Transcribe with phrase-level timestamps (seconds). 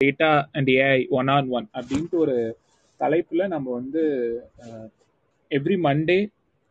[0.00, 2.36] Data and AI one on one அப்படின்ட்டு ஒரு
[3.00, 4.02] தலைப்புல நம்ம வந்து
[5.50, 6.18] every Monday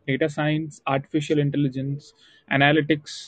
[0.08, 2.06] data science artificial intelligence
[2.48, 3.18] analytics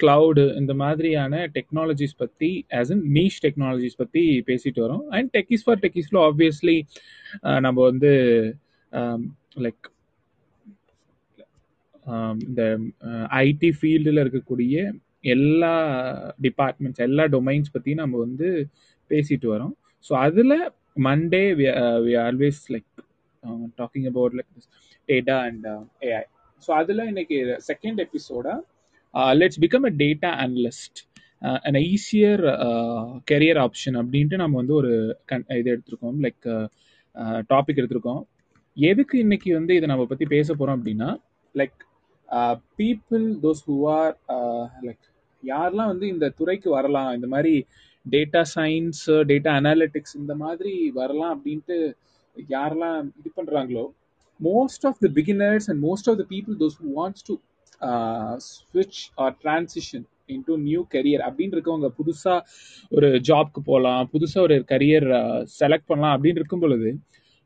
[0.00, 5.04] cloud இந்த மாதிரியான டெக்னாலஜிஸ் பற்றி ஆஸ் இன் நீஷ் டெக்னாலஜிஸ் பற்றி பேசிட்டு வரோம்.
[5.08, 6.76] அண்ட் டெக்கிஸ் ஃபார் டெக்கிஸில் ஆப்வியஸ்லி
[7.60, 8.12] நம்ம வந்து
[9.64, 9.86] லைக்
[12.46, 12.62] இந்த
[13.46, 14.76] ஐடி ஃபீல்டில் இருக்கக்கூடிய
[15.34, 15.74] எல்லா
[16.42, 18.48] டிபார்ட்மெண்ட்ஸ் எல்லா டொமைன்ஸ் பற்றி நம்ம வந்து
[19.12, 19.74] பேசிட்டு வரோம்.
[20.06, 20.56] ஸோ அதில்
[21.08, 21.44] Monday
[22.06, 22.90] we always like
[23.76, 24.52] talking about like
[25.08, 25.66] data and
[26.10, 26.24] AI
[26.62, 27.38] so அதில் இன்னைக்கு
[27.70, 28.56] second எபிசோடா
[29.40, 31.00] let's become a data analyst
[31.68, 32.42] an easier
[33.30, 34.92] career option அப்படின்ட்டு நம்ம வந்து ஒரு
[35.32, 36.18] கன் இது எடுத்திருக்கோம்.
[36.20, 36.44] லைக்
[37.50, 38.22] டாபிக் uh, uh, எடுத்திருக்கோம்.
[38.76, 41.08] எதுக்கு இன்னைக்கு வந்து இதை நம்ம பற்றி பேச போகிறோம் அப்படின்னா
[41.54, 41.80] like
[42.78, 44.14] people those who are
[44.82, 45.04] like
[45.42, 47.54] யாரெல்லாம் வந்து இந்த துறைக்கு வரலாம் இந்த மாதிரி
[48.06, 51.78] டேட்டா சயின்ஸ் டேட்டா அனாலிட்டிக்ஸ் இந்த மாதிரி வரலாம் அப்படின்ட்டு
[52.36, 53.84] யாரெல்லாம் இது பண்ணுறாங்களோ
[54.40, 57.34] most of the beginners and most of the people those who wants to
[58.48, 62.40] ஸ்விட்ச் or transition into new career அப்படின்னு இருக்கவங்க புதுசாக
[62.92, 65.08] ஒரு ஜாப்க்கு போகலாம் புதுசாக ஒரு கரியர்
[65.60, 66.90] செலக்ட் uh, பண்ணலாம் அப்படின்னு இருக்கும் பொழுது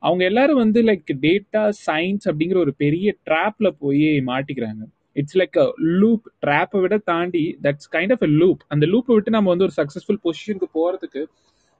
[0.02, 4.82] அவங்க எல்லாரும் வந்து லைக் டேட்டா சயின்ஸ் அப்படிங்கிற ஒரு பெரிய ட்ராப்ல போய் மாட்டிக்கிறாங்க.
[5.17, 5.67] இட்ஸ் லைக் அ
[6.00, 9.75] லூப் ட்ராப்பை விட தாண்டி that's kind of a loop அந்த லூப்பை விட்டு நம்ம வந்து ஒரு
[9.81, 11.22] சக்ஸஸ்ஃபுல் பொசிஷனுக்கு போகிறதுக்கு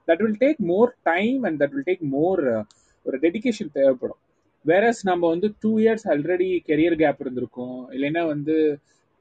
[0.09, 2.43] that will take more time and that will take more
[3.07, 4.21] ஒரு டெடிக்கேஷன் தேவைப்படும்.
[4.65, 7.79] வேறஸ் நம்ம வந்து two years already career gap இருந்திருக்கும்.
[7.91, 8.57] இல்லைன்னா வந்து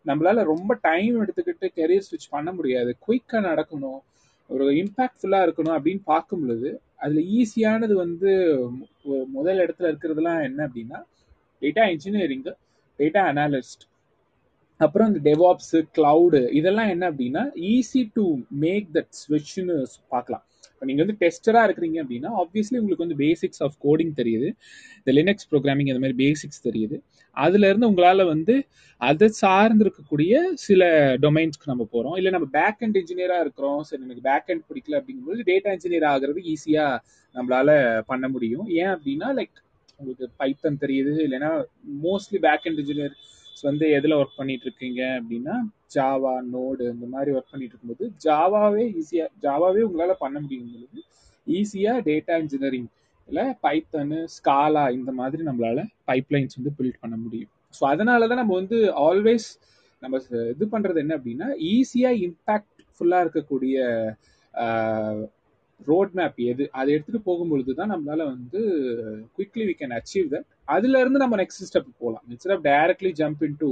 [0.06, 2.92] நம்மளால ரொம்ப டைம் எடுத்துக்கிட்டு கெரியர் ஸ்விட்ச் பண்ண முடியாது.
[3.06, 4.00] குயிக்காக நடக்கணும்.
[4.50, 8.32] ஒரு இம்பாக்ட்ஃபுல்லாக இருக்கணும் அப்படின்னு பார்க்கும் பொழுது அதில் ஈஸியானது வந்து
[9.28, 11.00] முதல் இடத்துல இருக்கிறதுலாம் என்ன அப்படின்னா
[11.62, 12.52] டேட்டா இன்ஜினியரிங்கு
[13.00, 13.84] டேட்டா அனாலிஸ்ட்
[14.80, 18.26] அப்புறம் இந்த டெவாப்ஸு கிளவுடு இதெல்லாம் என்ன அப்படின்னா ஈஸி டு
[18.64, 19.76] மேக் தட் ஸ்விட்ச்னு
[20.14, 20.44] பார்க்கலாம்.
[20.72, 24.48] இப்போ நீங்கள் வந்து டெஸ்டராக இருக்கிறீங்க அப்படின்னா ஆப்வியஸ்லி உங்களுக்கு வந்து பேசிக்ஸ் ஆஃப் கோடிங் தெரியுது.
[25.00, 26.98] இந்த லினக்ஸ் ப்ரோக்ராமிங் அந்த மாதிரி பேசிக்ஸ் தெரியுது.
[27.38, 28.56] அதுலேருந்து உங்களால் வந்து
[29.02, 30.90] அதை சார்ந்து இருக்கக்கூடிய சில
[31.26, 33.80] டொமைன்ஸ்க்கு நம்ம போகிறோம் இல்லை நம்ம பேக் அண்ட் இன்ஜினியராக இருக்கிறோம்.
[33.90, 37.00] சரி எனக்கு பேக் அண்ட் பிடிக்கல அப்படிங்கும்போது டேட்டா இன்ஜினியர் ஆகிறது ஈஸியாக
[37.36, 37.76] நம்மளால்
[38.12, 38.68] பண்ண முடியும்.
[38.82, 39.56] ஏன் அப்படின்னா லைக்
[40.00, 41.52] உங்களுக்கு பைத்தன் தெரியுது இல்லைன்னா
[42.06, 43.16] மோஸ்ட்லி பேக் அண்ட் இன்ஜினியர்
[43.64, 45.56] வந்து எதில் ஒர்க் பண்ணிட்டு இருக்கீங்க அப்படின்னா
[45.96, 51.02] ஜாவா நோடு இந்த மாதிரி ஒர்க் பண்ணிட்டு இருக்கும்போது ஜாவாவே ஈஸியாக ஜாவாவே உங்களால் பண்ண முடியும் பொழுது
[51.48, 52.90] ஈஸியாக டேட்டா இன்ஜினியரிங்
[53.30, 57.52] இல்லை பைத்தனு ஸ்காலா இந்த மாதிரி நம்மளால பைப்லைன்ஸ் வந்து பில்ட் பண்ண முடியும்.
[57.74, 58.78] ஸோ அதனால தான் நம்ம வந்து
[59.08, 59.48] ஆல்வேஸ்
[60.04, 60.18] நம்ம
[60.54, 63.78] இது பண்ணுறது என்ன அப்படின்னா ஈஸியாக இம்பேக்ட்ஃபுல்லாக இருக்கக்கூடிய
[65.82, 68.62] ரோட் மேப் எது அதை எடுத்துட்டு போகும்பொழுது தான் நம்மளால வந்து
[69.36, 73.44] quickly we can achieve that அதுல இருந்து நம்ம நெக்ஸ்ட் ஸ்டெப் போகலாம் instead of directly jump
[73.64, 73.70] into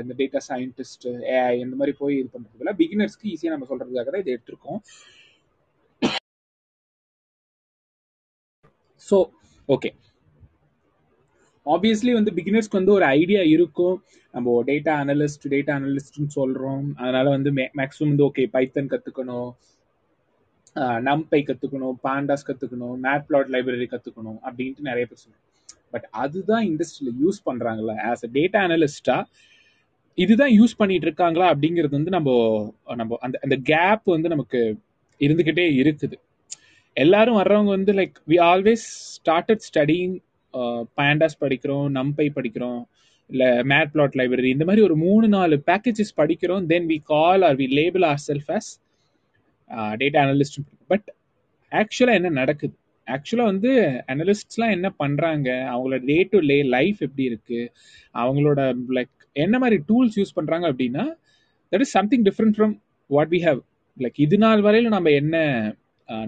[0.00, 4.32] இந்த டேட்டா சயின்டிஸ்ட் ஏஐ இந்த மாதிரி போய் இது பண்ணுறதுல பிகினர்ஸ்க்கு ஈஸியாக நம்ம சொல்றதுக்காக தான் இதை
[4.36, 4.80] எடுத்திருக்கோம்.
[9.06, 9.16] ஸோ
[9.68, 9.90] ஓகே
[11.66, 13.94] ஆப்வியஸ்லி வந்து பிகினர்ஸ்க்கு வந்து ஒரு ஐடியா இருக்கும்.
[14.34, 17.50] நம்ம டேட்டா அனலிஸ்ட் டேட்டா அனலிஸ்ட்னு சொல்கிறோம் அதனால வந்து
[17.80, 19.50] மேக்ஸிமம் வந்து ஓகே பைத்தன் கற்றுக்கணும்
[21.00, 25.42] நம்பை கற்றுக்கணும் பாண்டாஸ் கற்றுக்கணும் மேட் பிளாட் லைப்ரரி கற்றுக்கணும் அப்படின்ட்டு நிறைய பேர் சொல்லுவாங்க
[25.90, 29.24] பட் அதுதான் இண்டஸ்ட்ரியில் யூஸ் பண்ணுறாங்களா ஆஸ் அ டேட்டா அனலிஸ்டா
[30.18, 32.30] இதுதான் யூஸ் பண்ணிட்டு இருக்காங்களா அப்படிங்கிறது வந்து நம்ம
[32.96, 34.76] நம்ம அந்த அந்த கேப் வந்து நமக்கு
[35.20, 36.16] இருந்துக்கிட்டே இருக்குது.
[36.96, 38.84] எல்லாரும் வர்றவங்க வந்து like we always
[39.16, 40.18] started studying
[40.96, 42.82] pandas படிக்கிறோம் நம்பை படிக்கிறோம்
[43.30, 47.56] இல்லை மேட் பிளாட் லைப்ரரி இந்த மாதிரி ஒரு மூணு நாலு பேக்கேஜஸ் படிக்கிறோம் then we call or
[47.56, 48.70] we label or self as
[50.00, 50.58] data analyst
[50.92, 51.06] but
[51.72, 52.74] ஆக்சுவலாக என்ன நடக்குது?
[53.06, 53.70] ஆக்சுவலாக வந்து
[54.12, 57.70] அனலிஸ்ட்ஸ்லாம் என்ன பண்ணுறாங்க அவங்களோட டே டு டே லைஃப் எப்படி இருக்குது
[58.22, 58.60] அவங்களோட
[58.98, 59.14] லைக்
[59.44, 61.04] என்ன மாதிரி டூல்ஸ் யூஸ் பண்ணுறாங்க அப்படின்னா
[61.72, 62.74] that is something different from
[63.10, 63.60] what we have
[63.96, 65.36] like இது நாள் வரையில நம்ம என்ன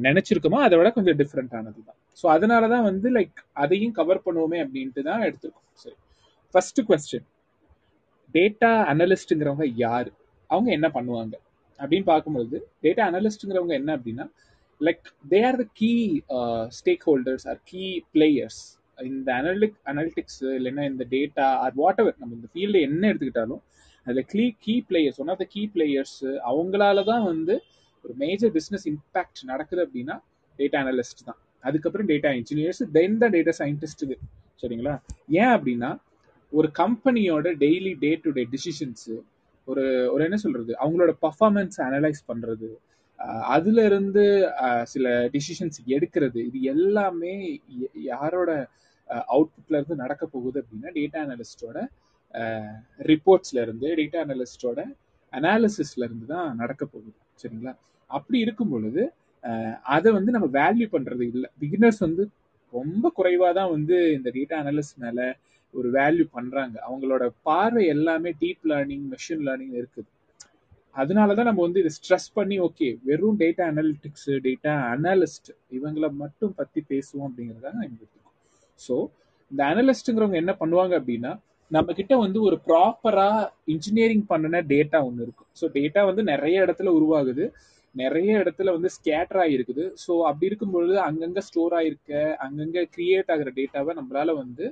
[0.07, 1.99] நினச்சிருக்கோமோ அதை விட கொஞ்சம் டிஃப்ரெண்ட்டானது தான்.
[2.21, 5.67] ஸோ அதனால தான் வந்து லைக் அதையும் கவர் பண்ணுவோமே அப்படின்ட்டு தான் எடுத்துருக்கோம்.
[5.83, 5.97] சரி
[6.55, 7.27] ஃபர்ஸ்ட் கொஸ்டின்
[8.35, 10.09] டேட்டா அனலிஸ்ட்டுங்கிறவங்க யார்?
[10.51, 11.35] அவங்க என்ன பண்ணுவாங்க?
[11.81, 14.27] அப்படின்னு பார்க்கும்பொழுது டேட்டா அனலிஸ்ட்டுங்கிறவங்க என்ன அப்படின்னா
[14.81, 15.03] like
[15.33, 15.91] they are the key
[17.09, 17.85] stakeholders or key
[18.15, 18.61] players
[18.99, 23.63] இந்த அனலிக் அனலிட்டிக்ஸ் இல்லைன்னா இந்த டேட்டா ஆர் வாட் எவர் நம்ம இந்த ஃபீல்டு என்ன எடுத்துக்கிட்டாலும்
[24.07, 26.17] அதில் க்ளீ key players one of the key players
[26.51, 27.55] அவங்களால தான் வந்து
[28.05, 30.17] ஒரு மேஜர் பிஸ்னஸ் இம்பேக்ட் நடக்குது அப்படின்னா
[30.59, 31.39] டேட்டா அனலிஸ்ட் தான்.
[31.65, 34.17] அதுக்கப்புறம் டேட்டா இன்ஜினியர்ஸ் தென் தான் டேட்டா சயின்டிஸ்ட்டுக்கு
[34.63, 34.93] சரிங்களா?
[35.41, 35.91] ஏன் அப்படின்னா
[36.53, 39.15] ஒரு கம்பெனியோட daily day to day decisions
[39.69, 39.85] ஒரு
[40.15, 40.73] ஒரு என்ன சொல்றது?
[40.83, 42.69] அவங்களோட பர்ஃபார்மன்ஸ் அனலைஸ் பண்றது.
[43.57, 44.25] அதுல இருந்து
[44.93, 46.41] சில டிசிஷன்ஸ் எடுக்கிறது.
[46.49, 47.35] இது எல்லாமே
[48.11, 48.51] யாரோட
[49.35, 51.79] அவுட்புட்ல இருந்து நடக்க போகுது அப்படின்னா டேட்டா அனலிஸ்டோட
[53.11, 54.81] ரிப்போர்ட்ஸ்ல இருந்து டேட்டா அனலிஸ்டோட
[55.33, 57.17] அனாலிசிஸ்ல இருந்து தான் நடக்க போகுது.
[57.43, 57.73] சரிங்களா?
[58.11, 59.03] அப்படி இருக்கும் பொழுது
[59.97, 61.49] அதை வந்து நம்ம வேல்யூ பண்றது இல்லை.
[61.63, 62.23] பிகினர்ஸ் வந்து
[62.73, 65.21] ரொம்ப குறைவாக தான் வந்து இந்த டேட்டா அனலிஸ்ட் மேல
[65.75, 66.77] ஒரு வேல்யூ பண்றாங்க.
[66.89, 70.09] அவங்களோட பார்வை எல்லாமே டீப் லேர்னிங் மெஷின் லேர்னிங் இருக்குது.
[71.03, 76.55] அதனால தான் நம்ம வந்து இதை ஸ்ட்ரெஸ் பண்ணி ஓகே வெறும் டேட்டா அனாலிட்டிக்ஸ் டேட்டா அனாலிஸ்ட் இவங்களை மட்டும்
[76.61, 78.33] பத்தி பேசுவோம் அப்படிங்கிறதாக எடுத்துக்கோம்
[78.81, 78.95] ஸோ
[79.51, 81.33] இந்த அனலிஸ்ட்டுங்கிறவங்க என்ன பண்ணுவாங்க அப்படின்னா
[81.71, 83.29] நம்ம கிட்ட வந்து ஒரு ப்ராப்பரா
[83.75, 85.49] இன்ஜினியரிங் பண்ணின டேட்டா ஒன்று இருக்கும்.
[85.61, 87.45] ஸோ டேட்டா வந்து நிறைய இடத்துல உருவாகுது.
[87.95, 92.13] நிறைய இடத்துல வந்து ஸ்கேட்டர் ஆகிருக்குது ஸோ அப்படி இருக்கும்பொழுது அங்கங்க ஸ்டோர் ஆயிருக்க
[92.47, 94.65] அங்கங்க கிரியேட் ஆகிற டேட்டாவை நம்மளால வந்து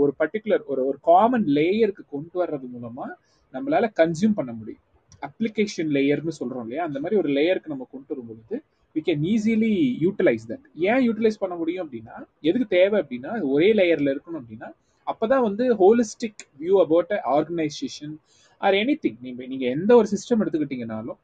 [0.00, 3.06] ஒரு பர்டிகுலர் ஒரு ஒரு காமன் லேயருக்கு கொண்டு வர்றது மூலமா
[3.54, 4.84] நம்மளால கன்சியூம் பண்ண முடியும்.
[5.26, 6.82] அப்ளிகேஷன் லேயர்னு சொல்றோம் இல்லையா?
[6.88, 8.56] அந்த மாதிரி ஒரு லேயருக்கு நம்ம கொண்டு வரும்பொழுது
[8.96, 9.72] we can easily
[10.04, 12.16] utilise that ஏன் யூட்டிலைஸ் பண்ண முடியும் அப்படின்னா
[12.48, 14.68] எதுக்கு தேவை அப்படின்னா ஒரே லேயர்ல இருக்கணும் அப்படின்னா
[15.06, 18.14] அப்பதான் வந்து holistic view about organisation
[18.60, 18.74] or
[19.04, 21.18] anything நீங்க நீங்க எந்த ஒரு சிஸ்டம் எடுத்துக்கிட்டீங்கனாலும்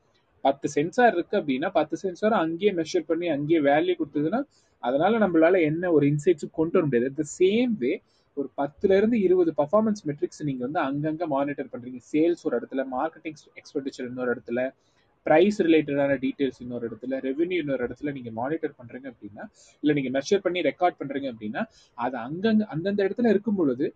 [0.45, 4.41] பத்து சென்சார் இருக்கு அப்படின்னா பத்து சென்சார் அங்கேயே மெஷர் பண்ணி அங்கேயே வேல்யூ கொடுத்ததுன்னா
[4.83, 7.15] அதனால நம்மளால என்ன ஒரு இன்சைட்ஸும் கொண்டு வர முடியாது.
[7.15, 7.93] த சேம் வே
[8.37, 12.01] ஒரு பத்துல இருந்து இருபது பர்ஃபார்மன்ஸ் மெட்ரிக்ஸ் நீங்க வந்து அங்கங்க மானிட்டர் பண்றீங்க.
[12.13, 14.61] சேல்ஸ் ஒரு இடத்துல மார்க்கெட்டிங் எக்ஸ்பெண்டிச்சர் இன்னொரு இடத்துல
[15.27, 19.45] ப்ரைஸ் ரிலேட்டடான டீடைல்ஸ் இன்னொரு இடத்துல ரெவென்யூ இன்னொரு இடத்துல நீங்க மானிட்டர் பண்றீங்க அப்படின்னா
[19.83, 21.63] இல்ல நீங்க மெஷர் பண்ணி ரெக்கார்ட் பண்றீங்க அப்படின்னா
[21.99, 23.87] அது அங்கங்க அந்தந்த இடத்துல இருக்கும் பொழுது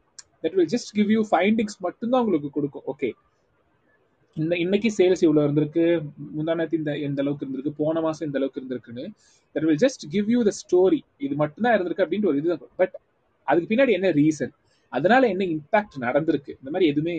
[0.45, 2.87] that will just give you findings மட்டும்தான் உங்களுக்கு கொடுக்கும்.
[2.93, 3.11] ஓகே
[4.37, 5.85] இந்த இன்னைக்கு சேல்ஸ் இவ்வளவு இருந்திருக்கு
[6.35, 9.05] முந்தானத்து இந்த எந்த அளவுக்கு இருந்திருக்கு போன மாசம் இந்த அளவுக்கு இருந்திருக்குன்னு
[9.55, 12.95] that will just give you the story இது மட்டும்தான் இருந்திருக்கு அப்படின்ற ஒரு இதுதான் பட்
[13.51, 14.53] அதுக்கு பின்னாடி என்ன ரீசன்
[14.93, 16.53] அதனால என்ன இம்பாக்ட் நடந்திருக்கு?
[16.61, 17.17] இந்த மாதிரி எதுவுமே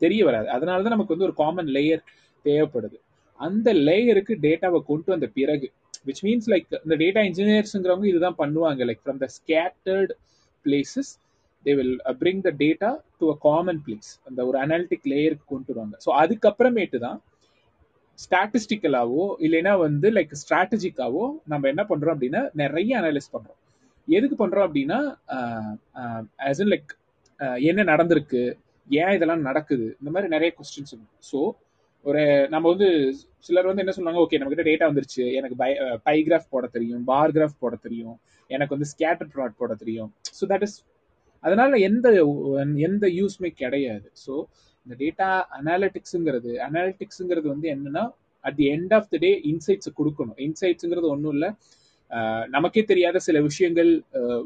[0.00, 0.48] தெரிய வராது.
[0.56, 2.02] அதனால தான் நமக்கு வந்து ஒரு காமன் லேயர்
[2.44, 2.96] தேவைப்படுது.
[3.40, 5.66] அந்த லேயருக்கு டேட்டாவை கொண்டு வந்த பிறகு
[6.06, 8.80] விச் மீன்ஸ் லைக் இந்த டேட்டா இன்ஜினியர்ஸ்ங்கிறவங்க இதுதான் பண்ணுவாங்க.
[8.88, 10.12] Like from the scattered
[10.66, 11.10] places
[11.66, 15.96] they will bring the data to a common place அந்த ஒரு அனாலிட்டிக் லேயருக்கு கொண்டு வருவாங்க.
[16.06, 17.18] ஸோ அதுக்கப்புறமேட்டு தான்
[18.18, 23.58] ஸ்டாட்டிஸ்டிக்கலாவோ இல்லைன்னா வந்து லைக் ஸ்ட்ராட்டஜிக்காவோ நம்ம என்ன பண்றோம் அப்படின்னா நிறைய அனலைஸ் பண்றோம்.
[24.08, 24.98] எதுக்கு பண்றோம் அப்படின்னா
[26.48, 26.92] ஆஸ் இன் லைக்
[27.70, 28.42] என்ன நடந்திருக்கு
[28.88, 30.94] ஏன் இதெல்லாம் நடக்குது இந்த மாதிரி நிறைய கொஸ்டின்ஸ்
[31.30, 31.40] ஸோ
[32.04, 32.22] ஒரு
[32.52, 32.88] நம்ம வந்து
[33.46, 35.70] சிலர் வந்து என்ன சொல்லுவாங்க ஓகே நம்ம கிட்ட டேட்டா வந்துருச்சு எனக்கு பை
[36.06, 38.16] பைகிராஃப் போட தெரியும் பார் கிராஃப் போட தெரியும்
[38.50, 40.10] எனக்கு வந்து ஸ்கேட்டர் ப்ராட் போட தெரியும்.
[40.38, 40.76] ஸோ தட் இஸ்
[41.44, 42.06] அதனால எந்த
[42.86, 44.06] எந்த யூஸ்மே கிடையாது.
[44.24, 44.32] ஸோ
[44.86, 45.28] இந்த டேட்டா
[45.58, 48.04] அனாலிட்டிக்ஸுங்கிறது அனாலிட்டிக்ஸுங்கிறது வந்து என்னன்னா
[48.44, 50.38] at the end of the day insights கொடுக்கணும்.
[50.46, 51.50] இன்சைட்ஸுங்கிறது ஒன்றும் இல்லை
[52.54, 53.90] நமக்கே தெரியாத சில விஷயங்கள்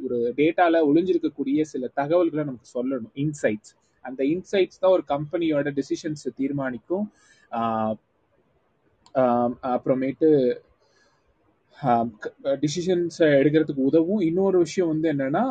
[0.05, 3.15] ஒரு டேட்டால ஒளிஞ்சிருக்கக்கூடிய சில தகவல்களை நமக்கு சொல்லணும்.
[3.25, 3.73] இன்சைட்ஸ்
[4.05, 7.07] அந்த இன்சைட்ஸ் தான் ஒரு கம்பெனியோட டிசிஷன்ஸ் தீர்மானிக்கும்.
[9.73, 10.29] அப்புறமேட்டு
[12.63, 14.21] டிசிஷன்ஸ் எடுக்கிறதுக்கு உதவும்.
[14.29, 15.45] இன்னொரு விஷயம் வந்து என்னன்னா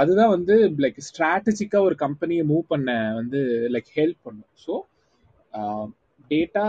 [0.00, 0.54] அதுதான் வந்து
[0.84, 3.40] லைக் ஸ்ட்ராட்டஜிக்காக ஒரு கம்பெனியை மூவ் பண்ண வந்து
[3.74, 4.50] லைக் ஹெல்ப் பண்ணும்.
[4.64, 4.74] ஸோ
[6.30, 6.64] டேட்டா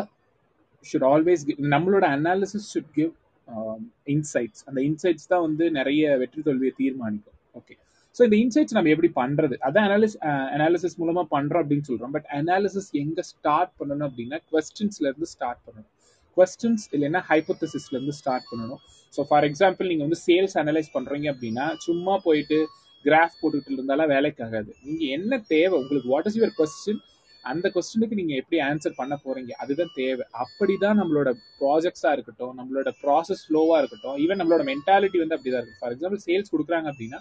[0.85, 1.43] ஷுட் ஆல்வேஸ்
[1.75, 3.11] நம்மளோட analysis should give
[3.49, 3.81] Um,
[4.13, 7.37] insights அந்த இன்சைட்ஸ் தான் வந்து நிறைய வெற்றி தோல்வியை தீர்மானிக்கும்.
[7.59, 7.75] ஓகே
[8.15, 9.55] ஸோ இந்த இன்சைட்ஸ் நம்ம எப்படி பண்றது?
[9.67, 10.15] அதான் அனாலிஸ்
[10.55, 12.13] அனாலிசிஸ் uh, மூலமா பண்றோம் அப்படின்னு சொல்றோம்.
[12.15, 15.91] பட் அனாலிசிஸ் எங்க ஸ்டார்ட் பண்ணணும் அப்படின்னா கொஸ்டின்ஸ்ல இருந்து ஸ்டார்ட் பண்ணணும்.
[16.37, 18.81] கொஸ்டின்ஸ் இல்லைன்னா ஹைப்போத்தசிஸ்ல இருந்து ஸ்டார்ட் பண்ணணும்.
[19.13, 22.59] ஸோ ஃபார் எக்ஸாம்பிள் நீங்க வந்து சேல்ஸ் அனலைஸ் பண்றீங்க அப்படின்னா சும்மா போயிட்டு
[23.05, 24.71] கிராஃப் போட்டுக்கிட்டு இருந்தாலும் வேலைக்கு ஆகாது.
[24.87, 25.75] நீங்க என்ன தேவை?
[25.83, 27.01] உங்களுக்கு வாட் இஸ் யுவர் கொஸ்டின்
[27.45, 29.51] அந்த கொஸ்டினுக்கு நீங்க எப்படி ஆன்சர் பண்ண போறீங்க?
[29.63, 30.25] அதுதான் தேவை.
[30.43, 31.29] அப்படிதான் நம்மளோட
[31.61, 36.53] ப்ராஜெக்ட்ஸா இருக்கட்டும் நம்மளோட ப்ராசஸ் ஃப்ளோவா இருக்கட்டும் ஈவன் நம்மளோட மென்டாலிட்டி வந்து அப்படிதான் இருக்கும் ஃபார் எக்ஸாம்பிள் சேல்ஸ்
[36.53, 37.19] கொடுக்குறாங்க அப்படின்னா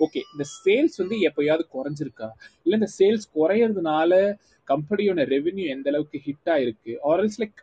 [0.00, 2.28] ஓகே இந்த சேல்ஸ் வந்து எப்பயாவது குறைஞ்சிருக்கா?
[2.64, 4.12] இல்ல இந்த சேல்ஸ் குறையறதுனால
[4.68, 6.92] கம்பெனியோட ரெவென்யூ எந்த அளவுக்கு ஹிட் ஆயிருக்கு?
[7.10, 7.58] ஆர்எல்ஸ் லைக்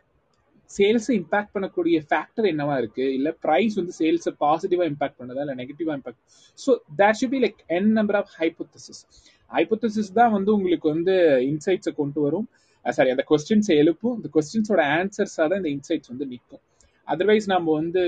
[0.70, 3.04] சேல்ஸை இம்பாக்ட் பண்ணக்கூடிய ஃபேக்டர் என்னவா இருக்கு?
[3.18, 5.42] இல்ல ப்ரைஸ் வந்து சேல்ஸை பாசிட்டிவா இம்பாக்ட் பண்ணுதா?
[5.46, 6.22] இல்ல நெகட்டிவா impact
[6.58, 9.02] so that should be like an number of hypothesis
[9.56, 11.14] hypothesis தான் வந்து உங்களுக்கு வந்து
[11.50, 12.48] இன்சைட்ஸை கொண்டு வரும்.
[12.84, 14.16] சாரி அந்த கொஸ்டின்ஸை எழுப்பும்.
[14.18, 16.62] இந்த கொஸ்டின்ஸோட ஆன்சர்ஸாக தான் இந்த இன்சைட்ஸ் வந்து நிற்கும்.
[17.08, 18.02] அதர்வைஸ் நம்ம வந்து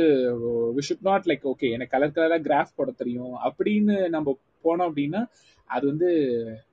[0.77, 3.35] we should not like okay எனக்கு கலர் கலராக கிராஃப் போட தெரியும்.
[3.49, 4.35] அப்படின்னு நம்ம
[4.67, 5.23] போனோம் அப்படின்னா
[5.71, 6.09] அது வந்து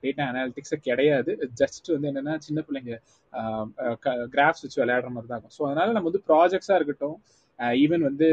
[0.04, 1.32] டேட்டா அனாலிட்டிக்ஸே கிடையாது.
[1.62, 2.94] ஜஸ்ட் வந்து என்னன்னா சின்ன பிள்ளைங்க
[3.34, 5.58] uh, uh, கிராஃப்ஸ் வச்சு விளையாடுற மாதிரி தான் இருக்கும்.
[5.58, 7.18] ஸோ அதனால நம்ம வந்து ப்ராஜெக்ட்ஸாக இருக்கட்டும்
[7.60, 8.28] Uh, ஈவன் வந்து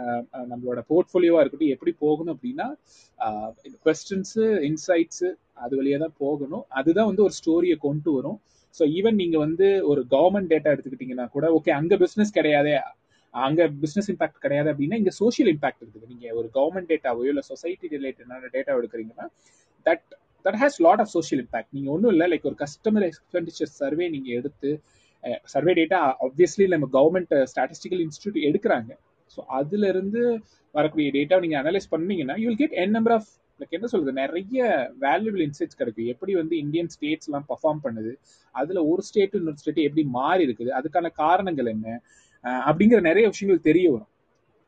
[0.00, 2.66] uh, uh, நம்மளோட போர்ட்ஃபோலியோவாக இருக்கட்டும் எப்படி போகணும் அப்படின்னா
[3.86, 5.28] கொஸ்டின்ஸு இன்சைட்ஸு
[5.64, 6.64] அது வழியாக தான் போகணும்.
[6.78, 8.38] அதுதான் வந்து ஒரு ஸ்டோரியை கொண்டு வரும்.
[8.74, 12.72] ஸோ ஈவன் நீங்கள் வந்து ஒரு கவர்மெண்ட் டேட்டா எடுத்துக்கிட்டீங்கன்னா கூட ஓகே அங்கே பிஸ்னஸ் கிடையாதே
[13.34, 16.08] அங்கே பிஸ்னஸ் இம்பாக்ட் கிடையாது அப்படின்னா இங்க சோஷியல் இம்பாக்ட் இருக்குது.
[16.12, 19.26] நீங்கள் ஒரு கவர்மெண்ட் டேட்டாவோ இல்லை சொசைட்டி ரிலேட்டடான டேட்டா எடுக்கிறீங்கன்னா
[19.86, 20.04] that
[20.44, 24.36] that has lot of social impact நீங்கள் ஒன்றும் இல்லை லைக் ஒரு கஸ்டமர் எக்ஸ்பெண்டிச்சர் சர்வே நீங்கள்
[24.40, 24.72] எடுத்து
[25.52, 28.90] சர்வே டேட்டா ஆப்வியஸ்லி நம்ம கவர்மெண்ட் ஸ்டாட்டிஸ்டிக்கல் இன்ஸ்டியூட் எடுக்கிறாங்க.
[29.34, 30.22] ஸோ அதுல இருந்து
[30.78, 34.12] வரக்கூடிய டேட்டா நீங்க அனலைஸ் பண்ணீங்கன்னா you will get an number of like என்ன சொல்றது?
[34.22, 34.60] நிறைய
[35.04, 36.08] வேல்யூபிள் இன்சைட்ஸ் கிடைக்கும்.
[36.14, 38.12] எப்படி வந்து இந்தியன் ஸ்டேட்ஸ் எல்லாம் பர்ஃபார்ம் பண்ணுது?
[38.54, 40.70] அதுல ஒரு ஸ்டேட் இன்னொரு ஸ்டேட் எப்படி மாறி இருக்குது?
[40.78, 41.96] அதுக்கான காரணங்கள் என்ன?
[42.68, 44.10] அப்படிங்கிற நிறைய விஷயங்கள் தெரிய வரும்.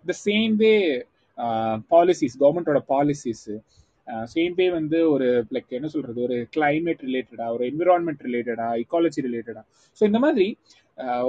[0.04, 0.72] த சேம் வே
[1.94, 3.48] பாலிசிஸ் கவர்மெண்டோட பாலிசிஸ்
[4.32, 6.18] சேம்பே வந்து ஒரு லைக் என்ன சொல்றது?
[6.26, 9.62] ஒரு கிளைமேட் ரிலேட்டடா ஒரு என்விரான்மெண்ட் ரிலேட்டடா இக்காலஜி ரிலேட்டடா
[10.00, 10.46] ஸோ இந்த மாதிரி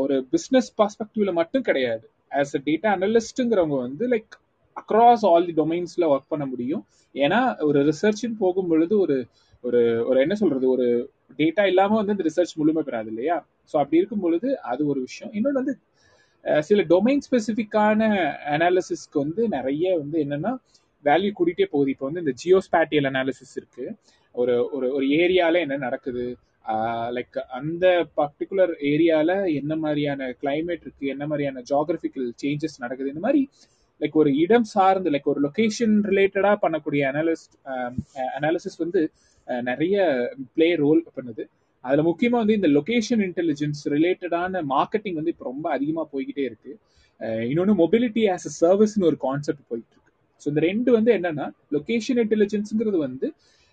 [0.01, 2.05] ஒரு பிஸ்னஸ் பர்ஸ்பெக்டிவ்ல மட்டும் கிடையாது.
[2.31, 4.33] ஆஸ் அ டேட்டா அனலிஸ்ட்டுங்கிறவங்க வந்து லைக்
[4.77, 6.83] அக்ராஸ் ஆல் தி டொமைன்ஸ்ல ஒர்க் பண்ண முடியும்.
[7.15, 9.17] ஏன்னா ஒரு ரிசர்ச்னு போகும் பொழுது ஒரு
[9.63, 9.79] ஒரு
[10.09, 10.65] ஒரு என்ன சொல்றது?
[10.75, 10.87] ஒரு
[11.39, 13.37] டேட்டா இல்லாம வந்து இந்த ரிசர்ச் முழுமை பெறாது இல்லையா?
[13.71, 15.31] ஸோ அப்படி இருக்கும் பொழுது அது ஒரு விஷயம்.
[15.37, 15.75] இன்னொன்று வந்து
[16.63, 18.01] சில டொமைன் ஸ்பெசிஃபிக்கான
[18.55, 20.51] அனாலிசிஸ்க்கு வந்து நிறைய வந்து என்னன்னா
[21.07, 21.89] வேல்யூ கூட்டிகிட்டே போகுது.
[21.93, 23.85] இப்போ வந்து இந்த ஜியோஸ்பேட்டியல் அனாலிசிஸ் இருக்கு.
[24.35, 26.25] ஒரு ஒரு ஒரு ஏரியால என்ன நடக்குது?
[27.15, 27.85] லைக் அந்த
[28.19, 31.05] பர்டிகுலர் ஏரியால என்ன மாதிரியான கிளைமேட் இருக்கு?
[31.13, 33.11] என்ன மாதிரியான ஜாகிரபிக்கல் சேஞ்சஸ் நடக்குது?
[33.13, 33.41] இந்த மாதிரி
[34.01, 37.53] லைக் ஒரு இடம் சார்ந்து லைக் ஒரு லொகேஷன் ரிலேட்டடா பண்ணக்கூடிய அனாலிஸ்ட்
[38.37, 39.01] அனாலிசிஸ் வந்து
[39.69, 39.95] நிறைய
[40.55, 41.43] பிளே ரோல் பண்ணுது.
[41.85, 46.71] அதுல முக்கியமா வந்து இந்த லொகேஷன் இன்டெலிஜென்ஸ் ரிலேட்டடான மார்க்கெட்டிங் வந்து இப்போ ரொம்ப அதிகமா போய்கிட்டே இருக்கு.
[47.51, 50.04] இன்னொன்று மொபிலிட்டி ஆஸ் அ சர்வீஸ்னு ஒரு கான்செப்ட் போயிட்டு இருக்கு.
[50.41, 53.27] ஸோ இந்த ரெண்டு வந்து என்னன்னா லொகேஷன் இன்டெலிஜென்ஸுங்கிறது வந்து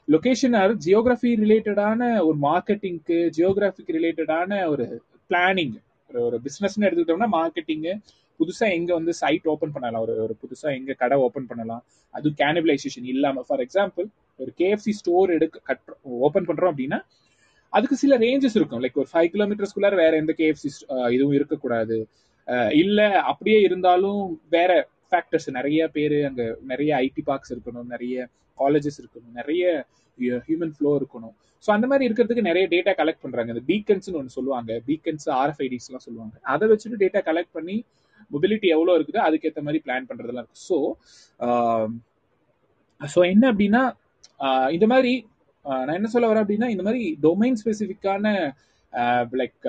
[0.08, 4.86] லொகேஷன் ஜியோகிராஃபி ரிலேட்டடான ஒரு மார்க்கெட்டிங்க்கு ஜியோகிராஃபிக் ரிலேட்டடான ஒரு
[5.30, 5.76] பிளானிங்
[6.10, 7.92] ஒரு பிஸ்னஸ்னு எடுத்துக்கிட்டோம்னா மார்க்கெட்டிங்கு
[8.40, 10.02] புதுசா எங்க வந்து சைட் ஓப்பன் பண்ணலாம்.
[10.04, 11.82] ஒரு ஒரு புதுசா எங்க கடை ஓப்பன் பண்ணலாம்.
[12.14, 13.42] அது கேனிபிளைசேஷன் இல்லாம.
[13.48, 14.06] ஃபார் எக்ஸாம்பிள்
[14.40, 15.92] ஒரு கேஎஃப்சி ஸ்டோர் எடுக்க கட்
[16.26, 16.98] ஓப்பன் பண்றோம் அப்படின்னா
[17.72, 18.82] அதுக்கு சில ரேஞ்சஸ் இருக்கும்.
[18.84, 20.70] லைக் ஒரு ஃபைவ் கிலோமீட்டர்ஸ்குள்ளார வேற எந்த கேஎஃப்சி
[21.16, 21.98] இதுவும் இருக்கக்கூடாது.
[22.82, 23.00] இல்ல
[23.30, 24.22] அப்படியே இருந்தாலும்
[24.56, 24.70] வேற
[25.12, 28.16] ஃபேக்டர்ஸ் நிறைய பேர் அங்கே நிறைய ஐடி பார்க்ஸ் இருக்கணும் நிறைய
[28.58, 29.64] காலேஜஸ் இருக்கணும் நிறைய
[30.18, 31.34] uh, ஹியூமன் ஃப்ளோ இருக்கணும்.
[31.64, 33.50] ஸோ அந்த மாதிரி இருக்கிறதுக்கு நிறைய டேட்டா கலெக்ட் பண்றாங்க.
[33.54, 34.72] இந்த பீக்கன்ஸ்னு ஒன்று சொல்லுவாங்க.
[34.88, 36.34] பீக்கன்ஸ் ஆர்எஃப்ஐடிஸ்லாம் சொல்லுவாங்க.
[36.54, 37.76] அதை வச்சுட்டு டேட்டா கலெக்ட் பண்ணி
[38.30, 40.78] மொபிலிட்டி எவ்வளோ இருக்குதோ அதுக்கேற்ற மாதிரி பிளான் பண்றதெல்லாம் இருக்கு ஸோ
[43.00, 43.82] ஸோ um, என்ன அப்படின்னா
[44.40, 45.12] uh, இந்த மாதிரி
[45.64, 48.26] uh, நான் என்ன சொல்ல வரேன் அப்படின்னா இந்த மாதிரி டொமைன் ஸ்பெசிஃபிக்கான
[49.40, 49.66] லைக்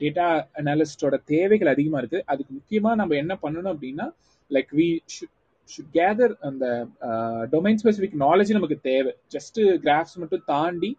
[0.00, 0.26] டேட்டா
[0.60, 2.18] அனாலிஸ்டோட தேவைகள் அதிகமாக இருக்கு.
[2.32, 4.06] அதுக்கு முக்கியமாக நம்ம என்ன பண்ணணும் அப்படின்னா
[4.50, 4.88] லைக் வி
[5.68, 6.64] ஷுட் கேதர் அந்த
[7.54, 9.12] டொமைன் ஸ்பெசிஃபிக் நாலேஜ் நமக்கு தேவை.
[9.34, 10.90] ஜஸ்ட் கிராஃப்ஸ் மட்டும் தாண்டி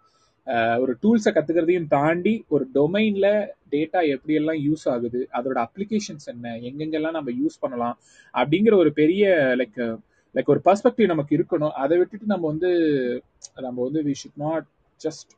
[0.48, 3.27] uh, ஒரு டூல்ஸை கத்துக்கிறதையும் தாண்டி ஒரு டொமைன்ல
[3.74, 7.96] டேட்டா எப்படியெல்லாம் யூஸ் ஆகுது அதோட அப்ளிகேஷன்ஸ் என்ன எங்கெங்கெல்லாம் நம்ம யூஸ் பண்ணலாம்
[8.34, 9.24] அப்படிங்கிற ஒரு பெரிய
[9.62, 9.80] லைக்
[10.36, 11.74] லைக் ஒரு பர்ஸ்பெக்டிவ் நமக்கு இருக்கணும்.
[11.84, 12.72] அதை விட்டுட்டு நம்ம வந்து
[13.66, 14.68] நம்ம வந்து we should not
[15.00, 15.32] just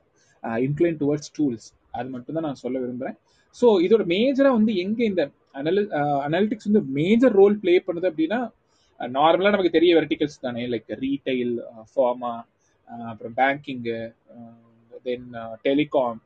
[0.66, 3.18] incline towards tools அது மட்டும் தான் நான் சொல்ல விரும்புகிறேன்
[3.56, 5.24] ஸோ இதோட மேஜராக வந்து எங்கே இந்த
[5.60, 5.84] அனலி
[6.26, 8.40] அனாலிட்டிக்ஸ் uh, வந்து மேஜர் ரோல் பிளே பண்ணுது அப்படின்னா
[9.00, 11.54] uh, நார்மலாக நமக்கு தெரிய வெர்டிகல்ஸ் தானே லைக் ரீட்டைல்
[11.92, 12.34] ஃபார்மா
[13.12, 14.00] அப்புறம் பேங்கிங்கு
[15.06, 15.28] தென்
[15.68, 16.20] டெலிகாம்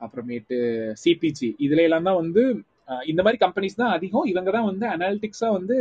[0.00, 0.58] அப்புறமேட்டு
[1.02, 2.42] சிபிஜி இதுல எல்லாம் தான் வந்து
[2.90, 4.26] uh, இந்த மாதிரி கம்பெனிஸ் தான் அதிகம்.
[4.32, 5.76] இவங்க தான் வந்து அனாலிட்டிக்ஸா வந்து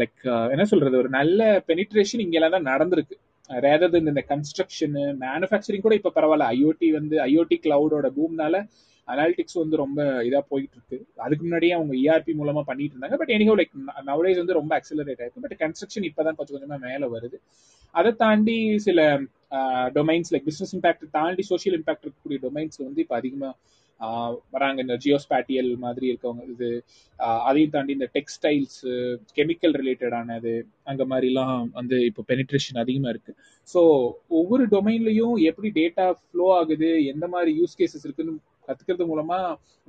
[0.00, 0.22] லைக்
[0.54, 3.16] என்ன சொல்றது ஒரு நல்ல பெனிட்ரேஷன் இங்கெல்லாம் தான் நடந்திருக்கு.
[3.50, 6.46] ரேதர் இந்த கன்ஸ்ட்ரக்ஷன் மேனுஃபேக்சரிங் கூட இப்ப பரவாயில்ல.
[6.56, 8.56] ஐஓடி வந்து ஐஓடி கிளவுடோட பூம்னால
[9.08, 13.18] அனாலிட்டிக்ஸ் வந்து ரொம்ப இதா போயிட்டு இருக்கு அதுக்கு முன்னாடியே அவங்க இஆர்பி மூலமா பண்ணிட்டு இருந்தாங்க.
[13.22, 13.74] பட் எனிஹோ லைக்
[14.10, 15.44] நவடேஸ் வந்து ரொம்ப அக்சலரேட் ஆயிருக்கு.
[15.46, 17.38] பட் கன்ஸ்ட்ரக்ஷன் இப்பதான் கொஞ்சம் கொஞ்சமா மேல வருது.
[17.94, 19.00] அதை தாண்டி சில
[19.96, 23.50] டொமைன்ஸ் லைக் பிசினஸ் இம்பாக்ட் தாண்டி சோஷியல் இம்பாக்ட் இருக்கக்கூடிய டொமைன்ஸ் வந்து இப்போ அதிகமா
[24.54, 24.78] வராங்க.
[24.84, 26.68] இந்த ஜியோஸ்பேட்டியல் மாதிரி இருக்கவங்க இது
[27.48, 28.80] அதையும் தாண்டி இந்த டெக்ஸ்டைல்ஸ்
[29.36, 30.54] கெமிக்கல் ரிலேட்டடானது
[30.92, 33.32] அந்த மாதிரிலாம் வந்து இப்போ பெனிட்ரேஷன் அதிகமா இருக்கு.
[33.74, 33.80] ஸோ
[34.38, 38.34] ஒவ்வொரு டொமைன்லயும் எப்படி டேட்டா ஃப்ளோ ஆகுது எந்த மாதிரி யூஸ் கேசஸ் இருக்குன்னு
[38.68, 39.38] கத்துக்கிறது மூலமா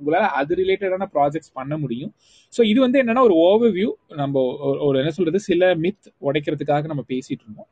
[0.00, 2.12] உங்களால அது ரிலேட்டடான ப்ராஜெக்ட்ஸ் பண்ண முடியும்.
[2.54, 3.90] ஸோ இது வந்து என்னன்னா ஒரு ஓவர் வியூ
[4.22, 4.42] நம்ம
[4.88, 5.40] ஒரு என்ன சொல்றது?
[5.50, 7.70] சில மித் உடைக்கிறதுக்காக நம்ம பேசிட்டு இருந்தோம்.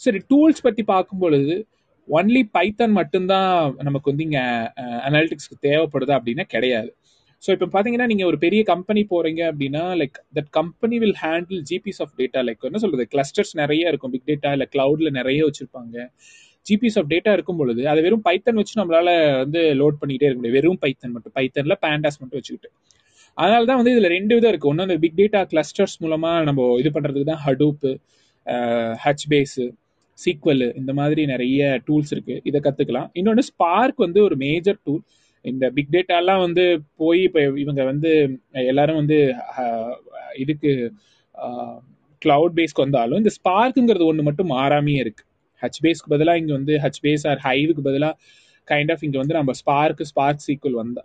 [0.00, 1.54] சரி டூல்ஸ் பத்தி பார்க்கும் பொழுது
[2.08, 3.52] ஒன்லி பைத்தன் மட்டும்தான்
[3.88, 4.40] நமக்கு வந்து இங்க
[5.06, 6.90] அனாலிட்டிக்ஸ்க்கு தேவைப்படுதா அப்படின்னா கிடையாது.
[7.42, 12.00] ஸோ இப்போ பார்த்தீங்கன்னா நீங்கள் ஒரு பெரிய கம்பெனி போகிறீங்க அப்படின்னா like that company will handle GBs
[12.04, 13.04] of data like என்ன சொல்றது?
[13.14, 14.12] கிளஸ்டர்ஸ் நிறைய இருக்கும்.
[14.14, 15.96] பிக் டேட்டா இல்லை க்ளவுடில் நிறைய வச்சிருப்பாங்க.
[16.66, 19.10] ஜிபிஸ் ஆஃப் டேட்டா இருக்கும் பொழுது அதை வெறும் பைத்தன் வச்சு நம்மளால
[19.42, 21.34] வந்து லோட் பண்ணிட்டே இருக்க முடியும் வெறும் பைத்தன் மட்டும்.
[21.38, 22.70] பைத்தன்ல பேண்டாஸ் மட்டும் வச்சுக்கிட்டு.
[23.38, 24.70] அதனால தான் வந்து இதுல ரெண்டு விதம் இருக்கு.
[24.70, 27.90] ஒன்று அந்த பிக் டேட்டா கிளஸ்டர்ஸ் மூலமா நம்ம இது பண்றதுக்கு தான் ஹடூப்பு
[29.04, 29.64] ஹச் பேஸு
[30.18, 32.34] சீக்வல் இந்த மாதிரி நிறைய டூல்ஸ் இருக்கு.
[32.48, 33.08] இதை கத்துக்கலாம்.
[33.18, 35.02] இன்னொன்று ஸ்பார்க் வந்து ஒரு மேஜர் டூல்
[35.44, 36.64] இந்த பிக் டேட்டாலாம் வந்து
[37.00, 38.10] போய் இப்போ இவங்க வந்து
[38.72, 39.18] எல்லாரும் வந்து
[40.42, 40.70] இதுக்கு
[42.22, 45.24] கிளவுட் பேஸ்க்கு வந்தாலும் இந்த ஸ்பார்க்குங்கிறது ஒன்று மட்டும் மாறாமையே இருக்கு.
[45.64, 48.14] ஹச்பேஸ்க்கு பதிலாக இங்கே வந்து ஹச்பேஸ் ஆர் ஹைவுக்கு பதிலாக
[48.68, 51.00] கைண்ட் ஆஃப் இங்கே வந்து நம்ம ஸ்பார்க் ஸ்பார்க் சீக்குவல் வந்து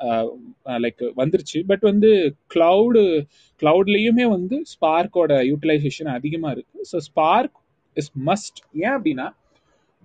[0.83, 1.59] லைக் வந்துருச்சு.
[1.71, 2.09] பட் வந்து
[2.53, 3.03] கிளவுடு
[3.61, 6.85] கிளவுட்லேயுமே வந்து ஸ்பார்க்கோட யூட்டிலைசேஷன் அதிகமாக இருக்கு.
[6.91, 7.57] ஸோ ஸ்பார்க்
[7.97, 9.27] இஸ் மஸ்ட் ஏன் அப்படின்னா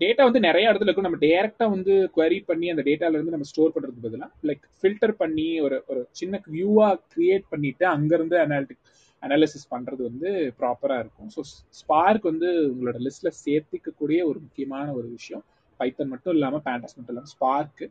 [0.00, 1.08] டேட்டா வந்து நிறைய இடத்துல இருக்கும்.
[1.08, 5.48] நம்ம டேரெக்டாக வந்து குவரி பண்ணி அந்த டேட்டால இருந்து நம்ம ஸ்டோர் பண்ணுறதுக்கு பதிலாக லைக் ஃபில்டர் பண்ணி
[5.66, 8.82] ஒரு ஒரு சின்ன வியூவா கிரியேட் பண்ணிட்டு அங்கிருந்து அனாலிட்டிக்
[9.22, 11.30] அனாலிசிஸ் பண்றது வந்து ப்ராப்பரா இருக்கும்.
[11.34, 11.40] ஸோ
[11.80, 15.44] ஸ்பார்க் வந்து உங்களோட லிஸ்ட்ல சேர்த்துக்கக்கூடிய ஒரு முக்கியமான ஒரு விஷயம்.
[15.80, 17.82] பைத்தன் மட்டும் இல்லாம பேண்டஸ் மட்டும் இல்லாமல் ஸ்பார்க்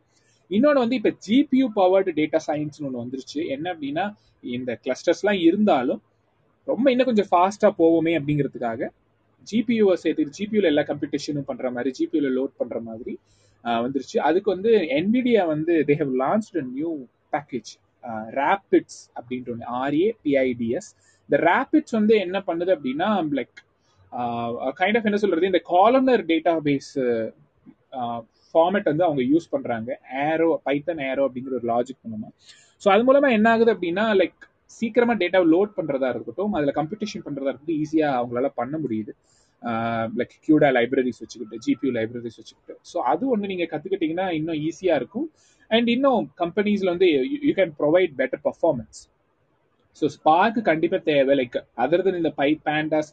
[0.52, 3.40] இன்னொன்று வந்து இப்போ ஜிபியூ பவர்டு டேட்டா சயின்ஸ்னு ஒன்று வந்துருச்சு.
[3.56, 4.06] என்ன அப்படின்னா
[4.56, 6.02] இந்த கிளஸ்டர்ஸ்லாம் இருந்தாலும்
[6.68, 8.90] ரொம்ப இன்னும் கொஞ்சம் ஃபாஸ்ட்டாக போவோமே அப்படிங்கிறதுக்காக
[9.48, 13.14] ஜிபியூவை சேர்த்து ஜிபியூவில் எல்லா கம்ப்யூட்டேஷனும் பண்ணுற மாதிரி ஜிபியூவில் லோட் பண்ணுற மாதிரி
[13.64, 14.18] வந்துருச்சு.
[14.28, 16.92] அதுக்கு வந்து என்விடியா வந்து they have launch a new
[17.36, 17.72] package
[18.40, 20.90] rapids அப்படின்ற ஒன்று ஆர்ஏ பிஐடிஎஸ்
[21.32, 23.60] இந்த ரேபிட்ஸ் வந்து என்ன பண்ணுது அப்படின்னா லைக்
[24.80, 26.90] கைண்ட் ஆஃப் என்ன சொல்றது இந்த காலனர் டேட்டா பேஸ்
[28.50, 29.90] ஃபார்மேட் வந்து அவங்க யூஸ் பண்றாங்க.
[30.30, 32.30] ஏரோ பைத்தன் ஏரோ அப்படிங்கிற ஒரு லாஜிக் மூலமா.
[32.82, 34.42] ஸோ அது மூலமா என்ன ஆகுது அப்படின்னா லைக்
[34.80, 39.14] சீக்கிரமா டேட்டாவை லோட் பண்றதா இருக்கட்டும் அதுல கம்ப்யூட்டேஷன் பண்றதா இருக்கட்டும் ஈஸியா அவங்களால பண்ண முடியுது.
[40.20, 42.76] லைக் கியூடா லைப்ரரிஸ் வச்சுக்கிட்டு ஜிபியூ லைப்ரரிஸ் வச்சுக்கிட்டு.
[42.92, 45.30] ஸோ அது ஒன்று நீங்க கத்துக்கிட்டீங்கன்னா இன்னும் ஈஸியா இருக்கும்.
[45.72, 47.10] அண்ட் இன்னும் கம்பெனிஸ்ல வந்து
[47.48, 49.02] you can provide better performance
[50.00, 51.36] so spark கண்டிப்பாக தேவை.
[51.42, 53.12] லைக் அதர் தன் இந்த பை பேண்டாஸ்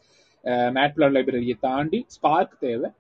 [0.79, 2.91] மேட்பிளாட் லைப்ரரியை தாண்டி ஸ்பார்க் தேவை.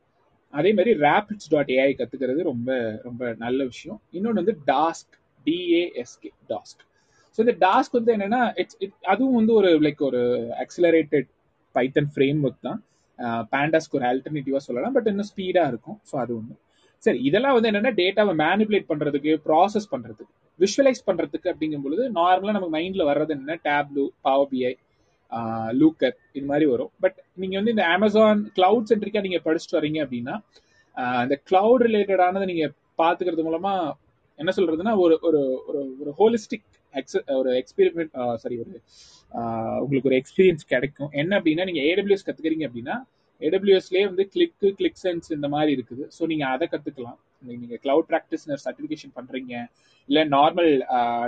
[0.54, 2.70] அதே மாதிரி ரேபிட்ஸ் டாட் ஏஐ கத்துக்கிறது ரொம்ப
[3.06, 3.98] ரொம்ப நல்ல விஷயம்.
[4.16, 5.14] இன்னொன்று வந்து task
[5.46, 6.82] T A S K task
[7.38, 10.20] so இந்த டாஸ்க் வந்து என்னன்னா இட்ஸ் இட் அதுவும் வந்து ஒரு லைக் ஒரு
[10.64, 11.28] அக்சிலரேட்டட்
[11.74, 12.80] பைத்தன் ஃப்ரேம் ஒர்க் தான்
[13.18, 15.98] uh, பேண்டாஸ்க்கு ஒரு ஆல்டர்னேட்டிவாக சொல்லலாம் பட் இன்னும் ஸ்பீடா இருக்கும்.
[16.10, 16.56] ஸோ அது ஒன்று
[17.02, 20.32] சரி இதெல்லாம் வந்து என்னன்னா டேட்டாவை மேனிபுலேட் பண்றதுக்கு ப்ராசஸ் பண்றதுக்கு.
[20.62, 24.72] விஷுவலைஸ் பண்றதுக்கு அப்படிங்கும் பொழுது நார்மலா நமக்கு மைண்ட்ல வர்றது என்ன டேப்லூ பவர் பிஐ
[25.80, 26.90] லூக்கர் இது மாதிரி வரும்.
[27.02, 30.34] பட் நீங்க வந்து இந்த அமேசான் கிளவுட் சென்ட்ரிக்கா நீங்க படிச்சுட்டு வரீங்க அப்படின்னா
[31.24, 32.66] இந்த கிளவுட் ரிலேட்டடானதை நீங்க
[33.02, 33.72] பாத்துக்கிறது மூலமா
[34.38, 36.66] என்ன சொல்றதுன்னா ஒரு ஒரு ஒரு ஒரு ஹோலிஸ்டிக்
[37.40, 38.12] ஒரு எக்ஸ்பீரிமெண்ட்
[38.42, 38.72] சாரி ஒரு
[39.82, 41.10] உங்களுக்கு ஒரு எக்ஸ்பீரியன்ஸ் கிடைக்கும்.
[41.20, 42.96] என்ன அப்படின்னா நீங்க ஏடபிள்யூஎஸ் கத்துக்கிறீங்க அப்படின்னா
[43.40, 46.04] ஏடபிள்யூஎஸ்லேயே வந்து கிளிக்கு கிளிக் சென்ஸ் இந்த மாதிரி இருக்குது.
[46.16, 47.18] ஸோ நீங்க அதை கத்துக்கலாம்.
[47.42, 49.52] நீங்க கிளவுட் ப்ராக்டிஸ்னர் சர்டிஃபிகேஷன் பண்றீங்க
[50.08, 50.70] இல்ல நார்மல்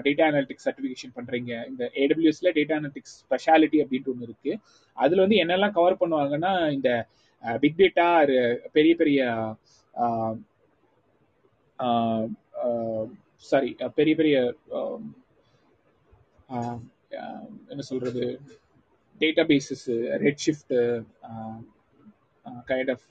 [0.06, 4.52] டேட்டா அனாலிட்டிக்ஸ் சர்டிஃபிகேஷன் பண்றீங்க இந்த ஏடபிள்யூஎஸ்ல டேட்டா அனாலிட்டிக்ஸ் ஸ்பெஷாலிட்டி அப்படின்ட்டு ஒன்று இருக்கு.
[4.98, 6.90] அதுல வந்து என்னெல்லாம் கவர் பண்ணுவாங்கன்னா இந்த
[7.44, 8.06] பிக் டேட்டா
[8.72, 9.20] பெரிய பெரிய
[13.44, 14.36] சாரி பெரிய பெரிய
[17.70, 18.24] என்ன சொல்றது
[19.50, 19.86] databases
[20.44, 20.74] Redshift
[22.70, 23.06] kind of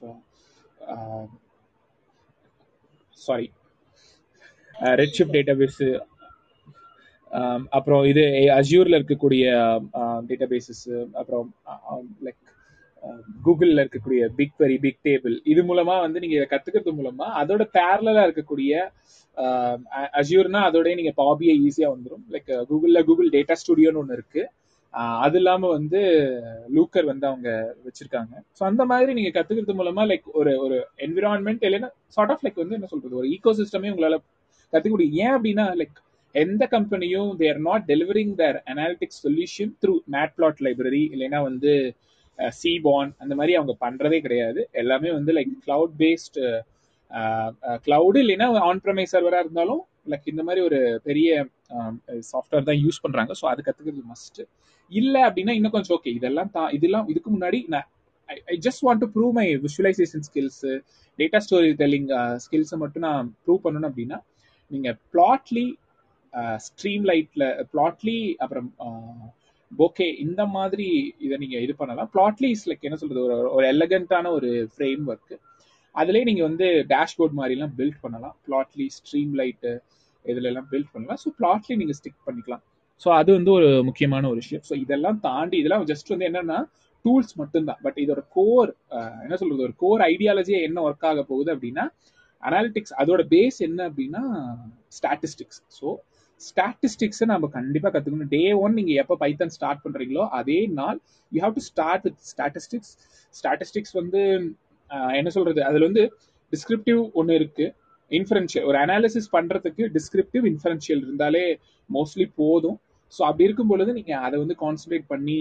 [3.19, 3.47] sorry
[5.17, 5.81] Redshift database
[7.77, 8.23] அப்புறம் இது
[8.59, 9.43] அஜூர்ல இருக்கக்கூடிய
[10.01, 12.39] um, டேட்டாபேசஸ் அப்புறம் um, um, லைக்
[13.45, 18.71] கூகுளில் இருக்கக்கூடிய பிக் வெரி பிக் டேபிள் இது மூலமா வந்து நீங்க கத்துக்கிறது மூலமா அதோட பேரலா இருக்கக்கூடிய
[20.19, 24.43] அஜூர்னா அதோடய நீங்க பாபியை ஈஸியா வந்துடும் லைக் கூகுள்ல கூகுள் டேட்டா ஸ்டுடியோன்னு ஒன்று இருக்கு.
[25.25, 25.99] அது இல்லாம வந்து
[26.75, 27.49] லூக்கர் வந்து அவங்க
[27.87, 28.33] வச்சிருக்காங்க.
[28.57, 32.77] ஸோ அந்த மாதிரி நீங்க கத்துக்கிறது மூலமா லைக் ஒரு ஒரு என்விரான்மெண்ட் இல்லைன்னா சார்ட் ஆஃப் லைக் வந்து
[32.77, 34.17] என்ன சொல்றது ஒரு ஈகோ சிஸ்டமே உங்களால
[34.73, 35.17] கத்துக்க முடியும்.
[35.23, 35.97] ஏன் அப்படின்னா லைக்
[36.35, 41.73] எந்த கம்பெனியும் they're not delivering their analytics solution through mat plot library இல்லைன்னா வந்து
[42.59, 44.61] சிபான் அந்த மாதிரி அவங்க பண்றதே கிடையாது.
[44.81, 46.39] எல்லாமே வந்து லைக் கிளவுட் பேஸ்ட்
[47.85, 51.29] கிளவுடு இல்லைன்னா ஆன் ப்ரமை சர்வரா இருந்தாலும் லைக் இந்த மாதிரி ஒரு பெரிய
[52.31, 53.31] சாஃப்ட்வேர் தான் யூஸ் பண்றாங்க.
[53.41, 54.39] ஸோ அது கத்துக்கிறது மஸ்ட்
[54.91, 57.87] இல்லை அப்படின்னா இன்னும் கொஞ்சம் ஓகே இதெல்லாம் தான் இதெல்லாம் இதுக்கு முன்னாடி நான்
[58.53, 60.63] I just want to prove my visualization skills
[61.19, 62.09] data story telling
[62.45, 64.19] ஸ்கில்ஸை மட்டும் நான் ப்ரூவ் பண்ணணும் அப்படின்னா
[64.71, 65.67] நீங்க பிளாட்லி
[66.65, 69.27] ஸ்ட்ரீம் லைட்ல பிளாட்லி அப்புறம் uh,
[69.71, 70.87] ஓகே இந்த மாதிரி
[71.25, 72.09] இதை நீங்க இது பண்ணலாம்.
[72.13, 73.21] பிளாட்லி இஸ் லைக் என்ன சொல்றது?
[73.27, 75.35] ஒரு ஒரு எலகண்டான ஒரு ஃப்ரேம் ஒர்க்
[75.95, 78.35] அதுலேயே நீங்க வந்து டேஷ்போர்ட் மாதிரிலாம் பில்ட் பண்ணலாம்.
[78.47, 79.71] பிளாட்லி ஸ்ட்ரீம் லைட்டு
[80.25, 81.19] இதுல எல்லாம் பில்ட் பண்ணலாம்.
[81.23, 82.63] ஸோ பிளாட்லி நீங்க ஸ்டிக் பண்ணிக்கலாம்.
[83.03, 84.63] ஸோ அது வந்து ஒரு முக்கியமான ஒரு விஷயம்.
[84.69, 86.59] ஸோ இதெல்லாம் தாண்டி இதெல்லாம் ஜஸ்ட் வந்து என்னன்னா
[87.05, 87.81] டூல்ஸ் மட்டும்தான்.
[87.85, 88.69] பட் இதோட கோர்
[89.25, 89.65] என்ன சொல்றது?
[89.67, 91.85] ஒரு கோர் ஐடியாலஜியே என்ன ஒர்க் ஆக போகுது அப்படின்னா
[92.43, 94.23] அனாலிட்டிக்ஸ் அதோட பேஸ் என்ன அப்படின்னா
[94.97, 95.87] ஸ்டாட்டிஸ்டிக்ஸ் ஸோ
[96.41, 100.99] ஸ்டாட்டிஸ்டிக்ஸை நம்ம கண்டிப்பாக கற்றுக்கணும் டே ஒன் நீங்கள் எப்போ பைத்தன் ஸ்டார்ட் பண்ணுறீங்களோ அதே நாள்
[101.31, 102.91] you have to start with statistics
[103.39, 104.21] statistics வந்து
[105.19, 105.59] என்ன சொல்றது?
[105.69, 106.03] அதில் வந்து
[106.53, 107.65] டிஸ்கிரிப்டிவ் ஒன்று இருக்கு.
[108.11, 111.43] இன்ஃபரன்ஷியல் ஒரு அனாலிசிஸ் பண்ணுறதுக்கு டிஸ்கிரிப்டிவ் இன்ஃபரன்ஷியல் இருந்தாலே
[111.89, 112.77] மோஸ்ட்லி போதும்.
[113.13, 115.37] ஸோ அப்படி இருக்கும் பொழுது நீங்கள் அதை வந்து கான்சன்ட்ரேட் பண்ணி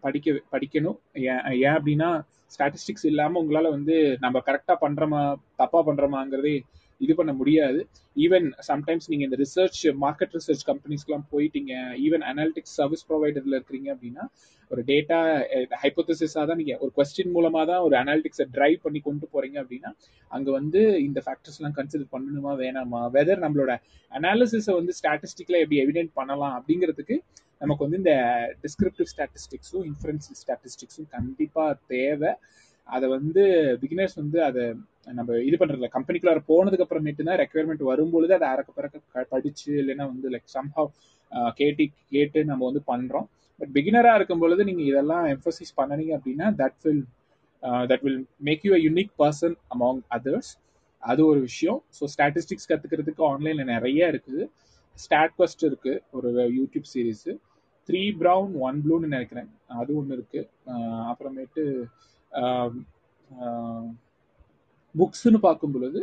[0.00, 0.98] படிக்க படிக்கணும்.
[1.30, 2.08] ஏன் ஏன் அப்படின்னா
[2.54, 5.20] ஸ்டாட்டிஸ்டிக்ஸ் இல்லாமல் உங்களால் வந்து நம்ம கரெக்டாக பண்ணுறோமா
[5.58, 6.54] தப்பாக பண்ணுறோமாங்கிறதே
[7.00, 7.80] இது பண்ண முடியாது.
[8.16, 11.72] ஈவன் சம்டைம்ஸ் நீங்கள் இந்த ரிசர்ச் மார்க்கெட் ரிசர்ச் கம்பெனிஸ்க்குலாம் போயிட்டீங்க
[12.06, 14.24] ஈவன் அனாலிட்டிக்ஸ் சர்வீஸ் ப்ரொவைடரில் இருக்கிறீங்க அப்படின்னா
[14.70, 15.18] ஒரு டேட்டா
[15.82, 19.90] ஹைப்போத்தசிஸாக தான் நீங்கள் ஒரு கொஸ்டின் மூலமாக தான் ஒரு அனாலிட்டிக்ஸை ட்ரைவ் பண்ணி கொண்டு போகிறீங்க அப்படின்னா
[20.30, 23.00] அங்கே வந்து இந்த ஃபேக்டர்ஸ்லாம் கன்சிடர் பண்ணணுமா வேணாமா?
[23.16, 23.74] வெதர் நம்மளோட
[24.12, 27.16] அனாலிசிஸை வந்து ஸ்டாட்டிஸ்டிக்கில் எப்படி எவிடென்ட் பண்ணலாம் அப்படிங்கிறதுக்கு
[27.62, 28.14] நமக்கு வந்து இந்த
[28.64, 32.32] டிஸ்கிரிப்டிவ் ஸ்டாட்டிஸ்டிக்ஸும் இன்ஃபரன்சியல் ஸ்டாட்டிஸ்டிக்ஸும் கண்டிப்பாக தேவை.
[32.88, 33.42] அதை வந்து
[33.82, 34.62] பிகினர்ஸ் வந்து அதை
[35.18, 40.30] நம்ம இது பண்றதுல கம்பெனிக்குள்ளார போனதுக்கு அப்புறமேட்டு தான் ரெக்குயர்மெண்ட் வரும்பொழுது அதை அறக்க பிறக்க படிச்சு இல்லைன்னா வந்து
[40.34, 40.90] லைக் சம்ஹவ்
[41.60, 43.26] கேட்டி கேட்டு நம்ம வந்து பண்றோம்.
[43.60, 47.04] பட் பிகினரா இருக்கும் பொழுது நீங்க இதெல்லாம் எம்ஃபசிஸ் பண்ணனீங்க அப்படின்னா that will
[47.90, 50.50] that will make you a unique person among others
[51.02, 51.78] அது ஒரு விஷயம்.
[51.96, 54.42] ஸோ ஸ்டாட்டிஸ்டிக்ஸ் கத்துக்கிறதுக்கு ஆன்லைனில் நிறைய இருக்குது.
[55.04, 55.92] ஸ்டாட் ஃபஸ்ட் இருக்கு.
[56.16, 57.28] ஒரு YouTube series
[57.88, 59.50] three brown one ப்ளூன்னு நினைக்கிறேன்.
[59.80, 60.40] அது ஒன்று இருக்கு.
[61.10, 61.64] அப்புறமேட்டு
[64.94, 66.00] புக்ஸ்னு பார்க்கும் பொழுது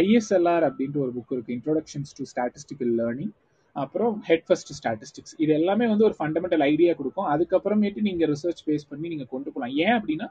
[0.00, 1.54] ஐஎஸ்எல்ஆர் அப்படின்ட்டு ஒரு புக் இருக்கு.
[1.56, 3.32] இன்ட்ரோடக்ஷன்ஸ் டு ஸ்டாட்டிஸ்டிக்கல் லேர்னிங்
[3.76, 7.28] அப்புறம் ஹெட் ஃபர்ஸ்ட் ஸ்டாட்டிஸ்டிக்ஸ் இது எல்லாமே வந்து ஒரு ஃபண்டமெண்டல் ஐடியா கொடுக்கும்.
[7.34, 10.28] அதுக்கப்புறமேட்டு நீங்கள் ரிசர்ச் பேஸ் பண்ணி நீங்கள் கொண்டு போகலாம் ஏன் அப்படின்னா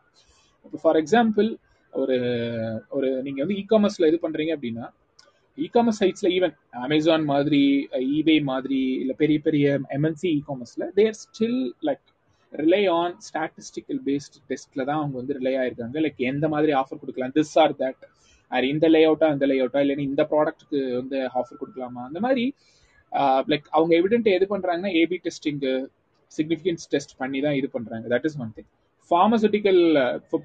[0.65, 1.50] இப்போ ஃபார் எக்ஸாம்பிள்
[1.93, 2.17] ஒரு
[2.89, 4.86] ஒரு நீங்கள் வந்து இ காமர்ஸில் இது பண்ணுறீங்க அப்படின்னா
[5.58, 6.54] இ காமர்ஸ் சைட்ஸ்ல ஈவன்
[6.86, 7.62] அமேசான் மாதிரி
[8.17, 9.65] ஈபே மாதிரி இல்லை பெரிய பெரிய
[9.98, 12.06] MNC e காமர்ஸ்ல they're still like
[12.61, 15.97] rely on statistical based டெஸ்ட்ல தான் அவங்க வந்து ரிலே ஆயிருக்காங்க.
[16.05, 17.33] லைக் எந்த மாதிரி ஆஃபர் கொடுக்கலாம்?
[17.37, 18.03] திஸ் ஆர் தட்
[18.51, 22.01] அது இந்த லே அவுட்டா அந்த லே அவுட்டா இல்லைன்னா இந்த ப்ராடக்ட்டுக்கு வந்து ஆஃபர் கொடுக்கலாமா?
[22.09, 22.43] அந்த மாதிரி
[23.11, 25.73] uh, லைக் அவங்க எவிடென்ட் எது பண்றாங்கன்னா ஏபி டெஸ்டிங்கு
[26.31, 28.05] சிக்னிஃபிகன்ஸ் டெஸ்ட் பண்ணி தான் இது பண்றாங்க.
[28.13, 28.69] That is one thing
[29.11, 29.81] pharmaceutical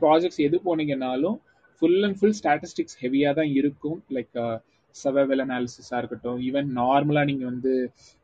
[0.04, 1.36] projects எது போனீங்கன்னாலும்
[1.82, 3.98] ஃபுல் அண்ட் ஃபுல் ஸ்டாட்டிஸ்டிக்ஸ் ஹெவியாக தான் இருக்கும்.
[4.16, 4.56] லைக் uh,
[5.02, 7.72] சர்வைவல் அனாலிசிஸாக இருக்கட்டும் ஈவன் நார்மலாக நீங்கள் வந்து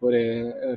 [0.03, 0.21] ஒரு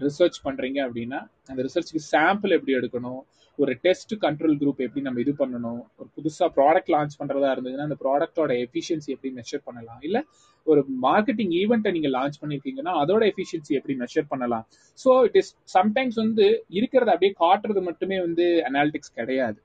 [0.05, 1.19] ரிசர்ச் பண்ணுறீங்க அப்படின்னா
[1.51, 3.21] அந்த ரிசர்ச்சுக்கு சாம்பிள் எப்படி எடுக்கணும்
[3.59, 7.97] ஒரு டெஸ்ட் கண்ட்ரோல் குரூப் எப்படி நம்ம இது பண்ணணும் ஒரு புதுசாக ப்ராடக்ட் லான்ச் பண்ணுறதா இருந்ததுன்னா அந்த
[8.03, 10.21] ப்ராடக்டோட எஃபிஷியன்சி எப்படி மெஷர் பண்ணலாம் இல்லை
[10.67, 14.65] ஒரு மார்க்கெட்டிங் ஈவெண்ட்டை நீங்கள் லான்ச் பண்ணியிருக்கீங்கன்னா அதோட எஃபிஷியன்சி எப்படி மெஷர் பண்ணலாம்.
[14.99, 16.45] ஸோ இட் இஸ் சம்டைம்ஸ் வந்து
[16.77, 19.59] இருக்கிறத அப்படியே காட்டுறது மட்டுமே வந்து அனாலிட்டிக்ஸ் கிடையாது.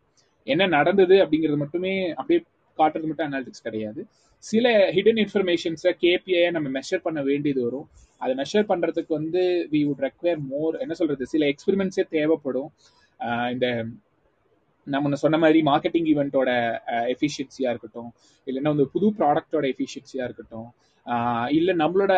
[0.47, 2.41] என்ன நடந்தது அப்படிங்கிறது மட்டுமே அப்படியே
[2.79, 4.01] காட்டுறது மட்டும் அனாலிட்டிக்ஸ் கிடையாது.
[4.51, 7.87] சில ஹிடன் இன்ஃபர்மேஷன்ஸை கேபிஐ நம்ம மெஷர் பண்ண வேண்டியது வரும்.
[8.23, 12.71] அதை மெஷர் பண்ணுறதுக்கு வந்து வி வுட் ரெக்வயர் மோர் என்ன சொல்கிறது சில எக்ஸ்பெரிமெண்ட்ஸே தேவைப்படும்.
[13.55, 13.67] இந்த
[14.87, 16.51] நம்ம சொன்ன மாதிரி மார்க்கெட்டிங் ஈவெண்ட்டோட
[17.15, 18.11] எஃபிஷியன்சியாக இருக்கட்டும்.
[18.47, 20.69] இல்லைன்னா வந்து புது ப்ராடக்டோட எஃபிஷியன்சியாக இருக்கட்டும்.
[21.59, 22.13] இல்லை நம்மளோட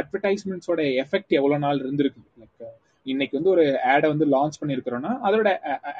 [0.00, 2.22] அட்வர்டைஸ்மெண்ட்ஸோட எஃபெக்ட் எவ்வளோ நாள் இருந்திருக்கு?
[2.42, 2.70] லைக்
[3.12, 5.48] இன்னைக்கு வந்து ஒரு ஆடை வந்து லான்ச் பண்ணியிருக்கிறோம்னா அதோட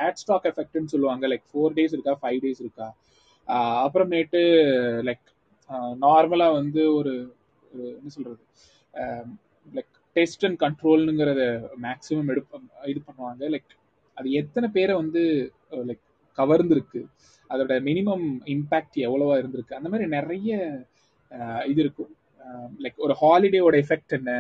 [0.06, 1.24] ஆட் ஸ்டாக் எஃபெக்ட்னு சொல்லுவாங்க.
[1.32, 2.87] லைக் ஃபோர் டேஸ் இருக்கா ஃபைவ் டேஸ் இருக்கா?
[3.87, 4.40] அப்புறமேட்டு
[5.08, 5.26] லைக்
[6.07, 7.12] நார்மலாக வந்து ஒரு
[7.72, 8.42] ஒரு என்ன சொல்றது?
[9.77, 11.42] லைக் டெஸ்ட் அண்ட் கண்ட்ரோல்னுங்கிறத
[11.87, 12.61] மேக்ஸிமம் எடுப்ப
[12.92, 13.42] இது பண்ணுவாங்க.
[13.55, 13.72] லைக்
[14.16, 15.22] அது எத்தனை பேரை வந்து
[15.88, 16.05] லைக்
[16.38, 17.00] கவர்ந்துருக்கு
[17.50, 20.50] அதோட மினிமம் இம்பேக்ட் எவ்வளவா இருந்திருக்கு அந்த மாதிரி நிறைய
[21.70, 22.12] இது இருக்கும்.
[22.85, 24.33] லைக் ஒரு ஹாலிடேவோட எஃபெக்ட் என்ன?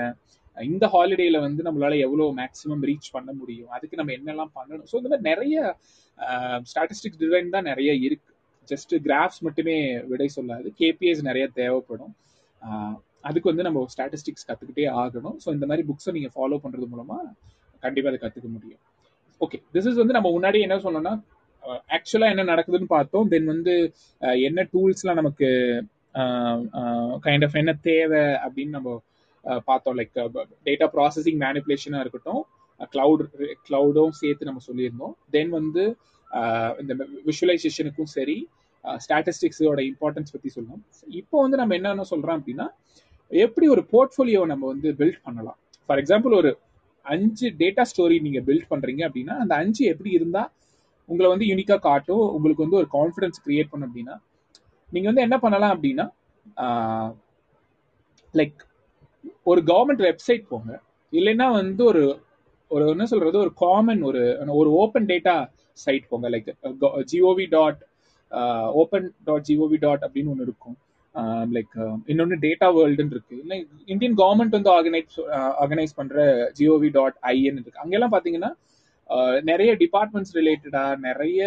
[0.56, 3.70] இந்த ஹாலிடேல வந்து நம்மளால எவ்வளவு மேக்ஸிமம் ரீச் பண்ண முடியும்?
[3.76, 4.88] அதுக்கு நம்ம என்னெல்லாம் பண்ணணும்?
[4.90, 5.56] ஸோ இந்த மாதிரி நிறைய
[6.70, 8.33] ஸ்டாட்டிஸ்டிக்ஸ் டிசைன் தான் நிறைய இருக்கு.
[8.70, 9.76] ஜஸ்ட் கிராஃப்ஸ் மட்டுமே
[10.12, 10.68] விடை சொல்லாது.
[10.80, 12.14] கேபிஎஸ் நிறைய தேவைப்படும்.
[13.28, 15.36] அதுக்கு வந்து நம்ம ஸ்டாட்டிஸ்டிக்ஸ் கற்றுக்கிட்டே ஆகணும்.
[15.44, 17.24] ஸோ இந்த மாதிரி புக்ஸை நீங்கள் ஃபாலோ பண்ணுறது மூலமாக
[17.84, 18.82] கண்டிப்பாக அதை கற்றுக்க முடியும்.
[19.44, 21.14] ஓகே திஸ் இஸ் வந்து நம்ம முன்னாடி என்ன சொன்னோம்னா
[21.96, 23.28] ஆக்சுவலாக என்ன நடக்குதுன்னு பார்த்தோம்.
[23.32, 23.74] தென் வந்து
[24.48, 25.48] என்ன டூல்ஸ்லாம் நமக்கு
[27.26, 28.90] கைண்ட் ஆஃப் என்ன தேவை அப்படின்னு நம்ம
[29.68, 29.96] பார்த்தோம்.
[30.00, 30.12] லைக்
[30.68, 32.42] டேட்டா ப்ராசஸிங் மேனிப்புலேஷனாக இருக்கட்டும்.
[32.94, 33.22] க்ளவுட்
[33.66, 35.14] க்ளவுடும் சேர்த்து நம்ம சொல்லியிருந்தோம்.
[35.34, 35.84] தென் வந்து
[36.82, 36.92] இந்த
[37.28, 38.36] விஷுவலைசேஷனுக்கும் சரி
[38.84, 40.82] ஸ்டாட்டிஸ்டிக்ஸோட இம்பார்ட்டன்ஸ் பற்றி சொல்லணும்.
[41.20, 42.66] இப்போ வந்து நம்ம என்னென்ன சொல்கிறோம் அப்படின்னா
[43.30, 45.58] எப்படி ஒரு போர்ட்ஃபோலியோ நம்ம வந்து பில்ட் பண்ணலாம்?
[45.86, 46.50] ஃபார் எக்ஸாம்பிள் ஒரு
[47.06, 50.50] அஞ்சு டேட்டா ஸ்டோரி நீங்கள் பில்ட் பண்ணுறீங்க அப்படின்னா அந்த அஞ்சு எப்படி இருந்தால்
[51.08, 54.14] உங்களை வந்து யூனிக்காக காட்டும் உங்களுக்கு வந்து ஒரு கான்ஃபிடன்ஸ் கிரியேட் பண்ணும் அப்படின்னா
[54.92, 56.06] நீங்கள் வந்து என்ன பண்ணலாம் அப்படின்னா
[58.34, 58.60] லைக்
[59.50, 60.72] ஒரு கவர்மெண்ட் வெப்சைட் போங்க.
[61.12, 62.04] இல்லைன்னா வந்து ஒரு
[62.70, 64.22] ஒரு என்ன சொல்றது ஒரு காமன் ஒரு
[64.60, 65.34] ஒரு ஓப்பன் டேட்டா
[65.84, 66.28] சைட் போங்க.
[66.34, 66.50] Like
[67.12, 67.82] G O V dot
[68.82, 70.76] open dot G O V dot அப்படின்னு ஒன்று இருக்கும்.
[71.14, 73.36] Um, லைக் um, இன்னொன்று டேட்டா வேர்ல்டுன்னு இருக்கு.
[73.92, 75.18] இந்தியன் கவர்மெண்ட் வந்து ஆர்கனைஸ்
[75.62, 76.24] ஆர்கனைஸ் uh, பண்ற
[76.58, 77.82] G O V dot I N இருக்கு.
[77.82, 78.50] அங்கெல்லாம் பார்த்தீங்கன்னா
[79.10, 81.42] uh, நிறைய டிபார்ட்மெண்ட்ஸ் ரிலேட்டடா நிறைய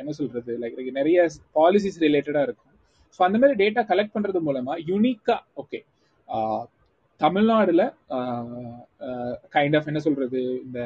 [0.00, 0.52] என்ன சொல்றது?
[0.62, 2.74] லைக் நிறைய பாலிசிஸ் ரிலேட்டடா இருக்கும்.
[3.16, 5.80] ஸோ அந்த மாதிரி டேட்டா கலெக்ட் பண்றது மூலமா யூனிக்கா ஓகே
[6.28, 6.62] uh,
[7.20, 7.82] தமிழ்நாடுல
[9.56, 10.42] கைண்ட் ஆஃப் என்ன சொல்றது?
[10.66, 10.80] இந்த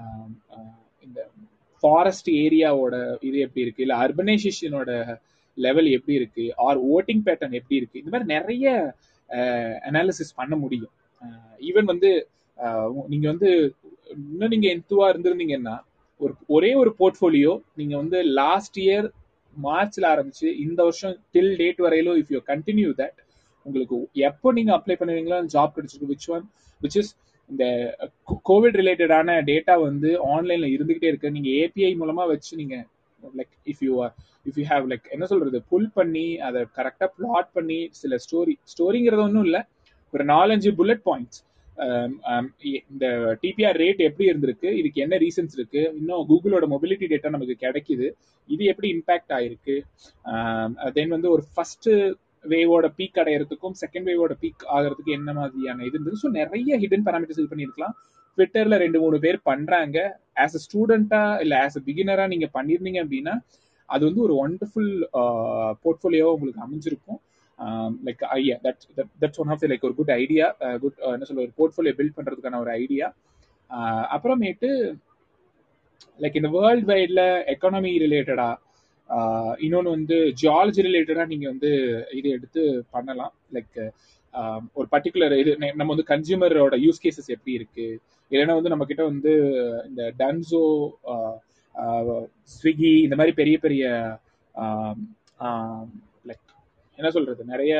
[0.00, 0.28] um,
[1.06, 1.20] இந்த
[1.82, 2.94] ஃபாரஸ்ட் ஏரியாவோட
[3.28, 3.84] இது எப்படி இருக்கு?
[3.86, 4.90] இல்ல அர்பனைசேஷனோட
[5.58, 6.44] லெவல் எப்படி இருக்கு?
[6.66, 8.00] ஆர் ஓட்டிங் பேட்டர்ன் எப்படி இருக்கு?
[8.02, 8.66] இந்த மாதிரி நிறைய
[9.90, 10.92] அனாலிசிஸ் பண்ண முடியும்.
[11.68, 12.10] ஈவன் வந்து
[13.12, 13.50] நீங்க வந்து
[14.14, 15.76] இன்னும் நீங்க எந்துவா இருந்திருந்தீங்கன்னா
[16.20, 19.06] ஒரு ஒரே ஒரு போர்ட்ஃபோலியோ நீங்க வந்து லாஸ்ட் இயர்
[19.56, 23.18] மார்ச்ல ஆரம்பிச்சு இந்த வருஷம் டில் டேட் வரையிலும் இஃப் யூ கண்டினியூ தட்
[23.66, 23.96] உங்களுக்கு
[24.28, 26.10] எப்போ நீங்க அப்ளை பண்ணுவீங்களோ ஜாப் கிடைச்சிருக்கு.
[26.12, 26.44] விச் ஒன்
[26.80, 27.12] விச் இஸ்
[27.50, 27.64] இந்த
[28.48, 31.34] கோவிட் ரிலேட்டடான டேட்டா வந்து ஆன்லைன்ல இருந்துகிட்டே இருக்கு.
[31.36, 32.76] நீங்க ஏபிஐ மூலமா வச்சு நீங்க
[33.22, 33.94] like if you
[34.48, 39.24] if you have like என்ன சொல்றது புல் பண்ணி அதை கரெக்டா பிளாட் பண்ணி சில ஸ்டோரி ஸ்டோரிங்கிறது
[39.26, 39.62] ஒன்றும் இல்லை.
[40.14, 41.40] ஒரு நாலஞ்சு புல்லட் பாயிண்ட்ஸ்
[42.90, 43.06] இந்த
[43.42, 48.06] டிபிஆர் ரேட் எப்படி இருந்திருக்கு இதுக்கு என்ன ரீசன்ஸ் இருக்கு இன்னும் கூகுளோட மொபிலிட்டி டேட்டா நமக்கு கிடைக்குது
[48.48, 49.76] இது எப்படி இம்பாக்ட் ஆயிருக்கு.
[50.96, 51.88] தென் வந்து ஒரு ஃபர்ஸ்ட்
[52.44, 56.20] வேவோட பீக் அடையிறதுக்கும் செகண்ட் வேவோட பீக் ஆகிறதுக்கு என்ன மாதிரியான இது இருந்தது?
[56.22, 57.94] ஸோ நிறைய ஹிடன் பேராமீட்டர்ஸ் இது பண்ணியிருக்கலாம்.
[58.38, 59.98] ட்விட்டர்ல ரெண்டு மூணு பேர் பண்றாங்க.
[60.42, 63.34] ஆஸ் அ ஸ்டூடெண்டா இல்ல ஆஸ் அ பிகினரா நீங்க பண்ணிருந்தீங்க அப்படின்னா
[63.88, 64.92] அது வந்து ஒரு ஒண்டர்ஃபுல்
[65.84, 67.20] போர்ட்ஃபோலியோவா உங்களுக்கு அமைஞ்சிருக்கும்.
[68.06, 68.82] லைக் ஐயா that
[69.22, 70.46] that's one of like ஒரு குட் ஐடியா
[70.82, 73.06] குட் என்ன சொல்ல ஒரு போர்ட்ஃபோலியோ பில்ட் பண்ணுறதுக்கான ஒரு ஐடியா
[74.16, 74.70] அப்புறமேட்டு
[76.18, 77.24] லைக் இந்த வேர்ல்ட் வைடில்
[77.54, 78.48] எக்கானமி ரிலேட்டடா
[79.66, 81.70] இன்னொன்று வந்து ஜியாலஜி ரிலேட்டடாக நீங்கள் வந்து
[82.18, 82.62] இது எடுத்து
[82.94, 83.32] பண்ணலாம்.
[83.56, 83.78] லைக்
[84.78, 87.86] ஒரு பர்டிகுலர் இது நம்ம வந்து கன்சியூமரோட யூஸ் கேசஸ் எப்படி இருக்கு?
[88.30, 89.32] இல்லைன்னா வந்து நம்ம கிட்ட வந்து
[89.88, 90.64] இந்த டன்சோ
[92.54, 93.84] ஸ்விக்கி இந்த மாதிரி பெரிய பெரிய
[97.00, 97.74] என்ன சொல்றது நிறைய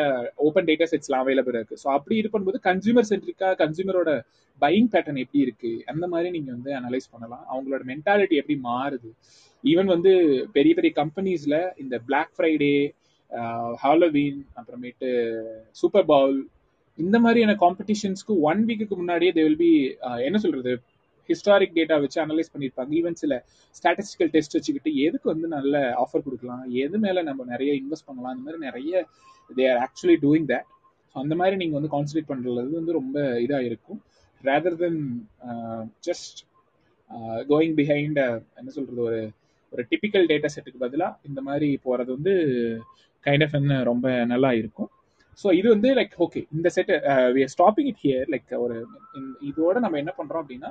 [0.47, 1.81] ஓப்பன் டேட்டா செட்ஸ்லாம் அவைலபிள் இருக்கு.
[1.83, 4.13] ஸோ அப்படி இருக்கும்போது கன்சூமர் சென்ட்ரிக்கா கன்சூமரோட
[4.63, 5.73] பையிங் பேட்டர்ன் எப்படி இருக்கு?
[5.93, 7.45] அந்த மாதிரி நீங்க வந்து அனலைஸ் பண்ணலாம்.
[7.53, 9.11] அவங்களோட மென்டாலிட்டி எப்படி மாறுது?
[9.65, 10.13] ஈவன் வந்து
[10.57, 12.75] பெரிய பெரிய கம்பெனிஸ்ல இந்த பிளாக் ஃப்ரைடே
[13.83, 15.11] ஹாலோவீன் அப்புறமேட்டு
[15.81, 16.39] சூப்பர் பவுல்
[16.99, 19.71] இந்த மாதிரியான காம்படிஷன்ஸ்க்கு ஒன் வீக்குக்கு முன்னாடியே தே வில் பி
[20.29, 20.73] என்ன சொல்றது
[21.31, 23.33] ஹிஸ்டாரிக் டேட்டா வச்சு அனலைஸ் பண்ணியிருப்பாங்க ஈவன் சில
[23.79, 26.63] ஸ்டாட்டிஸ்டிக்கல் டெஸ்ட் வச்சுக்கிட்டு எதுக்கு வந்து நல்ல ஆஃபர் கொடுக்கலாம்?
[26.85, 28.33] எது மேலே நம்ம நிறைய இன்வெஸ்ட் பண்ணலாம்?
[28.35, 29.03] அந்த மாதிரி நிறைய
[29.51, 30.69] they are actually doing that
[31.15, 34.01] so அந்த மாதிரி நீங்கள் வந்து கான்சன்ட்ரேட் பண்ணுறது வந்து ரொம்ப இதாக இருக்கும்.
[34.45, 35.01] Rather than
[36.09, 36.39] just
[37.53, 38.19] going behind
[38.61, 39.21] என்ன சொல்கிறது ஒரு
[39.73, 42.33] ஒரு டிப்பிக்கல் டேட்டா செட்டுக்கு பதிலாக இந்த மாதிரி போகிறது வந்து
[43.27, 44.91] கைண்ட் ஆஃப் என்ன ரொம்ப நல்லா இருக்கும்.
[45.43, 46.91] ஸோ இது வந்து லைக் ஓகே இந்த set
[47.35, 48.77] we are stopping it here like ஒரு
[49.51, 50.71] இதோட நம்ம என்ன பண்ணுறோம் அப்படின்னா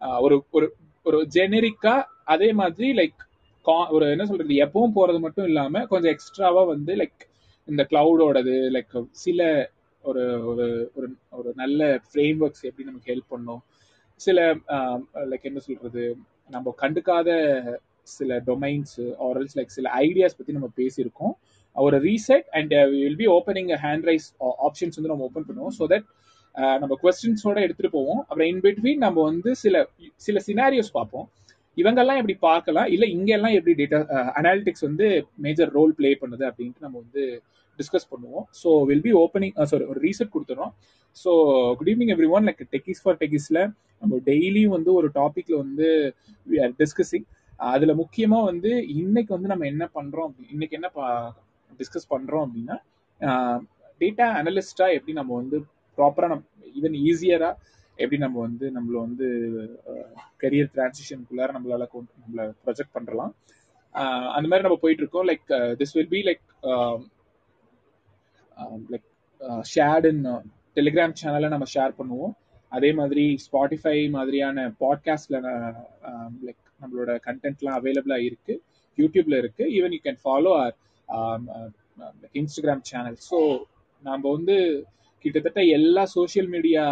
[0.00, 0.66] ஒரு ஒரு
[1.06, 1.94] ஒரு ஜெனரிக்கா
[2.34, 3.20] அதே மாதிரி லைக்
[3.90, 7.24] ஒரு என்ன சொல்றது எப்பவும் போறது மட்டும் இல்லாம கொஞ்சம் எக்ஸ்ட்ராவா வந்து லைக்
[7.68, 9.40] இந்த கிளவுடோடது லைக் சில
[10.04, 13.60] ஒரு ஒரு ஒரு ஒரு நல்ல ஃப்ரேம் ஒர்க்ஸ் எப்படி நமக்கு ஹெல்ப் பண்ணும்.
[14.20, 14.38] சில
[15.30, 16.04] லைக் என்ன சொல்றது
[16.50, 17.30] நம்ம கண்டுக்காத
[18.08, 21.34] சில டொமைன்ஸ் ஆரல்ஸ் லைக் சில ஐடியாஸ் பத்தி நம்ம பேசியிருக்கோம்.
[21.76, 24.28] ஒரு reset and will be opening hand raise
[24.68, 25.74] options வந்து நம்ம ஓப்பன் பண்ணுவோம்.
[25.78, 26.06] ஸோ தட்
[26.82, 28.20] நம்ம கொஸ்டின்ஸோட எடுத்துட்டு போவோம்.
[28.28, 29.84] அப்புறம் இன் பிட்வீன் நம்ம வந்து சில
[30.26, 31.26] சில சினாரியோஸ் பார்ப்போம்.
[31.76, 32.88] இவங்கெல்லாம் எப்படி பார்க்கலாம்?
[32.94, 33.98] இல்லை இங்கெல்லாம் எப்படி டேட்டா
[34.40, 35.06] அனாலிட்டிக்ஸ் வந்து
[35.44, 37.24] மேஜர் ரோல் பிளே பண்ணுது அப்படின்ட்டு நம்ம வந்து
[37.78, 38.46] டிஸ்கஸ் பண்ணுவோம்.
[38.60, 40.72] So will be opening sorry ஒரு ரீசெட் கொடுத்துறோம்.
[41.16, 41.30] So
[41.78, 43.62] good evening everyone like techies for டெக்கிஸில்
[44.02, 45.86] நம்ம டெய்லியும் வந்து ஒரு டாப்பிக்ல வந்து
[46.50, 47.26] வி ஆர் டிஸ்கஸிங்
[47.72, 50.32] அதுல முக்கியமா வந்து இன்னைக்கு வந்து நம்ம என்ன பண்றோம்?
[50.54, 50.88] இன்னைக்கு என்ன
[51.80, 52.76] டிஸ்கஸ் பண்றோம் அப்படின்னா
[54.00, 55.58] டேட்டா அனலிஸ்டா எப்படி நம்ம வந்து
[55.98, 56.44] ப்ராப்பரா நம்ம
[56.78, 57.50] ஈவன் ஈஸியரா
[57.98, 59.28] எப்படி நம்ம வந்து நம்மள வந்து
[60.42, 61.86] கரியர் டிரான்சிஷனுக்குள்ளார நம்மளால
[62.22, 63.32] நம்மள ப்ரொஜெக்ட் பண்றலாம்.
[64.34, 65.48] அந்த மாதிரி நம்ம போயிட்டு இருக்கோம் like
[65.80, 66.44] this will be like
[68.92, 69.06] like
[69.72, 70.22] shared in
[70.76, 72.34] Telegram சேனல நம்ம ஷேர் பண்ணுவோம்.
[72.72, 75.38] அதே மாதிரி ஸ்பாட்டிஃபை மாதிரியான பாட்காஸ்ட்ல
[76.46, 78.54] லைக் நம்மளோட கண்டென்ட்லாம் அவைலபிளா இருக்கு.
[78.98, 79.64] யூடியூப்ல இருக்கு.
[79.78, 80.74] Even you can follow or
[82.40, 83.38] Instagram channel so
[84.02, 84.56] நம்ம வந்து
[85.24, 86.84] கிட்டத்தட்ட எல்லா சோசியல் மீடியா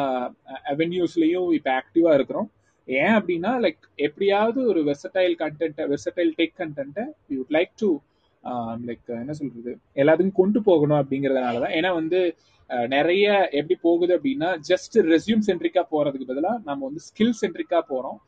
[0.73, 2.49] அவென்யூஸ்லயும் இப்போ ஆக்டிவா இருக்கிறோம்.
[2.89, 7.91] ஏன் அப்படின்னா லைக் எப்படியாவது ஒரு வெர்சடைல் கண்டென்ட்டை வெர்சடைல் டெக் கண்டென்ட்டை you would like to
[8.89, 11.75] like என்ன சொல்றது எல்லாத்துக்கும் கொண்டு போகணும் அப்படிங்கறதுனால தான்.
[11.79, 12.21] ஏன்னா வந்து
[12.95, 13.27] நிறைய
[13.59, 18.19] எப்படி போகுது அப்படின்னா ஜஸ்ட் ரெசியூம் சென்ட்ரிக்கா போறதுக்கு பதிலாக நம்ம வந்து ஸ்கில் சென்ட்ரிக்கா போறோம்.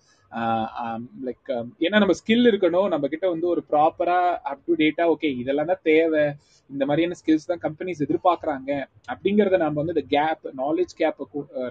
[1.26, 1.50] லைக்
[1.84, 2.88] ஏன்னா நம்ம ஸ்கில் இருக்கணும்.
[2.94, 4.18] நம்ம கிட்ட வந்து ஒரு ப்ராப்பரா
[4.50, 6.24] அப் டு டேட்டா ஓகே இதெல்லாம் தான் தேவை.
[6.70, 8.70] இந்த மாதிரியான ஸ்கில்ஸ் தான் கம்பெனிஸ் எதிர்பார்க்கறாங்க.
[9.12, 11.22] அப்படிங்கறத நம்ம வந்து இந்த gap knowledge gap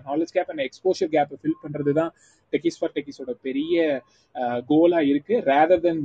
[0.09, 2.11] knowledge gap and exposure gap fill பண்றது தான்
[2.53, 3.75] டெக்கிஸ் ஃபார் டெக்கிஸோட பெரிய
[4.71, 5.35] கோலா இருக்கு.
[5.51, 6.03] ரேதர் தென்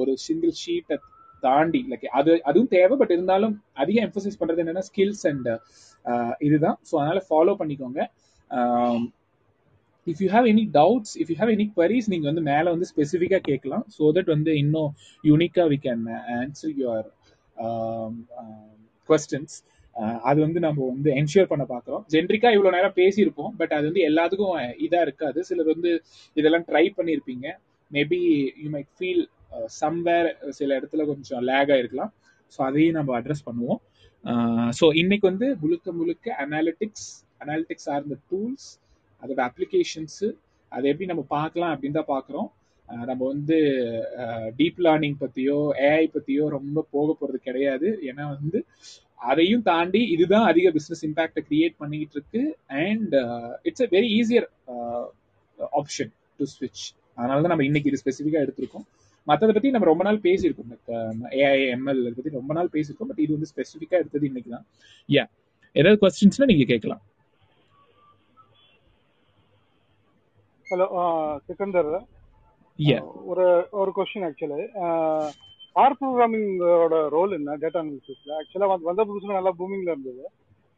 [0.00, 0.98] ஒரு சிங்கிள் ஷீட்டை
[1.42, 5.50] தாண்டி லைக் அது அதுவும் தேவை பட் இருந்தாலும் அதிகம் எம்பசைஸ் பண்றது என்னன்னா ஸ்கில்ஸ் அண்ட்
[6.46, 6.78] இதுதான்.
[6.88, 8.00] ஸோ அதனால ஃபாலோ பண்ணிக்கோங்க.
[10.06, 13.42] If you have any doubts if you have any queries நீங்கள் வந்து மேலே வந்து ஸ்பெசிஃபிக்காக
[13.50, 13.86] கேட்கலாம்.
[13.96, 14.90] ஸோ தட் வந்து இன்னும்
[15.24, 16.04] யூனிக்காக we can
[16.40, 17.08] answer your
[19.08, 19.56] questions
[20.28, 24.54] அது வந்து நம்ம வந்து என்ஷூர் பண்ண பார்க்குறோம் ஜென்ரிக்கா இவ்வளோ நேரம் பேசியிருப்போம் பட் அது வந்து எல்லாத்துக்கும்
[24.56, 25.38] uh, இதாக இருக்காது.
[25.48, 25.90] சிலர் வந்து
[26.36, 27.46] இதெல்லாம் ட்ரை பண்ணியிருப்பீங்க.
[27.90, 28.18] Maybe
[28.62, 29.22] you might feel
[29.80, 32.12] somewhere சில இடத்துல கொஞ்சம் லேகாக இருக்கலாம்
[32.52, 33.80] ஸோ அதையும் நம்ம அட்ரஸ் பண்ணுவோம்.
[34.24, 37.08] Uh, ஸோ இன்னைக்கு வந்து முழுக்க முழுக்க அனாலிட்டிக்ஸ்
[37.42, 38.68] அனாலிட்டிக்ஸ் சார்ந்த டூல்ஸ்
[39.26, 40.28] அதோட அப்ளிகேஷன்ஸு
[40.72, 42.48] அதை எப்படி நம்ம பார்க்கலாம் அப்படின்னு தான் பார்க்குறோம்.
[43.08, 43.56] நம்ம வந்து
[44.58, 47.88] டீப் லேர்னிங் பற்றியோ ஏஐ பற்றியோ ரொம்ப போக போகிறது கிடையாது.
[48.08, 48.58] ஏன்னா வந்து
[49.30, 52.42] அதையும் தாண்டி இதுதான் அதிக பிஸ்னஸ் இம்பேக்டை கிரியேட் பண்ணிக்கிட்டு இருக்கு.
[52.84, 53.14] And
[53.68, 54.46] it's a very easier
[55.80, 56.84] option to ஸ்விட்ச்
[57.18, 58.86] அதனால தான் நம்ம இன்னைக்கு இது ஸ்பெசிஃபிக்காக எடுத்திருக்கோம்.
[59.26, 60.72] மற்றதை பற்றி நம்ம ரொம்ப நாள் பேசியிருக்கோம்.
[61.42, 63.10] ஏஐ எம்எல் பற்றி ரொம்ப நாள் பேசியிருக்கோம்.
[63.12, 64.66] பட் இது வந்து ஸ்பெசிஃபிக்காக எடுத்தது இன்னைக்கு தான்
[65.08, 65.24] யா
[65.76, 67.02] ஏதாவது கொஸ்டின்ஸ்னா நீங்கள் கேட்கலாம்.
[70.66, 70.86] ஹலோ
[71.46, 71.90] சிக்கந்தர்
[73.30, 73.46] ஒரு
[73.80, 74.64] ஒரு கொஸ்டின் ஆக்சுவலி
[75.76, 80.24] ஆர் ப்ரோக்ராமிங்கோட ரோல் என்ன டேட்டா அனாலிசிஸ்ல ஆக்சுவலா வந்த புதுசுல நல்லா பூமிங்ல இருந்தது.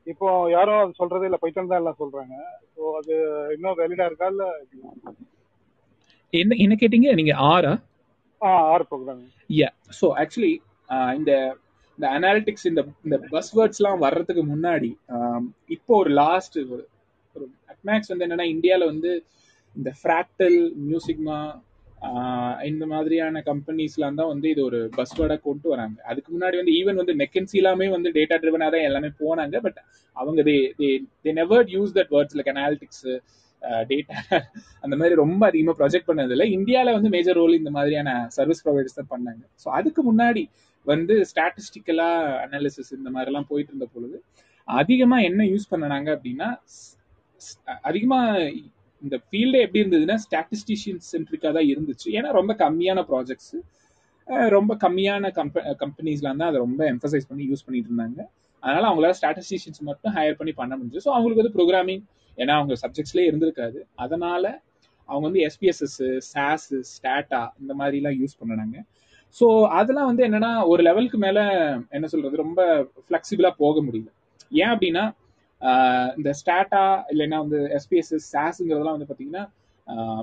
[0.07, 2.35] இப்போ யாரும் அது சொல்றதே இல்ல பைத்தன் தான் எல்லாம் சொல்றாங்க.
[2.74, 3.14] ஸோ அது
[3.55, 4.44] இன்னும் வேலிடா இருக்கா இல்ல?
[6.33, 7.09] என்ன என்ன கேட்டீங்க?
[7.20, 7.72] நீங்க ஆரா
[8.40, 8.51] ஆ?
[8.72, 10.53] R programming yeah so actually
[11.18, 11.33] இந்த
[11.98, 14.90] இந்த அனாலிட்டிக்ஸ் இந்த இந்த பஸ் வேர்ட்ஸ்லாம் வர்றதுக்கு முன்னாடி
[15.77, 16.85] இப்போ ஒரு லாஸ்ட் ஒரு
[17.37, 19.11] ஒரு அட்மேக்ஸ் வந்து என்னன்னா இந்தியாவில் வந்து
[19.78, 21.38] இந்த ஃப்ராக்டல் மியூசிக்மா
[22.70, 25.96] இந்த மாதிரியான கம்பெனிஸ்லாம் தான் வந்து இது ஒரு பஸ் வேர்டாக கொண்டு வராங்க.
[26.10, 29.78] அதுக்கு முன்னாடி வந்து ஈவன் வந்து மெக்கன்சி எல்லாமே வந்து டேட்டா ட்ரிவனாக தான் எல்லாமே போனாங்க பட்
[30.16, 30.88] அவங்க they they
[31.24, 33.04] they never use that words like analytics
[33.90, 34.16] data
[34.84, 36.46] அந்த மாதிரி ரொம்ப அதிகமாக ப்ரொஜெக்ட் பண்ணதில்லை.
[36.58, 39.42] இந்தியாவில் வந்து மேஜர் ரோல் இந்த மாதிரியான சர்வீஸ் ப்ரொவைடர்ஸ் தான் பண்ணாங்க.
[39.62, 40.44] ஸோ அதுக்கு முன்னாடி
[40.86, 42.10] வந்து ஸ்டாட்டிஸ்டிக்கலா
[42.44, 44.18] அனாலிசிஸ் இந்த மாதிரிலாம் போயிட்டு இருந்த பொழுது
[44.68, 46.48] அதிகமாக என்ன யூஸ் பண்ணனாங்க அப்படின்னா
[47.88, 48.52] அதிகமாக
[49.02, 52.08] இந்த ஃபீல்டே எப்படி இருந்ததுன்னா ஸ்டாட்டிஸ்டிஷியன் சென்ட்ரிக்காக தான் இருந்துச்சு.
[52.18, 53.54] ஏன்னா ரொம்ப கம்மியான ப்ராஜெக்ட்ஸ்
[54.56, 58.18] ரொம்ப கம்மியான கம்ப கம்பெனிஸ்லாம் தான் அதை ரொம்ப எம்ஃபசைஸ் பண்ணி யூஸ் பண்ணிட்டு இருந்தாங்க.
[58.62, 62.02] அதனால அவங்களால ஸ்டாட்டிஸ்டிஷியன்ஸ் மட்டும் ஹையர் பண்ணி பண்ண முடிஞ்சு ஸோ அவங்களுக்கு வந்து ப்ரோக்ராமிங்
[62.38, 63.78] ஏன்னா அவங்க சப்ஜெக்ட்ஸ்லேயே இருந்திருக்காது.
[64.04, 64.44] அதனால
[65.08, 66.00] அவங்க வந்து எஸ்பிஎஸ்எஸ்
[66.32, 68.76] சாஸ் ஸ்டாட்டா இந்த மாதிரிலாம் யூஸ் பண்ணினாங்க.
[69.37, 69.46] ஸோ
[69.78, 71.42] அதெல்லாம் வந்து என்னன்னா ஒரு லெவலுக்கு மேலே
[71.96, 72.61] என்ன சொல்றது ரொம்ப
[73.06, 74.11] ஃப்ளெக்சிபிளாக போக முடியல.
[74.62, 75.04] ஏன் அப்படின்னா
[76.16, 79.44] இந்த ஸ்டாட்டா இல்லைன்னா வந்து எஸ்பிஎஸ்எஸ் சாஸ்ங்கிறதெல்லாம் வந்து பார்த்தீங்கன்னா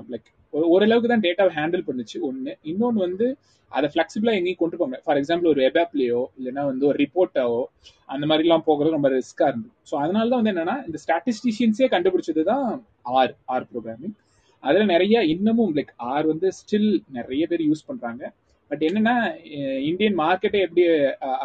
[0.08, 3.26] லைக் ஓரளவுக்கு தான் டேட்டாவை ஹேண்டில் பண்ணுச்சு ஒன்று இன்னொன்று வந்து
[3.72, 7.62] அதை ஃப்ளெக்சிபிளாக எங்கேயும் கொண்டு போக ஃபார் எக்ஸாம்பிள் ஒரு வெப் ஆப்லேயோ இல்லைன்னா வந்து ஒரு ரிப்போர்ட்டாவோ
[8.08, 9.74] அந்த மாதிரிலாம் போகிறது ரொம்ப ரிஸ்க்காக இருந்தது.
[9.90, 12.66] ஸோ அதனால தான் வந்து என்னன்னா இந்த ஸ்டாட்டிஸ்டிஷியன்ஸே கண்டுபிடிச்சது தான்
[13.14, 14.16] ஆர் ஆர் ப்ரோக்ராமிங்
[14.62, 18.22] அதில் நிறைய இன்னமும் லைக் ஆர் வந்து ஸ்டில் நிறைய பேர் யூஸ் பண்ணுறாங்க
[18.70, 19.16] பட் என்னன்னா
[19.90, 20.84] இந்தியன் மார்க்கெட்டே எப்படி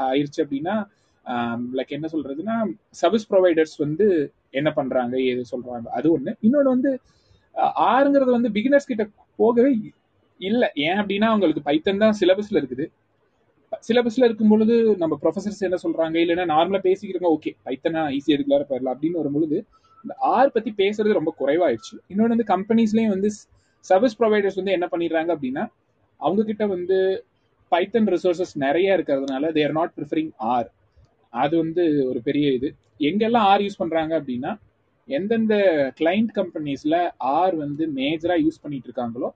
[0.06, 0.76] ஆயிடுச்சு அப்படின்னா
[1.78, 2.56] லைக் என்ன சொல்றதுன்னா
[3.02, 4.06] சர்வீஸ் ப்ரொவைடர்ஸ் வந்து
[4.60, 6.32] என்ன பண்றாங்க ஏது சொல்றாங்க அது ஒண்ணு.
[6.48, 6.92] இன்னொன்று வந்து
[7.94, 9.04] ஆறுங்கிறது வந்து பிகினர்ஸ் கிட்ட
[9.42, 9.72] போகவே
[10.40, 10.70] இல்லை.
[10.88, 12.86] ஏன் அப்படின்னா அவங்களுக்கு பைத்தன் தான் சிலபஸ்ல இருக்குது.
[13.88, 18.96] சிலபஸ்ல இருக்கும் பொழுது நம்ம ப்ரொஃபசர்ஸ் என்ன சொல்றாங்க இல்லைன்னா நார்மலா பேசிக்கிறோங்க ஓகே பைத்தனா ஈஸியா ரெகுலரா போயிடலாம்
[18.96, 19.58] அப்படின்னு வரும்பொழுது
[20.06, 21.96] இந்த ஆர் பத்தி பேசுறது ரொம்ப குறைவாயிடுச்சு.
[22.12, 23.30] இன்னொன்று வந்து கம்பெனிஸ்லயும் வந்து
[23.86, 25.64] சர்வீஸ் ப்ரொவைடர்ஸ் வந்து என்ன பண்ணிடுறாங்க அப்படின்னா
[26.22, 26.98] அவங்க கிட்ட வந்து
[27.72, 30.68] பைத்தன் ரிசோர்சஸ் நிறைய இருக்கிறதுனால தேர் நாட் ப்ரிஃபரிங் ஆர்
[31.34, 32.70] அது வந்து ஒரு பெரிய இது.
[33.10, 34.52] எங்கெல்லாம் ஆர் யூஸ் பண்றாங்க அப்படின்னா
[35.10, 35.56] எந்தெந்த
[36.00, 36.96] கிளைண்ட் கம்பெனிஸ்ல
[37.38, 39.30] ஆர் வந்து மேஜரா யூஸ் பண்ணிட்டு இருக்காங்களோ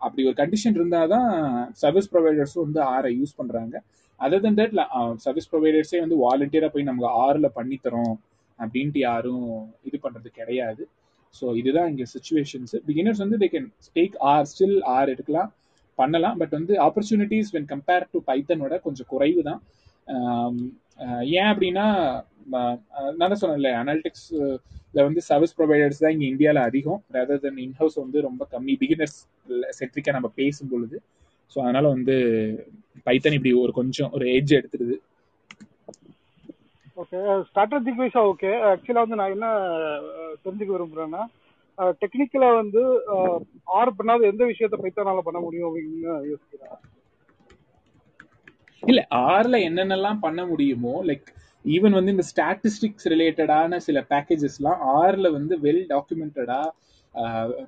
[0.00, 1.28] அப்படி ஒரு கண்டிஷன் இருந்தால் தான்
[1.82, 3.74] சர்வீஸ் ப்ரொவைடர்ஸும் வந்து ஆரை யூஸ் பண்றாங்க.
[4.20, 4.74] அதர் தன் தட்
[5.24, 8.14] சர்வீஸ் ப்ரொவைடர்ஸே வந்து வாலண்டியரா போய் நமக்கு ஆர்ல பண்ணித்தரோம்
[8.58, 9.48] அப்படின்ட்டு யாரும்
[9.88, 10.82] இது பண்றது கிடையாது.
[11.34, 15.50] ஸோ இதுதான் இங்கே சுச்சுவேஷன்ஸ் பிகினர்ஸ் வந்து they can take R still R எடுக்கலாம்
[15.98, 16.36] பண்ணலாம்.
[16.40, 19.60] பட் வந்து ஆப்பர்ச்சுனிட்டிஸ் வென் கம்பேர் டு பைத்தனோட கொஞ்சம் குறைவு தான்
[21.38, 21.86] ஏன் அப்படின்னா
[22.54, 22.78] நான்
[23.22, 27.00] தான் சொன்னேன்ல அனாலிட்டிக்ஸ்ல வந்து சர்வீஸ் ப்ரொவைடர்ஸ் தான் இங்கே இந்தியாவில் அதிகம்.
[27.16, 28.74] ரேதர் தென் இன்ஹவுஸ் வந்து ரொம்ப கம்மி.
[28.82, 29.18] பிகினர்ஸ்
[29.78, 30.96] செட்ரிக்கா நம்ம பேசும் பொழுது
[31.52, 32.14] ஸோ அதனால வந்து
[33.06, 34.96] பைத்தன் இப்படி ஒரு கொஞ்சம் ஒரு ஏஜ் எடுத்துருது.
[36.96, 39.48] ஓகே ஸ்ட்ராட்டஜிக் வைஸா ஓகே ஆக்சுவலா வந்து நான் என்ன
[40.44, 41.22] தெரிஞ்சுக்க விரும்புறேன்னா
[42.02, 42.82] டெக்னிக்கலா வந்து
[43.78, 46.76] ஆர் பண்ணாத எந்த விஷயத்த பைத்தானால பண்ண முடியும் அப்படின்னு யோசிக்கிறேன்.
[48.82, 51.28] இல்ல ஆர்ல என்னென்னலாம் பண்ண முடியுமோ லைக்
[51.64, 56.60] ஈவன் வந்து இந்த ஸ்டாட்டிஸ்டிக்ஸ் ரிலேட்டடான சில பேக்கேஜஸ்லாம் ஆர்ல வந்து வெல் டாக்குமெண்டடா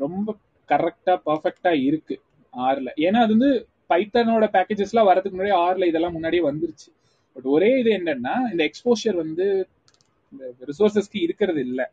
[0.04, 0.28] ரொம்ப
[0.68, 2.16] கரெக்டா பர்ஃபெக்டா இருக்கு
[2.54, 3.50] ஆர்ல ஏன்னா அது வந்து
[3.92, 6.88] பைத்தனோட பேக்கேஜஸ்லாம் வரதுக்கு முன்னாடி ஆர்ல இதெல்லாம் முன்னாடியே வந்துருச்சு.
[7.36, 9.46] பட் ஒரே இது என்னன்னா இந்த எக்ஸ்போஷர் வந்து
[10.32, 11.86] இந்த ரிசோர்சஸ்க்கு இருக்கிறது இல்லை.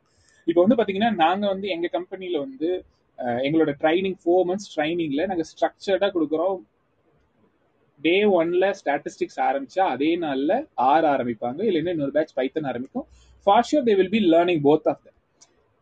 [0.48, 2.70] இப்போ வந்து பாத்தீங்கன்னா நாங்க வந்து எங்க கம்பெனில வந்து
[3.46, 6.58] எங்களோட ட்ரைனிங் ஃபோர் மந்த்ஸ் ட்ரைனிங்ல நாங்க ஸ்ட்ரக்சர்டா கொடுக்குறோம்.
[8.06, 10.54] டே ஒன்ல ஸ்டாட்டிஸ்டிக்ஸ் ஆரம்பிச்சா அதே நாள்ல
[10.92, 11.60] ஆர் ஆரம்பிப்பாங்க.
[11.70, 13.06] இல்லைன்னா இன்னொரு பேட்ச் பைத்தன் ஆரம்பிக்கும்.
[13.46, 15.14] For sure they will be learning both of the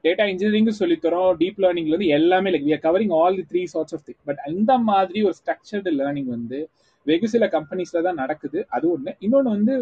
[0.04, 3.96] data engineering சொல்லித்தரோம் deep லேர்னிங்ல வந்து எல்லாமே like we are covering all the three sorts
[3.98, 6.60] of thing but இந்த மாதிரி ஒரு ஸ்ட்ரக்சர்டு லேர்னிங் வந்து
[7.08, 8.60] வெகு சில கம்பெனிஸ்ல தான் நடக்குது.
[8.76, 9.12] அது ஒண்ணு.
[9.26, 9.74] இன்னொன்னு வந்து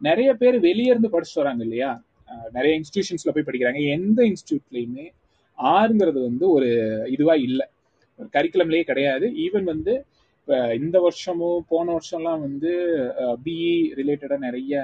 [0.00, 1.90] நிறைய பேர் வெளியே இருந்து படிச்சுட்டு வராங்க இல்லையா?
[2.56, 3.80] நிறைய இன்ஸ்டிடியூஷன்ஸ்ல போய் படிக்கிறாங்க.
[3.96, 5.06] எந்த இன்ஸ்டியூட்லயுமே
[5.58, 6.68] ஆறுங்கிறது வந்து ஒரு
[7.10, 7.66] இதுவா இல்லை.
[8.18, 9.26] ஒரு கரிக்குலம்லயே கிடையாது.
[9.44, 9.94] ஈவன் வந்து
[10.40, 12.70] இப்போ இந்த வருஷமும் போன வருஷம்லாம் வந்து
[13.44, 13.66] பிஇ
[13.98, 14.74] ரிலேட்டடா நிறைய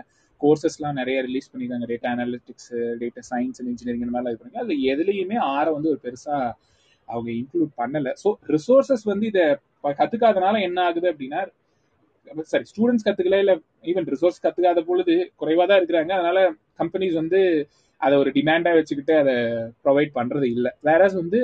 [0.40, 2.70] கோர்சஸ்லாம் நிறைய ரிலீஸ் பண்ணிருக்காங்க data analytics
[3.02, 6.36] data science and engineering இந்த மாதிரிலாம் இது பண்ணுங்க அதில் எதுலையுமே ஆரை வந்து ஒரு பெருசா
[7.08, 8.10] அவங்க இன்க்ளூட் பண்ணல.
[8.22, 9.44] ஸோ ரிசோர்சஸ் வந்து இதை
[10.00, 11.40] கத்துக்காதனால என்ன ஆகுது அப்படின்னா
[12.52, 13.52] சரி ஸ்டூடெண்ட்ஸ் கத்துக்கல இல்ல
[13.90, 16.12] ஈவன் ரிசோர்ஸ் கத்துக்காத பொழுது குறைவா தான் இருக்கிறாங்க.
[16.18, 16.38] அதனால
[16.80, 17.40] கம்பெனிஸ் வந்து
[18.00, 19.34] அதை ஒரு டிமாண்டா வச்சுக்கிட்டு அதை
[19.84, 20.72] ப்ரொவைட் பண்றது இல்லை.
[20.88, 21.40] வேற வந்து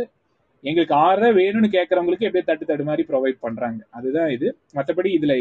[0.64, 3.80] எங்களுக்கு ஆற வேணும்னு கேட்கறவங்களுக்கு எப்படியே தட்டு தட்டு மாதிரி ப்ரொவைட் பண்றாங்க.
[3.98, 4.48] அதுதான் இது.
[4.76, 5.34] மற்றபடி இதுல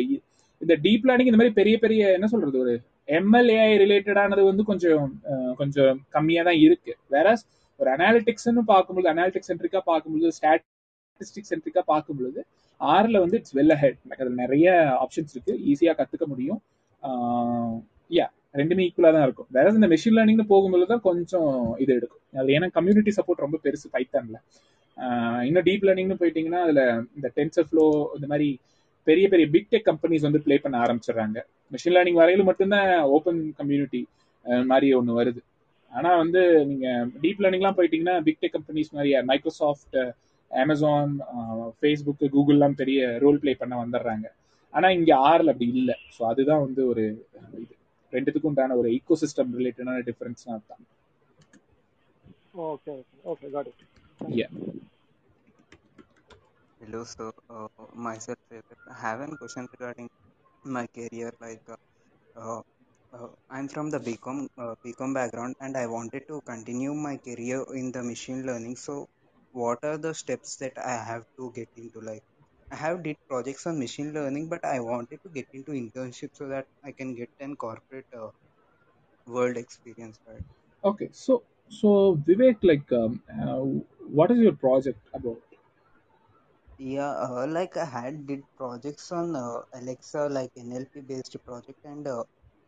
[0.61, 2.73] இந்த டீப் லேர்னிங் இந்த மாதிரி பெரிய பெரிய என்ன சொல்றது ஒரு
[3.17, 5.05] எம்எல்ஏஐ ரிலேட்டடானது வந்து கொஞ்சம்
[5.59, 6.93] கொஞ்சம் கம்மியா தான் இருக்கு.
[7.15, 7.27] வேற
[7.79, 12.41] ஒரு அனாலிட்டிக்ஸ்னு பார்க்கும்போது அனாலிட்டிக் சென்ட்ரிக்கா பார்க்கும்போது ஸ்டாட்டிஸ்டிக் சென்ட்ரிக்கா பார்க்கும்போது
[12.81, 14.67] ஆர்ல வந்து இட்ஸ் வெல் ஹெட் அதுல நிறைய
[15.03, 15.53] ஆப்ஷன்ஸ் இருக்கு.
[15.71, 16.61] ஈஸியா கத்துக்க முடியும்.
[18.17, 18.27] யா
[18.59, 19.49] ரெண்டுமே ஈக்குவலா தான் இருக்கும்.
[19.57, 21.51] வேற இந்த மெஷின் லேர்னிங்னு போகும்போது தான் கொஞ்சம்
[21.83, 22.23] இது எடுக்கும்.
[22.41, 24.39] அது ஏன்னா கம்யூனிட்டி சப்போர்ட் ரொம்ப பெருசு பைத்தான்ல
[25.49, 26.81] இன்னும் டீப் லேர்னிங்னு போயிட்டீங்கன்னா அதுல
[27.17, 27.85] இந்த டென்சர் ஃப்ளோ
[28.17, 28.49] இந்த மாதிரி
[29.07, 31.37] பெரிய பெரிய பிக் டெக் கம்பெனிஸ் வந்து ப்ளே பண்ண ஆரம்பிச்சிடுறாங்க.
[31.73, 34.01] மிஷின் லேர்னிங் வரையில மட்டும்தான் ஓப்பன் கம்யூனிட்டி
[34.71, 35.41] மாதிரி ஒன்று வருது.
[35.93, 39.97] ஆனால் வந்து நீங்கள் டீப் லேர்னிங்லாம் போயிட்டீங்கன்னா பிக் டெக் கம்பெனிஸ் மாதிரி மைக்ரோசாஃப்ட்
[40.51, 41.11] அமேசான்
[41.79, 44.27] ஃபேஸ்புக்கு கூகுள்லாம் பெரிய ரோல் ப்ளே பண்ண வந்துடுறாங்க.
[44.73, 45.95] ஆனால் இங்கே ஆறில் அப்படி இல்லை.
[46.15, 47.03] ஸோ அதுதான் வந்து ஒரு
[47.63, 47.73] இது.
[48.12, 50.84] ரெண்டுத்துக்கும் உண்டான ஒரு ஈகோ சிஸ்டம் ரிலேட்டடான டிஃபரன்ஸ்னா தான்
[52.66, 52.94] okay
[53.32, 53.84] okay got it
[54.30, 54.48] Yeah.
[56.80, 57.30] Hello, sir.
[57.50, 58.60] Uh, myself, I
[58.94, 60.08] have a question regarding
[60.64, 61.32] my career.
[61.40, 61.76] Like, uh,
[62.36, 62.60] uh,
[63.12, 67.60] uh, I'm from the BCom uh, BCom background, and I wanted to continue my career
[67.74, 68.76] in the machine learning.
[68.78, 68.94] So,
[69.54, 72.00] what are the steps that I have to get into?
[72.02, 72.24] Like,
[72.71, 76.47] I have did projects on machine learning, but I wanted to get into internship so
[76.47, 78.29] that I can get an corporate uh,
[79.27, 80.19] world experience.
[80.25, 80.43] Right?
[80.85, 83.59] Okay, so so Vivek, like, um, uh,
[84.19, 85.41] what is your project about?
[86.77, 92.07] Yeah, uh, like I had did projects on uh, Alexa, like NLP based project and
[92.07, 92.23] uh,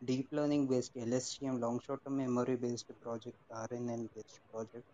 [0.05, 4.85] deep learning based LSTM, long short term memory based project, RNN based project.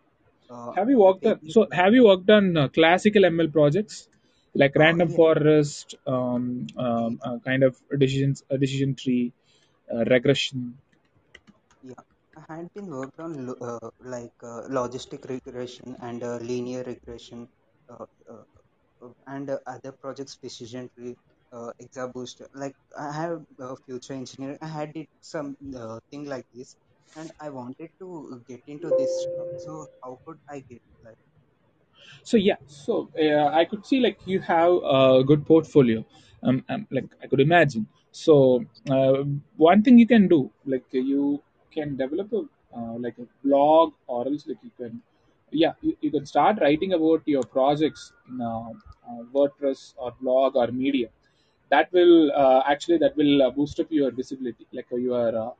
[0.76, 4.08] Have you worked on so have you worked on uh, classical ML projects
[4.54, 9.32] like uh, random forest, um, um, uh, kind of decisions, a decision tree,
[9.92, 10.78] uh, regression?
[11.82, 12.02] yeah.
[12.36, 17.48] I had been worked on lo- uh, like uh, logistic regression and uh, linear regression
[17.88, 18.44] uh, uh,
[19.02, 21.16] uh, and uh, other projects, decision tree,
[21.52, 22.46] uh, ExaBoost.
[22.54, 26.76] Like I have a future engineer I had did some uh, thing like this,
[27.16, 29.26] and I wanted to get into this.
[29.56, 31.16] So how could I get like?
[32.22, 36.04] So yeah, so uh, I could see like you have a good portfolio.
[36.42, 37.86] Um, um like I could imagine.
[38.12, 39.24] So uh,
[39.56, 41.42] one thing you can do, like you
[41.74, 42.42] can develop a
[42.76, 45.00] uh, like a blog, or else like you can,
[45.50, 48.70] yeah, you, you can start writing about your projects in uh,
[49.08, 51.08] uh, WordPress or blog or media.
[51.70, 55.54] That will uh, actually that will uh, boost up your visibility, like your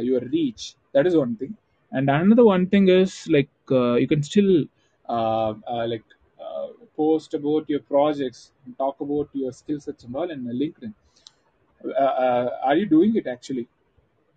[0.00, 0.74] your reach.
[0.92, 1.56] That is one thing.
[1.92, 4.64] And another one thing is like you can still
[5.08, 6.04] like
[6.40, 10.94] uh, post about your projects and talk about your skill sets and all in LinkedIn.
[11.84, 13.68] Uh, uh, are you doing it actually?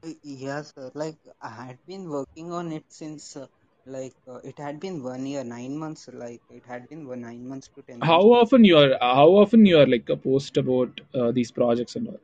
[0.04, 0.92] Uh, Yes, sir.
[0.94, 3.48] Like I had been working on it since uh,
[3.86, 6.10] like uh, it had been one year, nine months.
[6.10, 8.28] Like it had been one nine months to ten How months.
[8.34, 8.98] often you are?
[9.00, 12.20] How often you are like a post about uh, these projects and all?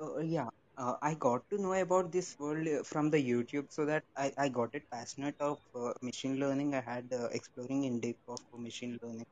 [0.00, 0.48] Uh, yeah,
[0.82, 4.32] uh, I got to know about this world uh, from the YouTube, so that I,
[4.38, 6.74] I got it passionate of uh, machine learning.
[6.74, 9.26] I had uh, exploring in depth of machine learning.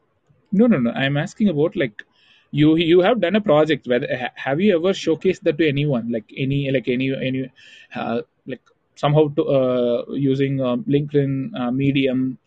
[0.53, 0.91] No, no, no.
[0.93, 2.03] I'm asking about like
[2.51, 3.87] you you have done a project.
[3.87, 6.13] Whether have you ever showcased that to anyone?
[6.13, 7.51] Like any like any any
[7.95, 8.63] uh, like
[8.95, 12.39] somehow to uh, using um, LinkedIn, Medium,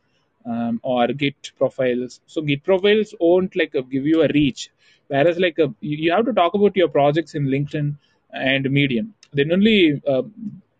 [0.46, 2.22] um, or Git profiles.
[2.28, 4.70] So Git profiles won't like give you a reach,
[5.08, 7.96] whereas like you, you have to talk about your projects in LinkedIn
[8.34, 9.14] and Medium.
[9.34, 10.24] Then only uh,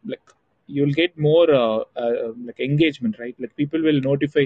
[0.06, 0.22] like
[0.68, 3.36] you'll get more uh, uh, like engagement, right?
[3.40, 4.46] Like people will notify,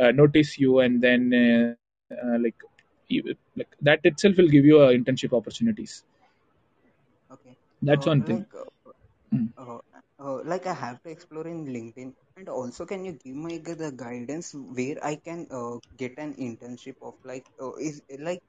[0.00, 2.20] uh, notice you, and then uh, uh, like
[2.74, 2.94] you,
[3.24, 5.82] like that itself will give you uh, internship opportunities.
[7.30, 7.56] Okay.
[7.82, 8.44] That's Uh, one thing.
[8.44, 8.90] like uh,
[9.34, 9.48] Mm.
[9.56, 9.78] uh,
[10.18, 13.92] uh, like I have to explore in LinkedIn, and also can you give me the
[13.96, 18.40] guidance where I can uh, get an internship of like uh, is like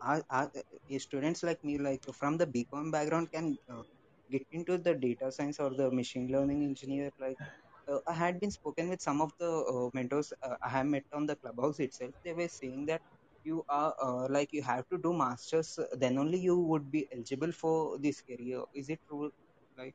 [0.00, 3.82] are, are uh, students like me like from the BCom background can uh,
[4.30, 7.38] get into the data science or the machine learning engineer like
[7.88, 10.32] uh, I had been spoken with some of the uh, mentors
[10.62, 12.12] I have met on the clubhouse itself.
[12.24, 13.02] They were saying that
[13.42, 17.52] you are uh, like you have to do masters, then only you would be eligible
[17.52, 18.62] for this career.
[18.72, 19.30] Is it true?
[19.76, 19.94] Like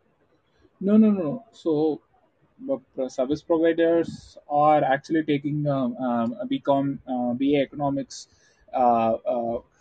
[0.82, 1.46] No, no, no.
[1.52, 2.02] So,
[3.08, 8.28] service providers are actually taking um, um, a BCom, uh, BA economics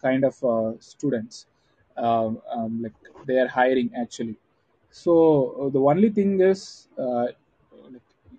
[0.03, 1.47] kind of uh, students.
[1.97, 2.93] Um, um, like
[3.27, 4.37] they are hiring actually.
[4.91, 5.15] So
[5.67, 7.27] uh, the only thing is, uh,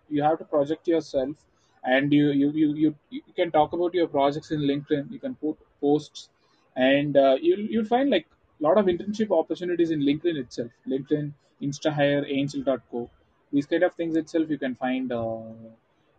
[0.10, 1.36] you have to project yourself,
[1.84, 5.12] and you you, you you you can talk about your projects in LinkedIn.
[5.12, 6.30] You can put posts,
[6.76, 8.28] and uh, you'll you'll find like
[8.60, 10.72] a lot of internship opportunities in LinkedIn itself.
[10.88, 11.32] LinkedIn,
[11.62, 13.10] InstaHire, Angel.co.
[13.52, 15.42] These kind of things itself you can find uh,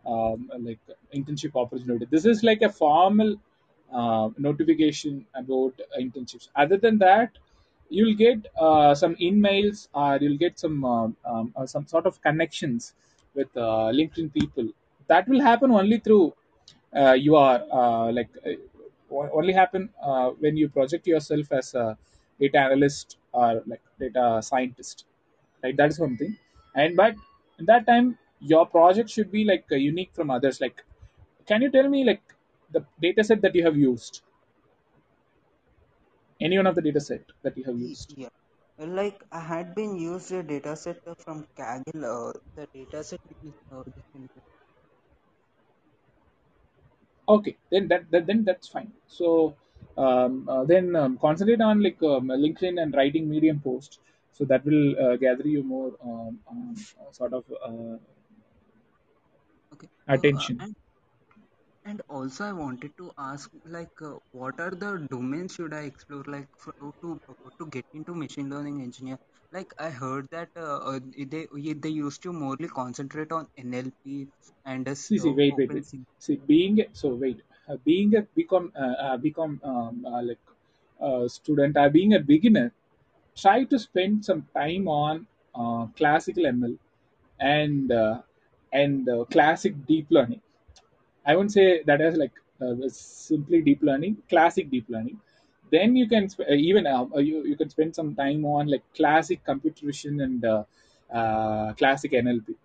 [0.06, 0.78] um, like
[1.14, 2.06] internship opportunity.
[2.10, 3.36] This is like a formal
[3.92, 6.48] uh, notification about internships.
[6.54, 7.38] Other than that,
[7.88, 12.20] you'll get uh, some emails or you'll get some um, um, uh, some sort of
[12.22, 12.94] connections
[13.34, 14.68] with uh, LinkedIn people.
[15.08, 16.34] That will happen only through
[16.94, 18.52] uh, you are uh, like uh,
[19.10, 21.96] only happen uh, when you project yourself as a
[22.38, 25.04] data analyst or like data scientist
[25.62, 26.36] right that is one thing
[26.74, 27.14] and but
[27.58, 30.84] in that time your project should be like uh, unique from others like
[31.46, 32.22] can you tell me like
[32.72, 34.22] the data set that you have used
[36.40, 38.28] any one of the data set that you have used Yeah.
[38.78, 42.04] Like I had been used a dataset from Kaggle.
[42.04, 43.82] Uh, the dataset is uh,
[47.28, 49.56] okay then that, that then that's fine so
[49.96, 54.00] um, uh, then um, concentrate on like um, linkedin and writing medium post
[54.32, 57.96] so that will uh, gather you more um, um, uh, sort of uh,
[59.72, 59.88] Okay.
[60.12, 60.64] Uh, uh, attention
[61.90, 66.24] and also I wanted to ask like uh, what are the domains should I explore
[66.26, 66.72] like for,
[67.02, 67.18] to
[67.60, 69.18] to get into machine learning engineer?
[69.52, 71.00] Like I heard that uh, uh,
[71.34, 71.46] they
[71.84, 74.30] they used to morely concentrate on NLP
[74.64, 75.86] and uh, see see uh, wait wait wait.
[76.24, 77.40] see being so wait.
[77.68, 80.44] Uh, being a become uh, uh, become um, uh, like
[81.00, 82.72] a student or being a beginner
[83.36, 86.78] try to spend some time on uh, classical ml
[87.38, 88.22] and uh,
[88.72, 90.42] and uh, classic deep learning
[91.30, 95.18] I wouldn't say that as like uh, simply deep learning, classic deep learning.
[95.74, 98.62] Then you can sp- uh, even uh, uh, you you can spend some time on
[98.74, 100.62] like classic computer vision and uh,
[101.18, 102.56] uh, classic NLP,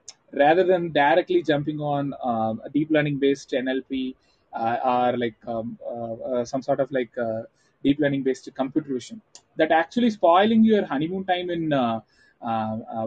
[0.43, 4.15] rather than directly jumping on um, deep learning based NLP
[4.93, 5.77] or like um,
[6.51, 7.13] some sort of like
[7.83, 9.21] deep learning based computer vision.
[9.57, 11.69] That actually spoiling your honeymoon time in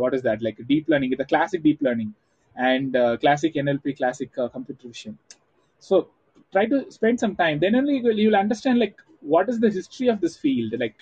[0.02, 2.14] what is that like deep learning, the classic deep learning
[2.56, 5.18] and classic NLP, classic computer vision.
[5.78, 6.08] So
[6.52, 7.58] try to spend some time.
[7.60, 10.74] Then only you will, you will understand like what is the history of this field.
[10.78, 10.96] Like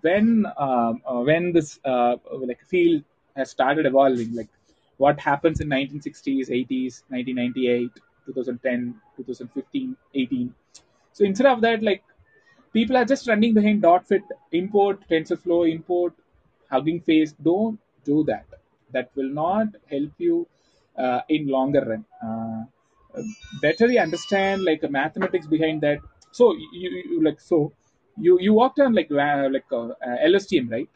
[0.00, 3.02] when um, uh, when this uh, like field
[3.36, 4.34] has started evolving.
[4.34, 4.48] Like
[4.96, 7.90] what happens in 1960s, 80s, 1998,
[8.26, 10.54] 2010, 2015, 18.
[11.12, 12.02] So instead of that, like
[12.72, 14.22] people are just running behind dot fit
[14.52, 16.12] import tensorflow import
[16.70, 18.46] hugging face don't do that
[18.92, 20.46] that will not help you
[20.98, 22.62] uh, in longer run uh,
[23.60, 25.98] better you understand like the mathematics behind that
[26.32, 27.72] so you, you like so
[28.18, 30.88] you you worked on like like uh, uh, lstm right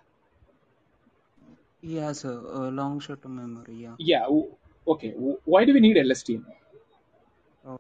[1.81, 2.39] Yeah, sir.
[2.47, 3.75] Uh, long short memory.
[3.83, 3.97] Yeah.
[3.99, 4.27] yeah
[4.87, 5.11] okay
[5.45, 6.45] why do we need lstm
[7.62, 7.77] Uh,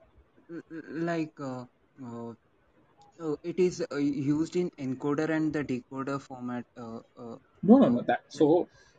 [1.08, 1.64] like uh,
[2.02, 2.34] uh,
[3.42, 6.66] it is uh, used in encoder and the decoder format.
[6.76, 8.46] Uh, uh, no no no that so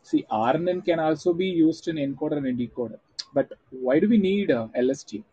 [0.10, 0.22] see
[0.52, 3.00] rnn can also be used in encoder and decoder
[3.34, 3.48] but
[3.86, 5.24] why do we need uh, lstm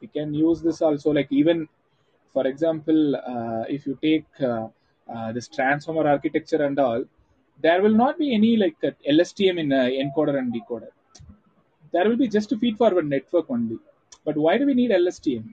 [0.00, 1.68] we can use this also like even
[2.32, 4.66] for example uh, if you take uh,
[5.14, 7.02] uh, this transformer architecture and all
[7.60, 9.70] there will not be any like uh, lstm in
[10.02, 10.90] encoder and decoder.
[11.92, 13.78] There will be just a feed forward network only.
[14.24, 15.44] But why do we need lstm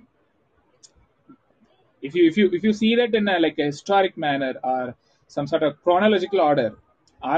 [2.01, 4.95] if you if you if you see that in a, like a historic manner or
[5.27, 6.69] some sort of chronological order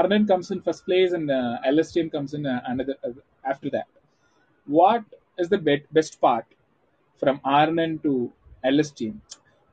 [0.00, 3.12] rnn comes in first place and uh, lstm comes in uh, another uh,
[3.52, 3.88] after that
[4.68, 5.04] what
[5.38, 6.46] is the be- best part
[7.20, 8.12] from rnn to
[8.64, 9.16] lstm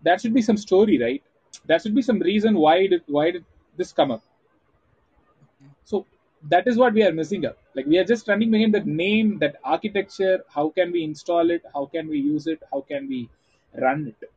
[0.04, 1.24] that should be some story right?
[1.66, 3.46] That should be some reason why did why did
[3.78, 4.22] this come up?
[5.84, 6.06] So
[6.50, 7.58] that is what we are missing up.
[7.76, 10.43] Like we are just running behind that name that architecture.
[10.50, 11.64] How can we install it?
[11.74, 12.62] How can we use it?
[12.72, 13.30] How can we
[13.82, 14.30] run it?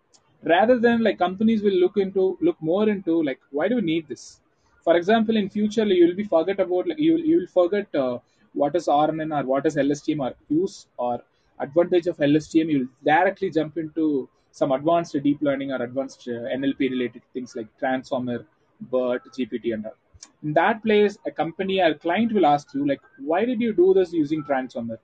[0.43, 4.09] Rather than like companies will look into look more into like why do we need
[4.09, 4.41] this?
[4.85, 8.19] For example in future you will be forget about like you you will forget uh,
[8.55, 11.23] what is rnn or what is lstm or use or
[11.61, 16.57] advantage of lstm you will directly jump into some advanced deep learning or advanced uh,
[16.59, 18.45] nlp related things like transformer
[18.81, 19.97] bert gpt and all.
[20.43, 23.95] In that place a company or client will ask you like why did you do
[23.95, 24.99] this using transformer?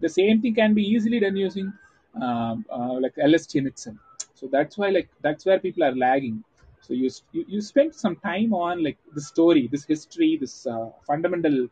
[0.00, 1.72] The same thing can be easily done using
[2.20, 3.96] um, uh, like lstm itself.
[4.34, 6.42] So that's why like that's where people are lagging.
[6.80, 10.88] So you you, you spend some time on like the story this history this uh,
[11.06, 11.68] fundamental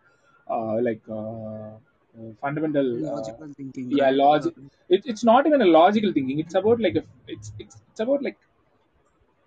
[0.57, 1.71] like uh,
[2.19, 4.15] uh, fundamental uh, Logical thinking, yeah right?
[4.25, 6.39] logic Uh, it, it's not even a logical thinking.
[6.39, 8.39] It's about like a, it's, it's it's about like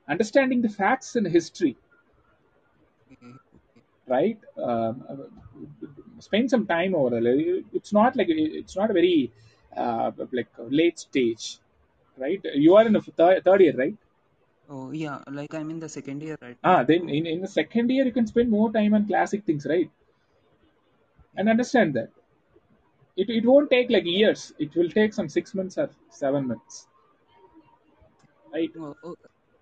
[0.08, 1.76] understanding the facts and history.
[3.12, 3.38] Okay.
[4.08, 4.38] right?
[4.58, 5.16] Um, uh,
[6.20, 7.62] spend some time over there.
[7.74, 9.32] It's not like it's not a very
[9.76, 11.58] uh, like late stage.
[12.18, 12.41] Right?
[12.54, 13.95] You are in the third, third year right?
[14.68, 15.22] Oh, yeah.
[15.30, 18.12] Like I'm in the second year right ah then in, in the second year you
[18.12, 19.89] can spend more time on classic things right
[21.36, 22.10] and understand that
[23.16, 26.88] it, it won't take like years it will take some six months or seven months
[28.54, 29.16] right Oh, oh,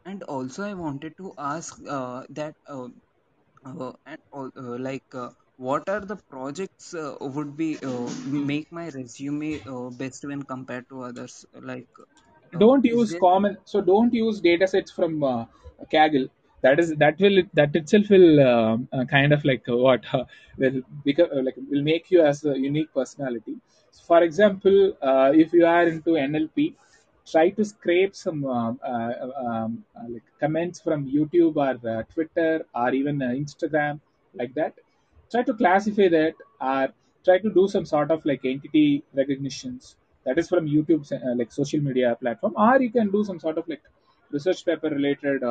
[0.04, 2.90] and also I wanted to ask uh, that uh,
[3.66, 4.50] uh, and uh,
[4.88, 10.26] like uh, what are the projects uh, would be uh, make my resume uh, best
[10.26, 11.46] when compared to others?
[11.54, 11.90] Like,
[12.54, 13.24] uh, don't use there?
[13.26, 15.46] common so don't use data sets from uh,
[15.92, 16.30] kaggle
[16.62, 20.24] that is that will that itself will um, uh, kind of like uh, what uh,
[20.58, 23.56] will become uh, like will make you as a unique personality.
[23.92, 26.74] So for example uh, if you are into nlp
[27.32, 33.20] try to scrape some uh, uh, um, like comments from youtube or twitter or even
[33.20, 34.00] instagram
[34.34, 34.74] like that.
[35.32, 36.90] Try to classify that or
[37.24, 39.96] try to do some sort of like entity recognitions.
[40.26, 41.04] That is from youtube
[41.38, 42.54] like social media platform.
[42.58, 43.84] Or you can do some sort of like
[44.32, 45.44] research paper related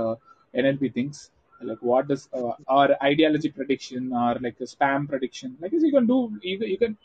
[0.55, 1.31] nlp things
[1.63, 6.07] like what does uh, or ideology prediction or like a spam prediction like you can
[6.07, 6.97] do you, you can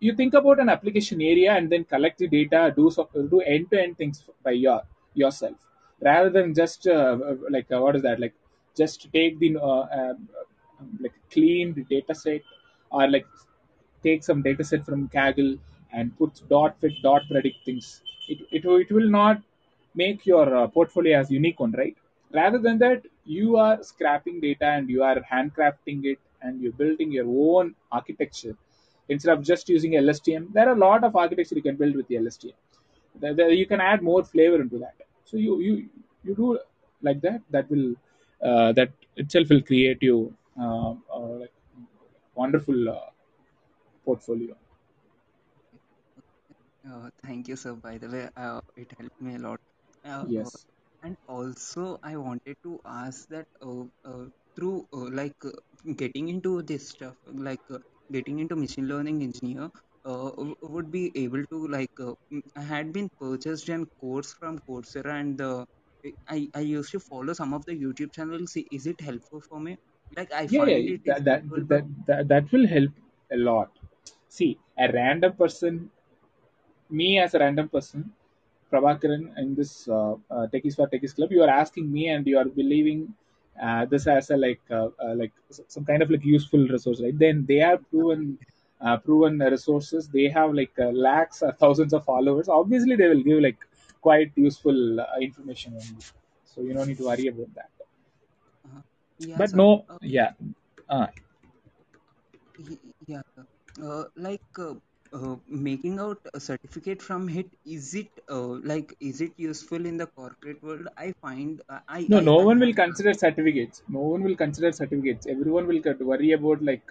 [0.00, 3.70] you think about an application area and then collect the data do so, do end
[3.70, 4.82] to end things by your
[5.14, 5.56] yourself.
[6.00, 7.16] Rather than just uh,
[7.50, 8.34] like uh, what is that like
[8.76, 10.14] just take the uh, uh,
[11.00, 12.42] like cleaned data set
[12.90, 13.26] or like
[14.02, 15.58] take some data set from Kaggle
[15.92, 18.02] and put dot fit dot predict things.
[18.28, 19.40] It, it, it will not
[19.94, 21.96] make your uh, portfolio as unique one right
[22.34, 27.12] rather than that you are scrapping data and you are handcrafting it and you're building
[27.12, 28.56] your own architecture
[29.08, 30.48] instead of just using LSTM.
[30.52, 32.56] There are a lot of architecture you can build with the LSTM.
[33.20, 34.94] There, there, you can add more flavor into that.
[35.24, 35.88] So you you
[36.24, 36.58] you do
[37.02, 37.42] like that.
[37.50, 37.94] That will
[38.42, 41.52] uh, that itself will create you uh, uh, like
[42.34, 43.10] wonderful uh,
[44.04, 44.56] portfolio.
[46.88, 47.74] Uh, thank you, sir.
[47.74, 49.60] By the way, uh, it helped me a lot.
[50.04, 50.66] Uh, Yes.
[51.02, 54.26] And also, I wanted to ask that uh, uh,
[54.56, 55.50] through uh, like uh,
[55.96, 57.78] getting into this stuff, like uh,
[58.12, 59.70] getting into machine learning engineer,
[60.04, 61.90] uh, w- would be able to like
[62.56, 65.64] I had been purchased an course from Coursera, and uh,
[66.28, 68.56] I I used to follow some of the YouTube channels.
[68.70, 69.76] Is it helpful for me?
[70.16, 70.96] Like I Yeah, find yeah.
[70.96, 72.90] it That that that that, that will help
[73.32, 73.70] a lot.
[74.28, 75.90] See, a random person
[76.90, 78.14] me as a random person,
[78.72, 82.38] Prabhakaran, in this uh, uh, Techies for Techies Club, you are asking me and you
[82.38, 83.14] are believing
[83.62, 85.32] uh, this as a like uh, uh, like
[85.68, 87.18] some kind of like useful resource, right?
[87.18, 88.38] Then they have proven
[88.80, 90.08] uh, proven resources.
[90.08, 92.48] They have like uh, lakhs or thousands of followers.
[92.48, 93.58] Obviously, they will give like
[94.00, 96.04] quite useful uh, information only.
[96.44, 97.70] So you don't need to worry about that.
[98.64, 98.82] uh,
[99.18, 100.32] yeah, But no, yeah,
[103.06, 103.22] Yeah,
[103.82, 104.74] uh, like uh,
[105.12, 109.96] uh, making out a certificate from it, is it uh, like is it useful in
[109.96, 110.88] the corporate world?
[110.96, 113.82] I find uh, I No, I no one will consider certificates.
[113.88, 115.26] No one will consider certificates.
[115.26, 116.82] Everyone will worry about like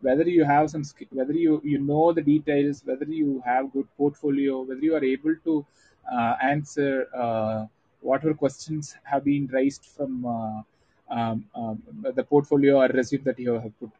[0.00, 4.62] whether you have some, whether you you know the details, whether you have good portfolio,
[4.62, 5.64] whether you are able to
[6.12, 7.66] uh, answer uh,
[8.00, 10.62] whatever questions have been raised from uh,
[11.10, 11.82] um, um,
[12.14, 13.90] the portfolio or resume that you have put.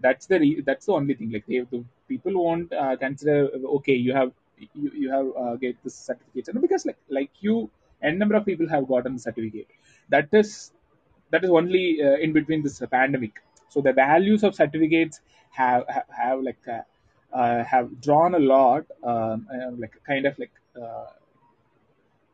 [0.00, 1.30] That's the re- that's the only thing.
[1.32, 4.32] Like they, the people won't uh, consider okay, you have
[4.74, 7.70] you, you have uh, get this certificate And because like like you,
[8.02, 9.66] n number of people have gotten the certificate.
[10.08, 10.72] That is
[11.30, 13.42] that is only uh, in between this pandemic.
[13.68, 15.20] So the values of certificates
[15.50, 16.82] have have, have like uh,
[17.32, 21.06] uh, have drawn a lot, um, uh, like kind of like uh,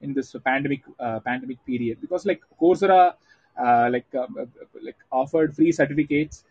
[0.01, 0.83] in this pandemic
[1.25, 3.15] pandemic period because like Coursera
[3.91, 4.07] like
[4.83, 6.45] like offered free certificates.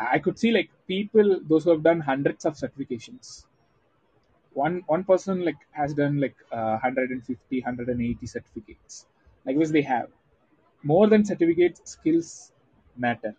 [0.00, 3.44] I could see like people those who have done hundreds of certifications.
[4.52, 9.06] One one person like has done like uh, 150, 180 certificates.
[9.44, 10.10] Like because they have
[10.82, 12.52] more than certificates, skills
[12.96, 13.34] matter.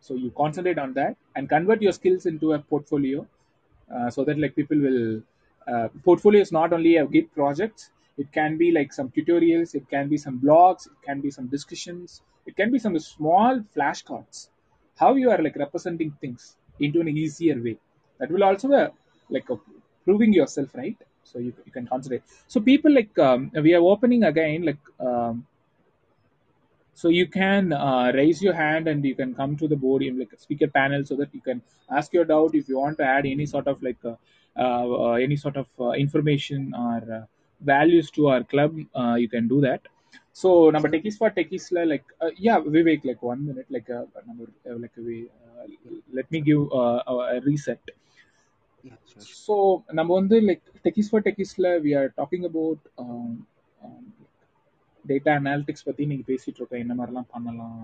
[0.00, 3.26] So you concentrate on that and convert your skills into a portfolio
[3.94, 5.22] uh, so that like people will
[5.68, 9.88] uh, portfolio is not only a git projects it can be like some tutorials it
[9.90, 14.48] can be some blogs it can be some discussions it can be some small flashcards
[15.02, 16.42] how you are like representing things
[16.86, 17.76] into an easier way.
[18.18, 18.82] That will also be
[19.36, 19.56] like a,
[20.04, 20.98] proving yourself right?
[21.24, 25.46] So you, you can concentrate so people like um, we are opening again like um,
[26.94, 30.32] so you can uh, raise your hand and you can come to the podium like
[30.38, 33.46] speaker panel so that you can ask your doubt if you want to add any
[33.46, 34.14] sort of like uh,
[34.56, 37.24] uh, uh, any sort of uh, information or uh,
[37.60, 39.82] values to our club uh, you can do that
[40.32, 40.94] so number sure.
[40.94, 44.78] techies for techies la, like uh, yeah vivek like one minute like uh, number uh,
[44.84, 46.46] like we uh, Yeah, let me sure.
[46.48, 46.98] give uh,
[47.34, 47.82] a reset
[48.84, 49.36] Yeah, sure, sure.
[49.44, 49.54] so
[49.98, 53.30] நம்ம வந்து like techies for techies la, we are talking about um,
[53.80, 54.02] um,
[55.04, 57.80] data analytics பற்றி நீங்கள் பேசிகிட்டு இருக்கோம் என்ன மாதிரிலாம் பண்ணலாம்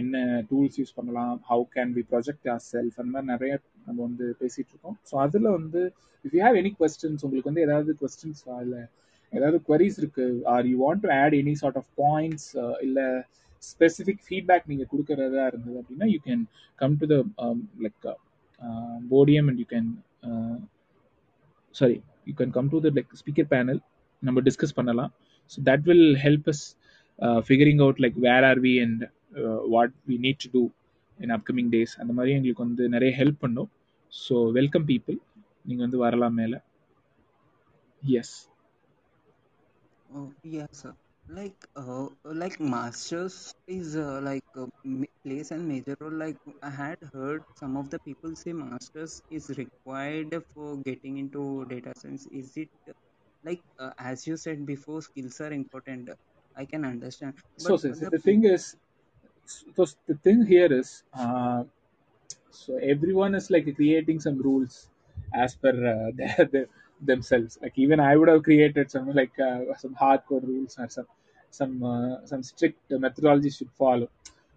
[0.00, 0.16] என்ன
[0.50, 3.54] டூல்ஸ் யூஸ் பண்ணலாம் how can we project or self அந்த மாதிரி நிறைய
[3.86, 5.82] நம்ம வந்து பேசிகிட்டு இருக்கோம் ஸோ அதில் வந்து
[6.24, 8.82] if you have any questions உங்களுக்கு வந்து ஏதாவது கொஸ்டின்ஸ் இல்லை
[9.32, 10.26] ஏதாவது queries இருக்கு?
[10.54, 12.48] Are you want to add any sort of points
[12.86, 13.06] இல்லை
[13.70, 16.42] ஸ்பெசிஃபிக் ஃபீட்பேக் நீங்கள் கொடுக்கறதா இருந்தது அப்படின்னா you can
[16.82, 17.16] come to the
[17.84, 18.06] like
[19.12, 19.90] podium and you can
[21.80, 21.98] sorry
[22.30, 23.80] you can come to the like speaker panel
[24.22, 25.10] நம்ம discuss பண்ணலாம்.
[25.52, 26.64] So that will help us
[27.48, 29.02] figuring out like where are we and
[29.74, 30.62] what we need to do
[31.18, 33.68] in upcoming days அந்த மாதிரி எங்களுக்கு வந்து நிறைய help பண்ணும்.
[34.12, 35.18] So welcome people
[35.68, 36.58] நீங்கள் வந்து வரலாம் மேலே.
[38.02, 38.36] Yes
[40.10, 40.94] Oh, yes, sir.
[41.28, 46.12] Like, uh, like masters is uh, like uh, ma- plays a major role.
[46.12, 51.64] Like I had heard some of the people say masters is required for getting into
[51.66, 52.26] data science.
[52.30, 52.70] Is it
[53.42, 56.10] like uh, as you said before, skills are important.
[56.54, 58.76] I can understand, So, but so, so the the thing is,
[59.46, 61.64] so the thing here is, uh,
[62.50, 64.90] so everyone is like creating some rules
[65.34, 66.68] as per uh, their, their,
[67.00, 67.58] themselves.
[67.62, 71.06] Like even I would have created some like uh, some hardcore rules or some
[71.50, 74.08] some uh, some strict methodology should follow.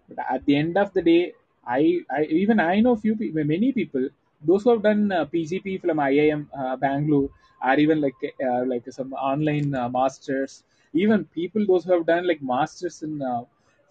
[0.08, 1.34] But at the end of the day,
[1.66, 4.08] I, I even I know few people, many people,
[4.42, 7.30] those who have done uh, PGP from IIM uh, Bangalore,
[7.64, 8.16] or even like
[8.48, 13.22] uh, like some online uh, masters, even people those who have done like masters in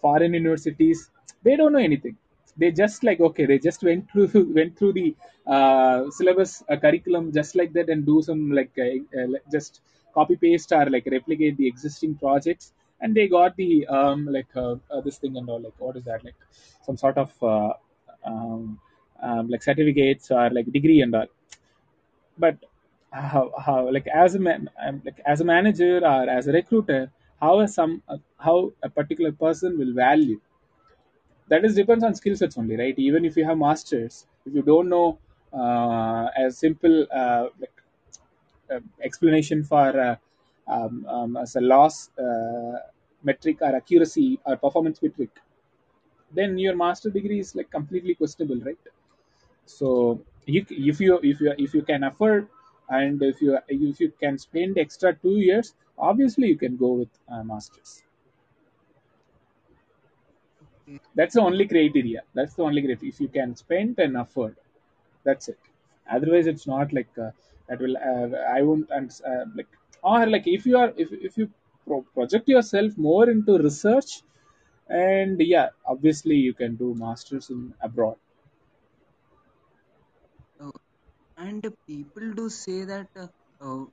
[0.00, 1.10] foreign universities,
[1.42, 2.16] they don't know anything.
[2.60, 5.08] They just like okay, they just went through went through the
[5.46, 9.80] uh, syllabus uh, curriculum just like that and do some like uh, uh, just
[10.14, 12.72] copy paste or like replicate the existing projects.
[13.02, 16.24] And they got the um like uh, this thing and all like what is that
[16.24, 16.40] like
[16.86, 17.30] some sort of
[18.24, 18.78] um,
[19.22, 21.26] um, like certificates or like degree and all.
[22.38, 22.56] But
[23.12, 27.10] how, how like as a man um, like as a manager or as a recruiter
[27.40, 28.02] how some
[28.38, 30.40] how a particular person will value
[31.50, 32.98] that is depends on skill sets only right?
[32.98, 35.18] Even if you have masters if you don't know
[35.54, 37.78] uh, a simple uh, like
[38.74, 40.16] uh, explanation for uh,
[40.68, 42.78] um, um, as a loss uh,
[43.22, 45.30] metric or accuracy or performance metric
[46.32, 48.78] then your master degree is like completely questionable right?
[49.66, 52.48] So you, if you if you if you can afford
[52.90, 57.10] and if you if you can spend extra two years obviously you can go with
[57.30, 58.02] uh, masters
[61.14, 62.22] that's the only criteria.
[62.34, 63.10] That's the only criteria.
[63.12, 64.56] If you can spend and afford
[65.24, 65.58] that's it.
[66.10, 67.30] Otherwise it's not like uh,
[67.68, 68.28] that will uh,
[68.58, 69.68] i won't and uh, like
[70.02, 71.46] or like if you are if, if you
[71.86, 74.22] pro- project yourself more into research
[74.88, 78.18] and yeah obviously you can do masters in abroad.
[80.58, 80.70] Uh,
[81.36, 83.28] and people do say that uh,
[83.60, 83.84] uh,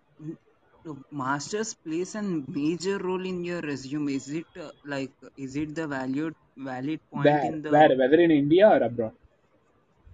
[1.12, 4.10] masters plays a major role in your resume.
[4.14, 8.20] Is it uh, like is it the valued valid point where in the where whether
[8.26, 9.16] in india or abroad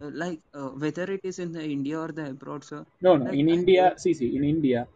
[0.01, 2.85] uh, like uh, whether it is in the India or the abroad, sir.
[3.01, 3.25] No, no.
[3.25, 4.87] Like In I India, see, see, in India,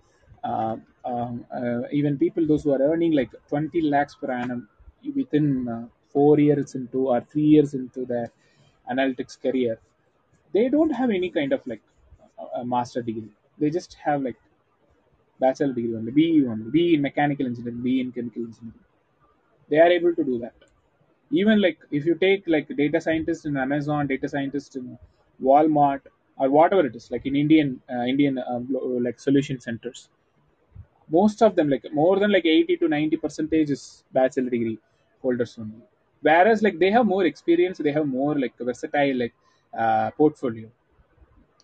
[0.44, 4.68] uh, um, uh, even people those who are earning like 20 lakhs per annum
[5.16, 8.32] within uh, four years into or three years into their
[8.92, 9.80] analytics career,
[10.54, 11.84] they don't have any kind of like
[12.56, 13.32] a master degree.
[13.58, 14.38] They just have like
[15.40, 18.84] bachelor degree only, B only, B in mechanical engineering, B in chemical engineering.
[19.70, 20.56] They are able to do that
[21.32, 24.86] even like if you take like data scientist in amazon data scientist in
[25.48, 26.02] walmart
[26.40, 28.64] or whatever it is like in indian uh, indian um,
[29.08, 30.10] like solution centers
[31.10, 34.78] most of them like more than like 80 to 90 percentage is bachelor degree
[35.22, 35.82] holders only.
[36.22, 39.34] Whereas like they have more experience they have more like versatile like
[39.78, 40.70] uh, portfolio.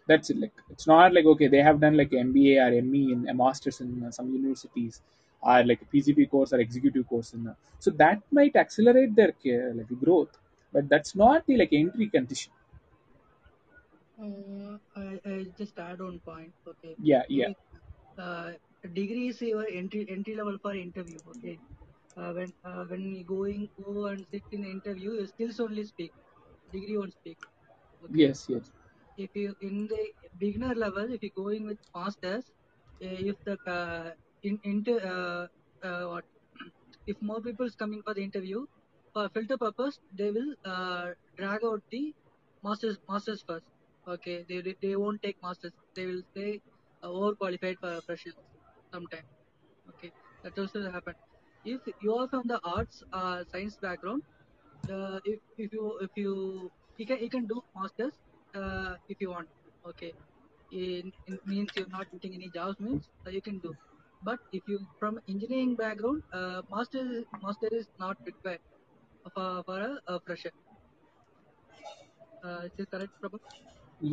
[0.08, 3.28] That's it like it's not like okay they have done like mba or me in
[3.30, 5.02] a masters in uh, some universities
[5.52, 7.44] or like a pgp course or executive course in
[7.80, 10.38] so that might accelerate their ca- like growth
[10.72, 12.52] but that's not the like entry condition
[14.18, 16.56] Uh, I, I just add one point.
[16.68, 17.50] Okay, yeah yeah
[18.18, 18.52] uh,
[18.94, 21.20] degree is your entry entry level for interview.
[21.34, 21.60] Okay,
[22.18, 26.14] uh, when uh, when you going go and sit in interview, you skills only speak.
[26.72, 27.40] Degree won't speak.
[28.06, 28.72] Okay, yes yes
[29.18, 30.04] if you in the
[30.38, 32.46] beginner level, if you going with masters,
[33.04, 34.12] uh, if the uh,
[34.44, 36.26] in inter uh, uh, what
[37.08, 38.66] if more people is coming for the interview,
[39.14, 42.14] for filter purpose, they will uh, drag out the
[42.64, 43.66] masters masters first.
[44.08, 45.74] Okay, they they won't take masters.
[45.96, 46.62] They will say
[47.04, 48.36] uh, overqualified for freshers
[48.94, 49.28] sometime.
[49.90, 50.12] Okay,
[50.44, 51.16] that also happen.
[51.64, 54.24] If you are from the arts uh, science background,
[54.92, 58.16] uh, if if you if you you can you can do masters
[58.56, 59.50] uh, if you want.
[59.88, 60.14] Okay,
[60.72, 61.12] in
[61.46, 63.76] means you're not getting any jobs means uh, you can do.
[64.24, 67.04] But if you from engineering background, uh, master
[67.42, 68.62] master is not required
[69.36, 70.52] for for a, a fresher.
[72.44, 73.40] Uh, is correct, Prabhu?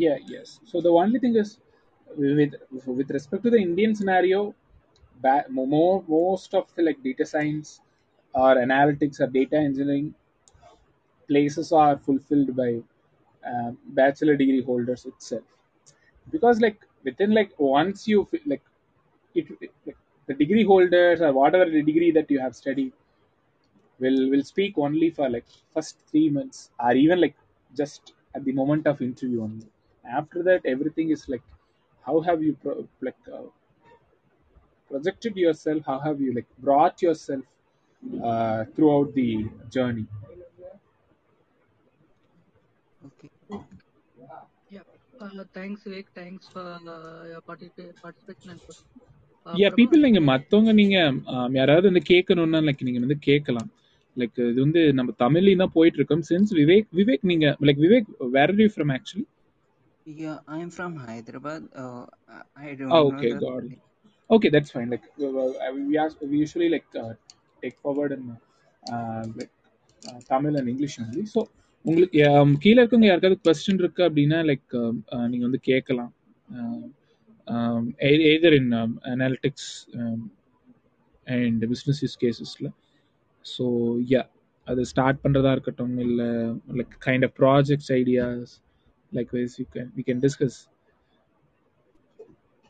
[0.03, 1.51] yeah yes so the only thing is
[2.17, 2.55] with
[2.99, 4.41] with respect to the indian scenario
[5.49, 7.81] more most of the like data science
[8.35, 10.15] or analytics or data engineering
[11.29, 12.81] places are fulfilled by
[13.51, 15.45] um, bachelor degree holders itself
[16.31, 18.63] because like within like once you like
[19.35, 19.47] it,
[20.27, 22.93] the degree holders or whatever the degree that you have studied
[24.03, 27.37] will will speak only for like first three months or even like
[27.81, 29.69] just at the moment of interview only
[30.21, 31.45] after that everything is like
[32.07, 33.47] how have you pro- like uh,
[34.89, 37.45] projected yourself how have you like brought yourself
[38.23, 39.29] uh, throughout the
[39.71, 40.07] journey
[43.05, 43.31] Okay.
[44.71, 44.83] Yeah.
[45.21, 46.07] Uh, thanks, Vivek.
[46.15, 48.61] Thanks for uh, your particip- participation and
[49.47, 50.97] yeah people நீங்க மத்தவங்க நீங்க
[51.35, 53.69] um, யாராவது வந்து கேட்கணும்னா like நீங்க வந்து கேட்கலாம்
[54.17, 58.55] like இது வந்து நம்ம தமிழ்லையும் தான் போயிட்டு இருக்கோம் சின்ஸ் விவேக் விவேக் நீங்க like Vivek where
[58.65, 59.27] you from actually
[60.07, 61.63] Yeah, I am from Hyderabad.
[61.75, 63.39] Uh, I I don't Oh, know okay, the.
[63.39, 63.75] got it.
[64.31, 64.89] Okay, that's fine.
[64.89, 67.13] Like uh, uh, we ask, we usually like uh,
[67.63, 68.23] take forward in
[68.83, 69.53] uh, like
[70.03, 71.25] uh, Tamil and English only.
[71.27, 71.41] So
[71.85, 74.75] உங்களுக்கு um, கீழே இருக்கவங்க யாருக்காவது question இருக்கு அப்படின்னா like
[75.29, 76.11] நீங்க வந்து கேட்கலாம்
[78.33, 78.73] either in
[79.13, 79.71] analytics
[81.27, 82.71] and business use கேசஸில்
[83.45, 83.67] so
[84.15, 84.23] yeah
[84.67, 86.31] அது ஸ்டார்ட் பண்ணுறதா இருக்கட்டும் இல்லை
[86.81, 88.53] like kind of projects ideas
[89.33, 90.59] likewise you can we can discuss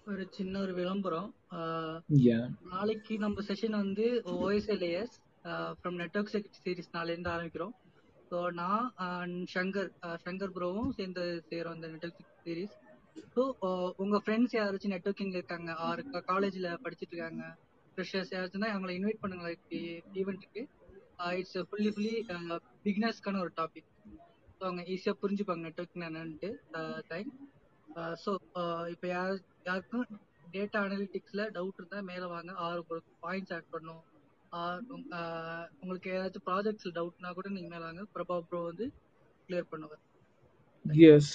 [0.06, 1.28] ஒரு சின்ன ஒரு விளம்பரம்.
[2.70, 5.16] நாளைக்கு நம்ம செஷன் வந்து ஓஎஸ்எல்ஏஎஸ்
[5.78, 6.32] ஃப்ரம் நெட்ஒர்க்
[6.64, 7.74] சீரிஸ் நாளிலேருந்து ஆரம்பிக்கிறோம்.
[8.30, 12.76] ஸோ நான் and சங்கர் uh, சங்கர் ப்ரோவும் சேர்ந்து செய்கிறோம் இந்த நெட்ஒர்க் சீரிஸ்
[13.34, 15.70] ஸோ uh, உங்க ஃப்ரெண்ட்ஸ் யாராச்சும் நெட்ஒர்க்கிங்ல இருக்காங்க?
[15.86, 16.00] ஆர்
[16.30, 17.44] காலேஜ்ல படிச்சுட்டு இருக்காங்க.
[17.92, 19.48] ஃப்ரெஷர்ஸ் யாராச்சும் அவங்களை இன்வைட் பண்ணுங்க
[20.20, 20.62] ஈவெண்ட்டுக்கு
[21.38, 22.12] இட்ஸ் ஃபுல்லி ஃபுல்லி
[22.86, 23.88] பிகினர்ஸ்க்கான ஒரு டாபிக்
[24.56, 26.50] ஸோ அவங்க ஈஸியாக புரிஞ்சுப்பாங்க நெட்ஒர்க்கிங் என்னன்ட்டு.
[27.11, 27.32] தேங்க்
[28.24, 28.32] ஸோ
[28.94, 29.34] இப்போ யார்
[29.68, 30.06] யாருக்கும்
[30.54, 32.50] டேட்டா அனலிட்டிக்ஸ்ல டவுட் இருந்தா மேல வாங்க.
[32.66, 34.02] ஆறு உங்களுக்கு பாயிண்ட்ஸ் ஆட் பண்ணும்.
[34.52, 34.80] ஆர்
[35.18, 38.04] uh, உங்களுக்கு ஏதாச்சும் ப்ராஜெக்ட்ஸ்ல டவுட்னா கூட நீங்க மேலே வாங்க.
[38.16, 38.86] பிரபா ப்ரோ வந்து
[39.48, 40.04] கிளியர் பண்ணுவார்.
[41.14, 41.34] எஸ்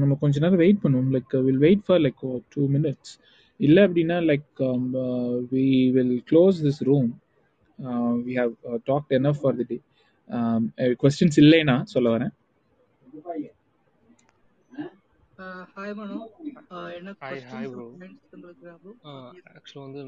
[0.00, 1.10] நம்ம கொஞ்ச நேரம் வெயிட் பண்ணுவோம்.
[1.16, 2.22] Like will wait for like
[2.54, 3.12] two minutes
[3.60, 4.62] இல்லை அப்படின்னா like
[5.52, 7.08] we will close this room
[8.26, 8.52] we have
[8.90, 9.78] talked enough for the day
[11.02, 12.34] questions இல்லைன்னா சொல்ல வரேன்.
[15.38, 16.18] ஹாய் மனோ.
[16.96, 17.10] என்ன
[19.52, 20.02] ஆக்சுவலாக வந்து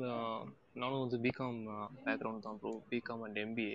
[0.75, 1.59] நானும் வந்து பிகாம்
[2.07, 3.75] பேக்ரவுண்ட் தான் ப்ரோ பிகாம் அண்ட் எம்பிஏ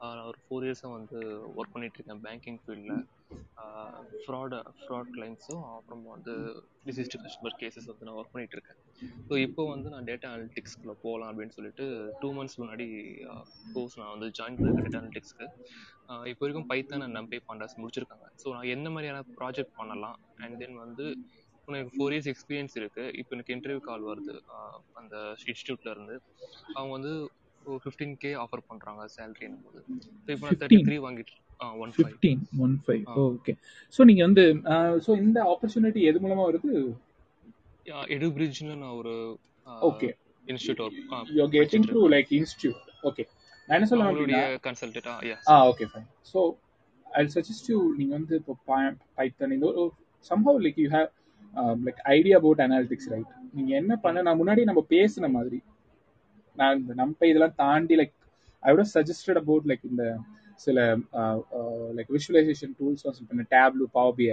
[0.00, 1.18] நான் ஒரு ஃபோர் இயர்ஸாக வந்து
[1.56, 3.02] ஒர்க் பண்ணிட்டு இருக்கேன் பேங்கிங் ஃபீல்டில்
[4.22, 6.34] ஃப்ராட் ஃப்ராட் கிளைம்ஸும் அப்புறம் வந்து
[6.86, 8.80] டிசிஸ்ட் கஸ்டமர் கேசஸ் வந்து நான் ஒர்க் பண்ணிட்டு இருக்கேன்.
[9.28, 11.84] ஸோ இப்போ வந்து நான் டேட்டா அனலிட்டிக்ஸ்க்குள்ள போகலாம் அப்படின்னு சொல்லிட்டு
[12.20, 12.86] டூ மந்த்ஸ் முன்னாடி
[13.74, 15.46] கோர்ஸ் நான் வந்து ஜாயின் பண்ணிருக்கேன் டேட்டா அனலிட்டிக்ஸ்க்கு
[16.30, 18.26] இப்போ வரைக்கும் பைத்தான் அண்ட் நம்பே பாண்டாஸ் முடிச்சிருக்காங்க.
[18.40, 20.16] ஸோ நான் என்ன மாதிரியான ப்ராஜெக்ட் பண்ணலாம்?
[20.42, 21.04] அண்ட் தென் வந்து
[21.56, 23.04] இப்போ எனக்கு ஃபோர் இயர்ஸ் எக்ஸ்பீரியன்ஸ் இருக்கு.
[23.20, 25.14] இப்போ எனக்கு இன்டர்வியூ கால் வருது ஆஹ் அந்த
[25.52, 26.16] இன்ஸ்டியூட்ல இருந்து.
[26.76, 27.12] அவங்க வந்து
[27.82, 29.80] ஃபிஃப்டீன் கே ஆஃபர் பண்றாங்க சேலரின் போது
[30.24, 31.36] ஸோ இப்போ நான் தேர்ட்டி த்ரீ வாங்கிட்டு
[31.82, 33.02] one fifteen one five.
[33.26, 33.52] Okay
[33.94, 34.44] so நீங்கள் வந்து
[35.06, 36.72] ஸோ இந்த ஆப்பர்ச்சுனிட்டி எது மூலமாக வருது?
[38.14, 39.14] எடு பிரிட்ஜ்னு நான் ஒரு
[39.82, 40.08] okay
[40.46, 43.24] institute work you getting through like institute okay
[43.68, 46.40] நான் என்ன சொல்ல அவங்களுடைய அப்படின்னா கன்சல்டேட் ஆ yes ah okay fine so
[47.06, 48.54] I suggest you நீங்கள் வந்து இப்போ
[49.18, 49.84] பைத்தன் இந்த ஒரு
[50.30, 51.10] somehow like you have
[51.86, 55.60] like idea about analytics right நீங்கள் என்ன பண்ண நான் முன்னாடி நம்ம பேசின மாதிரி
[56.58, 58.14] நான் இந்த நம்ம இதெல்லாம் தாண்டி லைக்
[58.62, 60.04] ஐ விட சஜஸ்டட் அபவுட் லைக் இந்த
[60.60, 60.80] சில
[61.96, 63.04] like visualisation tools
[63.52, 64.32] Tableau Power BI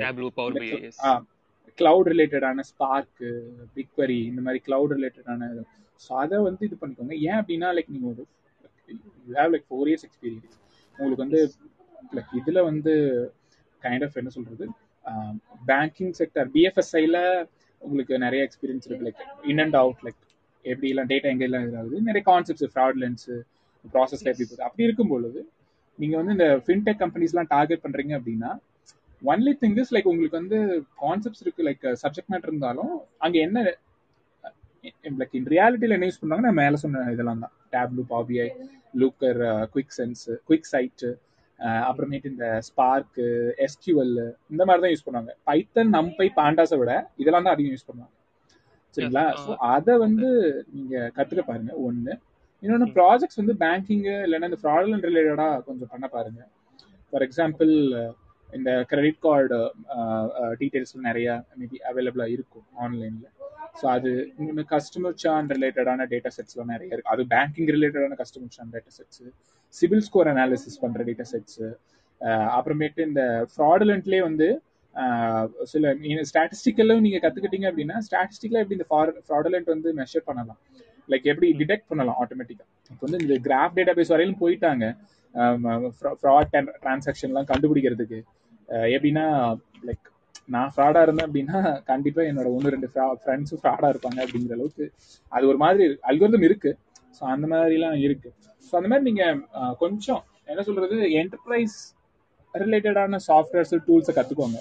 [1.80, 3.30] cloud ரிலேட்டடான ஸ்பார்க்கு
[3.76, 5.50] பிக்வரி இந்த மாதிரி கிளவுட் ரிலேட்டடான
[6.02, 7.14] ஸோ அதை வந்து இது பண்ணிக்கோங்க.
[7.28, 8.24] ஏன் அப்படின்னா லைக் நீங்கள் ஒரு
[9.28, 10.56] you have like four years experience
[10.98, 11.42] உங்களுக்கு வந்து
[12.18, 12.94] லைக் இதில் வந்து
[13.84, 14.66] கைண்ட் ஆஃப் என்ன சொல்கிறது
[15.68, 17.20] பேங்கிங் செக்டர் பிஎஃப்எஸ்ஐயில்
[17.82, 19.06] உங்களுக்கு நிறைய எக்ஸ்பீரியன்ஸ் இருக்கு.
[19.08, 20.22] Like in and out like
[20.66, 23.36] எப்படிலாம் டேட்டா எங்கெல்லாம் இதாகுது நிறைய கான்செப்ட்ஸ் ஃப்ராட்லன்ஸு
[23.86, 25.42] ப்ராசஸ்ல எப்படி போகுது அப்படி இருக்கும் பொழுது
[26.00, 28.52] நீங்கள் வந்து இந்த ஃபின்டெக் கம்பெனிஸ்லாம் டார்கெட் பண்ணுறீங்க அப்படின்னா
[29.22, 30.58] ஒன்லி திங் இஸ் லைக் உங்களுக்கு வந்து
[31.04, 32.94] கான்செப்ட்ஸ் இருக்கு லைக் சப்ஜெக்ட் மேட்டர் இருந்தாலும்
[33.26, 33.64] அங்க என்ன
[35.22, 37.54] லைக் இன் ரியாலிட்டியில் என்ன யூஸ் பண்ணுவாங்கன்னா மேலே சொன்ன இதெல்லாம் தான்.
[37.74, 38.48] Tableau PBI
[39.02, 39.42] Looker
[39.74, 41.10] quick sense quick sight
[41.90, 43.26] அப்புறமேட்டு இந்த ஸ்பார்க்கு
[43.66, 44.16] எஸ்கியூஎல்
[44.52, 45.32] இந்த மாதிரி தான் யூஸ் பண்ணுவாங்க.
[45.50, 46.92] பைத்தன் நம்பை பாண்டாஸை விட
[47.22, 48.16] இதெல்லாம் தான் அதிகம் யூஸ் பண்ணுவாங்க.
[48.96, 49.26] சரிங்களா?
[49.44, 50.30] ஸோ அதை வந்து
[50.76, 52.14] நீங்க கத்துக்க பாருங்க ஒன்று
[52.64, 56.42] இன்னொன்று ப்ராஜெக்ட்ஸ் வந்து பேங்கிங்கு இல்லைன்னா இந்த ஃப்ராட்லன் ரிலேட்டடாக கொஞ்சம் பண்ண பாருங்க.
[57.14, 57.74] ஃபார் எக்ஸாம்பிள்
[58.54, 59.60] இந்த கிரெடிட் கார்டு
[60.62, 61.30] டீட்டெயில்ஸ் நிறைய
[61.60, 63.28] மேபி அவைலபிளாக இருக்கும் ஆன்லைனில்
[63.80, 68.74] ஸோ அது இன்னொன்று கஸ்டமர் சான் ரிலேட்டடான டேட்டா செட்ஸ்லாம் நிறைய இருக்குது அது பேங்கிங் ரிலேட்டடான customer churn
[68.76, 69.28] data sets
[69.74, 71.68] CIBIL score analysis பண்ணுற டேட்டா செட்ஸு
[72.56, 73.24] அப்புறமேட்டு இந்த
[73.54, 74.48] ஃப்ராடுலண்ட்லேயே வந்து
[74.96, 75.92] uh, சில
[76.30, 78.88] ஸ்டாட்டிஸ்டிக்கலும் நீங்கள் கற்றுக்கிட்டீங்க அப்படின்னா ஸ்டாட்டிஸ்டிக்கில் எப்படி இந்த
[79.28, 80.60] ஃப்ராடுலண்ட் வந்து மெஷர் பண்ணலாம்?
[81.10, 84.86] லைக் எப்படி டிடெக்ட் பண்ணலாம் ஆட்டோமேட்டிக்காக இப்போ வந்து இந்த கிராஃப் டேட்டா பேஸ் வரையிலும் போயிட்டாங்க.
[86.20, 88.20] ஃப்ராட் டிரான்சாக்ஷன்லாம் கண்டுபிடிக்கிறதுக்கு.
[88.96, 89.26] எப்படின்னா
[89.88, 90.08] லைக்
[90.56, 91.60] நான் ஃப்ராடாக இருந்தேன் அப்படின்னா
[91.92, 92.88] கண்டிப்பாக என்னோட ஒன்று ரெண்டு
[93.24, 94.86] ஃப்ரெண்ட்ஸும் ஃப்ராடாக இருப்பாங்க அப்படிங்கிற அளவுக்கு
[95.36, 96.72] அது ஒரு மாதிரி அல்கோரிதம் இருக்கு.
[97.18, 98.30] ஸோ அந்த மாதிரிலாம் இருக்கு.
[98.68, 100.22] ஸோ அந்த மாதிரி நீங்கள் கொஞ்சம்
[100.52, 101.78] என்ன சொல்றது என்டர்பிரைஸ்
[102.54, 104.60] ரிலேட்டடான சாஃப்ட்வேர்ஸ் டூல்ஸை கற்றுக்கோங்க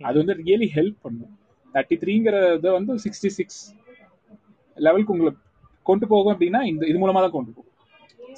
[0.00, 1.32] அது வந்து ரியலி ஹெல்ப் பண்ணும்.
[1.74, 3.60] தேர்ட்டி த்ரீங்கிறத வந்து சிக்ஸ்டி சிக்ஸ்
[4.76, 5.32] லெவலுக்கு உங்களை
[5.90, 7.74] கொண்டு போகும் அப்படின்னா இந்த இது மூலமாக தான் கொண்டு போகும்.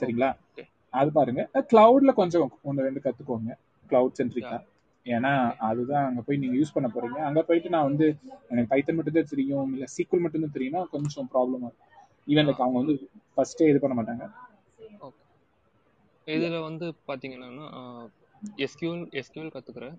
[0.01, 0.31] சரிங்களா?
[0.95, 1.43] அது பாருங்க.
[1.71, 3.53] கிளவுட்ல கொஞ்சம் ஒன்று ரெண்டு கத்துக்கோங்க.
[3.91, 4.59] கிளவுட் சென்ட்ரிக்கா
[5.07, 5.33] ஏன்னா
[5.69, 7.19] அதுதான் அங்க போய் நீங்க யூஸ் பண்ண போறீங்க.
[7.29, 8.07] அங்க போயிட்டு நான் வந்து
[8.51, 11.91] எனக்கு பைத்தன் மட்டும் தான் தெரியும் இல்ல சீக்குவல் மட்டும் தான் தெரியும்னா கொஞ்சம் ப்ராப்ளமா இருக்கும்.
[12.29, 12.95] ஈவன் லைக் அவங்க வந்து
[13.35, 14.25] ஃபர்ஸ்டே இது பண்ண மாட்டாங்க.
[16.27, 17.67] இதுல வந்து பாத்தீங்கன்னா
[18.65, 19.97] எஸ்கியூஎல் எஸ்கியூஎல் கத்துக்கிறேன்.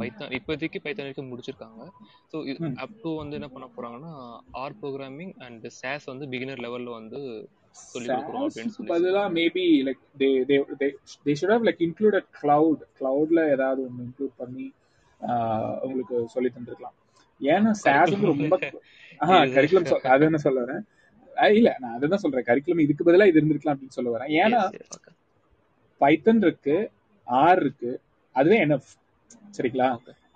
[0.00, 1.84] பைத்தான் இப்போதைக்கு பைத்தான் வரைக்கும் முடிச்சிருக்காங்க.
[2.32, 2.36] ஸோ
[2.84, 4.12] அப் டு வந்து என்ன பண்ண போறாங்கன்னா
[4.62, 7.20] ஆர் ப்ரோக்ராமிங் அண்ட் சாஸ் வந்து பிகினர் லெவல்ல வந்து
[7.84, 10.88] சொல்லி கொடுக்குறோம் அப்படின்னு சொல்லி பதிலா maybe like they they they
[11.40, 14.66] should have like included cloud கிளவுட்ல ஏதாவது ஒன்று இன்க்ளூட் பண்ணி
[15.84, 16.96] உங்களுக்கு சொல்லி தந்திருக்கலாம்.
[17.40, 17.72] ஏன்னா
[18.04, 18.54] வந்து ரொம்ப
[19.26, 20.82] ஆஹ் கரிக்குலம் அது என்ன சொல்ல வரேன்?
[21.56, 22.46] இல்ல நான் அதுதான் சொல்றேன்.
[22.48, 24.30] கரிக்குலம் இதுக்கு பதிலா இது இருந்திருக்கலாம் அப்படின்னு சொல்ல வரேன்.
[24.42, 24.60] ஏன்னா
[26.00, 26.76] பைத்தன் இருக்கு
[27.26, 27.90] ஆர் இருக்கு
[28.36, 28.90] அதுவே என்எஃப்
[29.56, 29.88] சரிங்களா?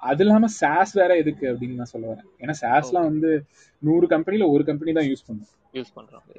[0.03, 2.29] அது இல்லாம சாஸ் வேற எதுக்கு அப்படின்னு நான் சொல்ல வரேன்.
[2.43, 3.31] ஏன்னா சாஸ்லாம் வந்து
[3.83, 5.51] நூறு கம்பெனில ஒரு கம்பெனி தான் யூஸ் பண்ணும்.
[5.79, 6.31] யூஸ் பண்றாங்க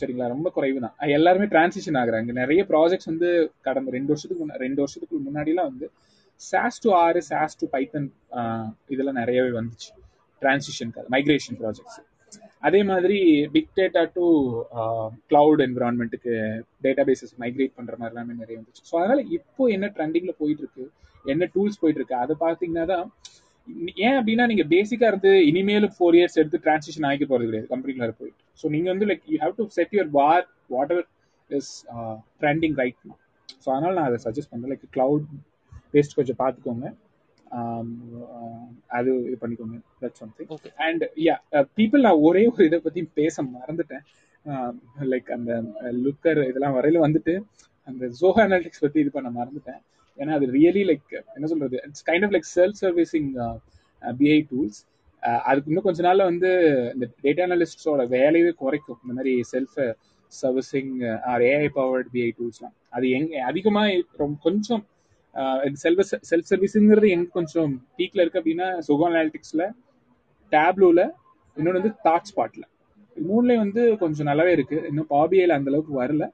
[0.00, 0.26] சரிங்களா?
[0.34, 2.30] ரொம்ப குறைவு தான் எல்லாருமே டிரான்சிஷன் ஆகுறாங்க.
[2.42, 3.28] நிறைய ப்ராஜெக்ட்ஸ் வந்து
[3.66, 5.88] கடந்த ரெண்டு வருஷத்துக்கு ரெண்டு வருஷத்துக்கு முன்னாடிலாம் வந்து
[6.40, 8.08] சாஸ் டு ஆறு சாஸ் டு பைத்தன்
[8.94, 9.90] இதெல்லாம் நிறையவே வந்துச்சு.
[10.42, 12.00] டிரான்சிஷனுக்கு மைக்ரேஷன் ப்ராஜெக்ட்ஸ்
[12.68, 13.18] அதே மாதிரி
[13.54, 14.24] பிக் டேட்டா டு
[15.30, 16.34] கிளவுட் என்விரான்மெண்ட்டுக்கு
[16.84, 18.82] டேட்டா பேசஸ் மைக்ரேட் பண்ற மாதிரி எல்லாமே நிறைய வந்துச்சு.
[18.90, 20.84] ஸோ அதனால இப்போ என்ன ட்ரெண்டிங்ல போயிட்டு இருக்கு
[21.24, 23.06] என்ன டூல்ஸ் போயிட்டு இருக்கு அதை பார்த்தீங்கன்னா தான்
[24.06, 27.68] ஏன் அப்படின்னா நீங்க பேசிக்கா இருந்து இனிமேலும் ஃபோர் இயர்ஸ் எடுத்து டிரான்சிஷன் ஆகி போறது கிடையாது.
[27.72, 28.42] கம்பெனில போயிட்டு.
[28.60, 30.44] ஸோ நீங்க வந்து like you have to set your bar
[30.94, 31.08] whatever
[31.50, 31.72] is
[32.42, 32.98] trending right
[33.62, 34.72] so அதனால நான் அதை சஜஸ்ட் பண்றேன்.
[34.72, 35.26] லைக் கிளவுட்
[35.94, 36.86] பேஸ்ட் கொஞ்சம் பார்த்துக்கோங்க.
[38.98, 39.78] அது இது பண்ணிக்கோங்க.
[40.02, 40.50] That something
[40.86, 41.34] and yeah
[41.78, 44.04] people நான் ஒரே ஒரு இதை பத்தி பேச மறந்துட்டேன்.
[45.12, 45.52] லைக் அந்த
[46.04, 47.34] லுக்கர் இதெல்லாம் வரையில வந்துட்டு
[47.88, 49.80] அந்த ஜோஹா அனாலிட்டிக்ஸ் பத்தி இது பண்ண மறந்துட்டேன்.
[50.18, 51.76] ஏன்னா அது ரியலி லைக் என்ன சொல்றது?
[51.86, 53.28] It's kind of like self servicing
[54.02, 54.80] BI tools
[55.48, 56.50] அதுக்கு இன்னும் கொஞ்ச நாள்ல வந்து
[56.94, 58.98] இந்த டேட்டா அனாலிஸ்டோட வேலையே குறைக்கும்.
[59.04, 59.78] இந்த மாதிரி self
[60.32, 60.92] servicing
[61.32, 63.82] or AI powered BI டூல்ஸ்லாம் அது எங்க அதிகமா
[64.22, 64.82] ரொம்ப கொஞ்சம்
[65.84, 69.64] செல்ஃப் செல்ஃப் சர்வீஸுங்கிறது எங்க கொஞ்சம் பீக்ல இருக்கு அப்படின்னா சுகோ அனாலிட்டிக்ஸ்ல
[70.52, 71.00] டேப்லூல
[71.56, 72.64] இன்னொன்று வந்து தாட் ஸ்பாட்ல
[73.16, 74.76] மூணுலேயும் வந்து கொஞ்சம் நல்லாவே இருக்கு.
[74.90, 76.24] இன்னும் பாபிஐல அந்த அளவுக்கு வரல.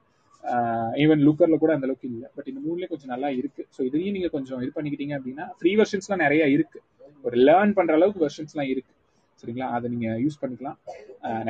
[1.03, 2.27] ஈவன் லுக்கர்ல கூட அந்த அளவுக்கு இல்லை.
[2.35, 3.63] பட் இந்த மூணுலேயும் கொஞ்சம் நல்லா இருக்கு.
[3.75, 6.79] ஸோ இதுலயும் நீங்க கொஞ்சம் இது பண்ணிக்கிட்டீங்க அப்படின்னா ஃப்ரீ வெர்ஷன்ஸ்லாம் நிறைய இருக்கு.
[7.27, 8.93] ஒரு லேர்ன் பண்ற அளவுக்கு வெர்ஷன்ஸ்லாம் இருக்கு.
[9.41, 9.67] சரிங்களா?
[9.75, 10.77] அதை நீங்க யூஸ் பண்ணிக்கலாம்.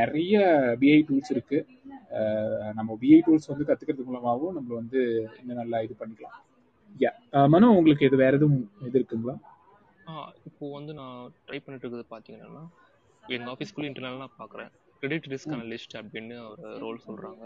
[0.02, 0.42] நிறைய
[0.82, 1.60] பிஐ டூல்ஸ் இருக்கு.
[2.80, 5.00] நம்ம பிஐ டூல்ஸ் வந்து கத்துக்கிறது மூலமாகவும் நம்ம வந்து
[5.40, 6.38] இன்னும் நல்லா இது பண்ணிக்கலாம்.
[7.04, 7.12] யா
[7.54, 9.36] மனு உங்களுக்கு இது வேற எதுவும் இது இருக்குங்களா?
[10.50, 11.18] இப்போ வந்து நான்
[11.48, 12.64] ட்ரை பண்ணிட்டு இருக்கிறது பாத்தீங்கன்னா
[13.36, 14.72] எங்க ஆஃபீஸ்க்குள்ள இன்டர்னல் நான் பாக்குறேன்
[15.02, 17.43] கிரெடிட் ரிஸ்க் அனலிஸ்ட் அப்படின்னு ஒரு ரோல் சொல்றாங்க.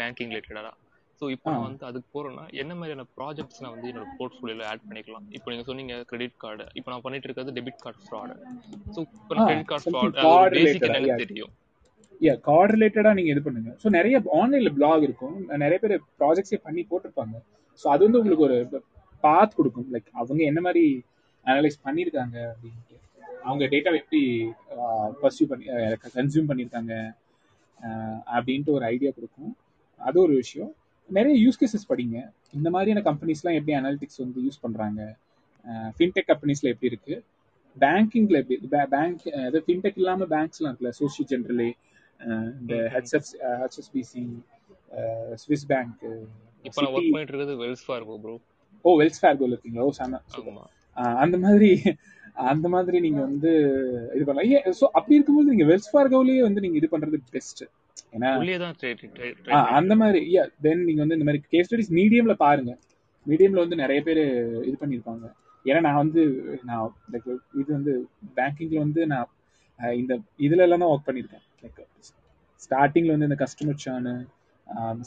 [0.00, 0.72] பேங்கிங் ரிலேட்டடா
[1.20, 5.24] ஸோ இப்போ நான் வந்து அதுக்கு போறேன்னா என்ன மாதிரியான ப்ராஜெக்ட்ஸ் நான் வந்து என்னோட போர்ட்ஃபோலியோல ஆட் பண்ணிக்கலாம்?
[5.36, 8.34] இப்போ நீங்க சொன்னீங்க கிரெடிட் கார்டு இப்போ நான் பண்ணிட்டு இருக்கிறது டெபிட் கார்டு ஃப்ராடு
[8.94, 11.52] ஸோ இப்போ கிரெடிட் கார்டு ஃப்ராட் பேசிக் என்னன்னு தெரியும்.
[12.26, 13.72] யா கார்டு ரிலேட்டடா நீங்க இது பண்ணுங்க.
[13.82, 15.34] ஸோ நிறைய ஆன்லைன்ல பிளாக் இருக்கும்.
[15.64, 17.36] நிறைய பேர் ப்ராஜெக்ட்ஸே பண்ணி போட்டிருப்பாங்க.
[17.80, 18.58] ஸோ அது வந்து உங்களுக்கு ஒரு
[19.24, 19.88] பாத் கொடுக்கும்.
[19.94, 20.84] லைக் அவங்க என்ன மாதிரி
[21.46, 22.87] அனலைஸ் பண்ணியிருக்காங்க அப்படின்ட்டு
[23.48, 24.22] அவங்க டேட்டா எப்படி
[25.22, 25.66] பர்சியூ பண்ணி
[26.18, 26.92] கன்சியூம் பண்ணியிருக்காங்க
[28.36, 29.52] அப்படின்ட்டு ஒரு ஐடியா கொடுக்கும்.
[30.00, 30.70] அது ஒரு விஷயம்.
[31.10, 32.16] நிறைய யூஸ் கேசஸ் படிங்க.
[32.56, 35.00] இந்த மாதிரியான கம்பெனிஸ்லாம் எப்படி அனாலிட்டிக்ஸ் வந்து யூஸ் பண்ணுறாங்க
[35.98, 37.16] ஃபின்டெக் கம்பெனிஸில் எப்படி இருக்கு?
[37.76, 38.56] பேங்கிங்ல எப்படி
[38.94, 41.70] பேங்க் அதாவது ஃபின்டெக் இல்லாமல் பேங்க்ஸ்லாம் இருக்குல்ல சோஷி ஜென்ரலி
[42.60, 43.30] இந்த ஹெச்எஃப்
[43.62, 44.22] ஹெச்எஸ்பிசி
[45.42, 46.02] ஸ்விஸ் பேங்க்
[46.64, 48.34] இப்போ நான் ஒர்க் பண்ணிட்டு இருக்கிறது Wells Fargo bro
[48.84, 49.86] oh Wells ஃபார்கோல இருக்கீங்களா?
[49.88, 50.20] ஓ சாம
[51.24, 51.70] அந்த மாதிரி
[52.52, 53.50] அந்த மாதிரி நீங்க வந்து
[54.16, 54.76] இது பண்ணலாம்.
[54.80, 57.62] ஸோ அப்படி இருக்கும்போது நீங்க வெல்ஸ் ஃபார்கோலயே வந்து நீங்க இது பண்றது பெஸ்ட்
[58.14, 58.30] ஏன்னா
[59.78, 60.20] அந்த மாதிரி
[60.66, 62.72] தென் நீங்க வந்து இந்த மாதிரி கேஸ் ஸ்டடிஸ் மீடியம்ல பாருங்க.
[63.26, 64.22] மீடியம்ல வந்து நிறைய பேர்
[64.68, 65.26] இது பண்ணியிருப்பாங்க.
[65.64, 66.22] ஏன்னா நான் வந்து
[66.68, 67.28] நான் லைக்
[67.60, 67.94] இது வந்து
[68.38, 70.12] பேங்கிங்ல வந்து நான் இந்த
[70.46, 71.44] இதுல எல்லாம் ஒர்க் பண்ணியிருக்கேன்.
[71.62, 71.80] லைக்
[72.66, 74.14] ஸ்டார்டிங்ல வந்து இந்த கஸ்டமர் சானு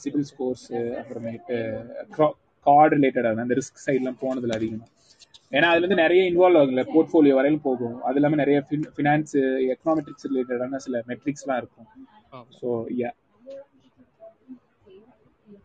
[0.02, 0.68] சிவில் ஸ்கோர்ஸ்
[1.02, 1.58] அப்புறமேட்டு
[2.66, 4.90] கார்டு ரிலேட்டடாக அந்த ரிஸ்க் சைட்லாம் போனதுல அதிகமாக
[5.52, 7.95] ஏன்னா அதுல இருந்து நிறைய இன்வால்வ் ஆகும்ல போர்ட்ஃபோலியோ வரையிலும் போகும்.
[8.08, 8.58] அது இல்லாம நிறைய
[8.95, 9.34] ஃபினான்ஸ்
[9.74, 11.89] எக்கனாமெட்ரிக்ஸ் ரிலேட்டடான சில மெட்ரிக்ஸ்லாம் இருக்கும்.
[12.60, 12.70] ஸோ
[13.02, 13.12] யா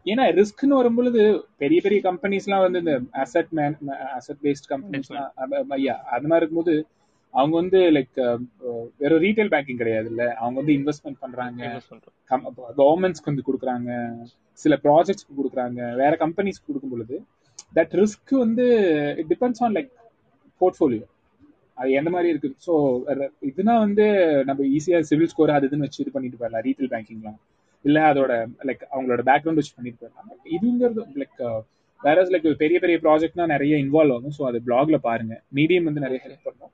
[0.06, 1.20] ஏன்னா ரிஸ்க்னு வரும்பொழுது
[1.62, 3.76] பெரிய பெரிய கம்பெனிஸ்லாம் வந்து இந்த அசட் மேன்
[4.18, 5.30] அசட் பேஸ்ட் கம்பெனிஸ்லாம்
[5.78, 6.74] ஐயா அது மாதிரி இருக்கும்போது
[7.34, 8.18] அவங்க வந்து லைக்
[9.02, 11.62] வெறும் ரீட்டைல் பேங்கிங் கிடையாது இல்ல அவங்க வந்து இன்வெஸ்ட்மெண்ட் பண்றாங்க.
[12.80, 13.90] கவர்மெண்ட்ஸ்க்கு வந்து கொடுக்குறாங்க.
[14.58, 15.80] சில ப்ராஜெக்ட்ஸ்க்கு கொடுக்குறாங்க.
[16.02, 17.16] வேற கம்பெனிஸ்க்கு கொடுக்கும் பொழுது
[17.72, 18.66] தட் ரிஸ்க் வந்து
[19.20, 19.90] it depends on like
[20.60, 21.06] portfolio
[21.78, 22.50] அது எந்த மாதிரி இருக்கு?
[22.66, 22.72] ஸோ
[23.48, 24.04] இதுனா வந்து
[24.48, 26.64] நம்ம ஈஸியா சிவில் ஸ்கோர் அது இதுன்னு வச்சு இது பண்ணிட்டு போயிடலாம்.
[26.68, 27.38] ரீட்டைல் பேங்கிங்லாம்
[27.84, 28.32] இல்ல அதோட
[28.68, 30.40] லைக் அவங்களோட பேக்ரவுண்ட் வச்சு பண்ணிட்டு போயிடலாம்.
[30.56, 31.42] இதுங்கிறது லைக்
[32.00, 34.34] வேற லைக் பெரிய பெரிய ப்ராஜெக்ட்னா நிறைய இன்வால்வ் ஆகும்.
[34.38, 35.34] ஸோ அது பிளாக்ல பாருங்க.
[35.58, 36.72] மீடியம் வந்து நிறைய ஹெல்ப் பண்ணும்.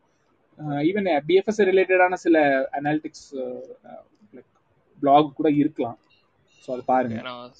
[0.88, 2.38] ஈவன் பிஎஃப்எஸ் ரிலேட்டடான சில
[2.78, 3.28] அனாலிட்டிக்ஸ்
[4.36, 4.50] லைக்
[5.02, 5.98] பிளாக் கூட இருக்கலாம்.
[6.64, 7.16] ஸோ அது பாருங்க.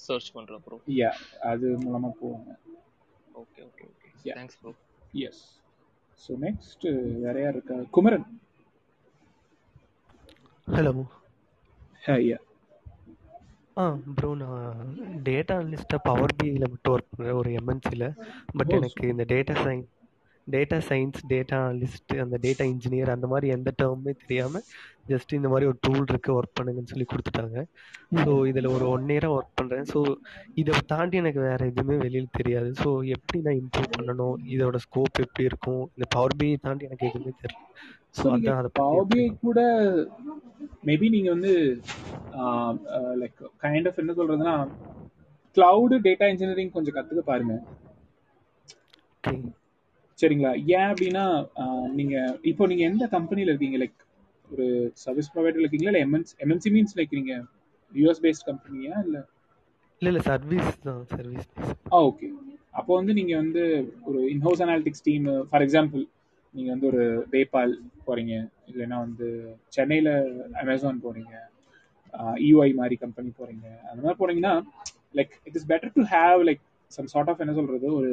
[0.07, 1.11] சர்ச் பண்றேன் யா
[1.51, 2.51] அது மூலமா போவாங்க
[3.33, 4.35] okay okay okay Yeah.
[4.35, 4.71] Thanks bro
[5.23, 5.41] yes
[6.19, 6.85] so next
[7.21, 7.77] வேற யார் இருக்கா?
[7.91, 8.27] Kumaran.
[10.67, 10.93] Hello
[12.21, 12.37] yeah
[13.77, 13.83] ah
[14.15, 14.91] bro நான்
[15.25, 18.07] டேட்டா அனலிஸ்ட்டாக பவர் பிஐயில் மட்டும் ஒர்க் பண்ணுறேன் ஒரு எம்என்சியில்
[18.57, 19.89] பட் எனக்கு இந்த data science
[20.47, 24.65] data science data analyst அந்த டேட்டா இன்ஜினியர் அந்த மாதிரி எந்த டேர்முமே தெரியாமல்
[25.11, 27.59] ஜஸ்ட் இந்த மாதிரி ஒரு டூல் இருக்குது ஒர்க் பண்ணுங்கன்னு சொல்லி கொடுத்துட்டாங்க.
[28.23, 29.99] ஸோ இதில் ஒரு ஒன் இயராக ஒர்க் பண்ணுறேன் ஸோ
[30.61, 32.69] இதை தாண்டி எனக்கு வேறு எதுவுமே வெளியில் தெரியாது.
[32.81, 34.37] ஸோ எப்படி நான் இம்ப்ரூவ் பண்ணணும்?
[34.55, 35.83] இதோட ஸ்கோப் எப்படி இருக்கும்?
[35.95, 37.65] இந்த பவர் பிஐ தாண்டி எனக்கு எதுவுமே தெரியல.
[38.17, 38.69] ஸோ அதான் அதை
[39.11, 39.59] BI கூட
[40.87, 41.53] மேபி நீங்க வந்து
[43.21, 44.55] லைக் கைண்ட் ஆஃப் என்ன சொல்றதுன்னா
[45.57, 47.55] கிளவுடு டேட்டா இன்ஜினியரிங் கொஞ்சம் கத்துக்க பாருங்க.
[49.23, 49.35] ஓகே
[50.23, 50.51] சரிங்களா?
[50.75, 51.25] ஏன் அப்படின்னா
[51.99, 52.15] நீங்க
[52.51, 53.77] இப்போ நீங்க எந்த கம்பெனில இருக்கீங்க?
[53.83, 53.99] லைக்
[54.53, 54.65] ஒரு
[55.03, 55.91] சர்வீஸ் ப்ரொவைடர் இருக்கீங்களா?
[55.91, 57.33] இல்ல எம்என்சி எம்என்சி மீன்ஸ் லைக் நீங்க
[57.91, 59.17] யூஎஸ் பேஸ்ட் கம்பெனியா இல்ல?
[60.01, 61.03] இல்லை இல்லை சர்வீஸ் தான்.
[61.15, 61.47] சர்வீஸ்
[61.93, 62.27] ஆ ஓகே
[62.79, 63.63] அப்போ வந்து நீங்க வந்து
[64.09, 66.03] ஒரு in house analytics team for example
[66.55, 67.03] நீங்க வந்து ஒரு
[67.33, 67.73] பேபால்
[68.07, 68.33] போறீங்க.
[68.71, 69.27] இல்லைன்னா வந்து
[69.75, 70.09] சென்னையில
[70.61, 71.33] அமேசான் போறீங்க.
[72.47, 73.67] இஒஐ மாதிரி கம்பெனி போறீங்க.
[73.89, 74.53] அந்த மாதிரி போனீங்கன்னா
[75.19, 76.63] like it is better to have like
[76.97, 77.87] some sort of என்ன சொல்றது?
[77.99, 78.11] ஒரு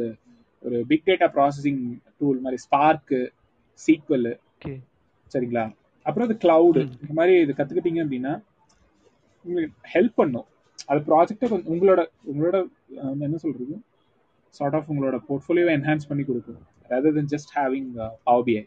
[0.65, 1.83] ஒரு பிக் டேட்டா ப்ராசஸிங்
[2.19, 3.21] டூல் மாதிரி ஸ்பார்க்கு
[3.81, 4.31] சீக்வல்
[5.33, 5.65] சரிங்களா?
[6.07, 6.83] அப்புறம் அது கிளவுடு.
[7.03, 8.33] இந்த மாதிரி இது கத்துக்கிட்டீங்க அப்படின்னா
[9.45, 10.47] உங்களுக்கு ஹெல்ப் பண்ணும்.
[10.91, 12.01] அது ப்ராஜெக்டை கொஞ்சம் உங்களோட
[12.31, 12.57] உங்களோட
[13.27, 13.75] என்ன சொல்றது?
[14.55, 17.91] சார்ட் ஆஃப் உங்களோட போர்ட்ஃபோலியோவை என்ஹான்ஸ் பண்ணி கொடுக்கும் rather than just having
[18.47, 18.63] BI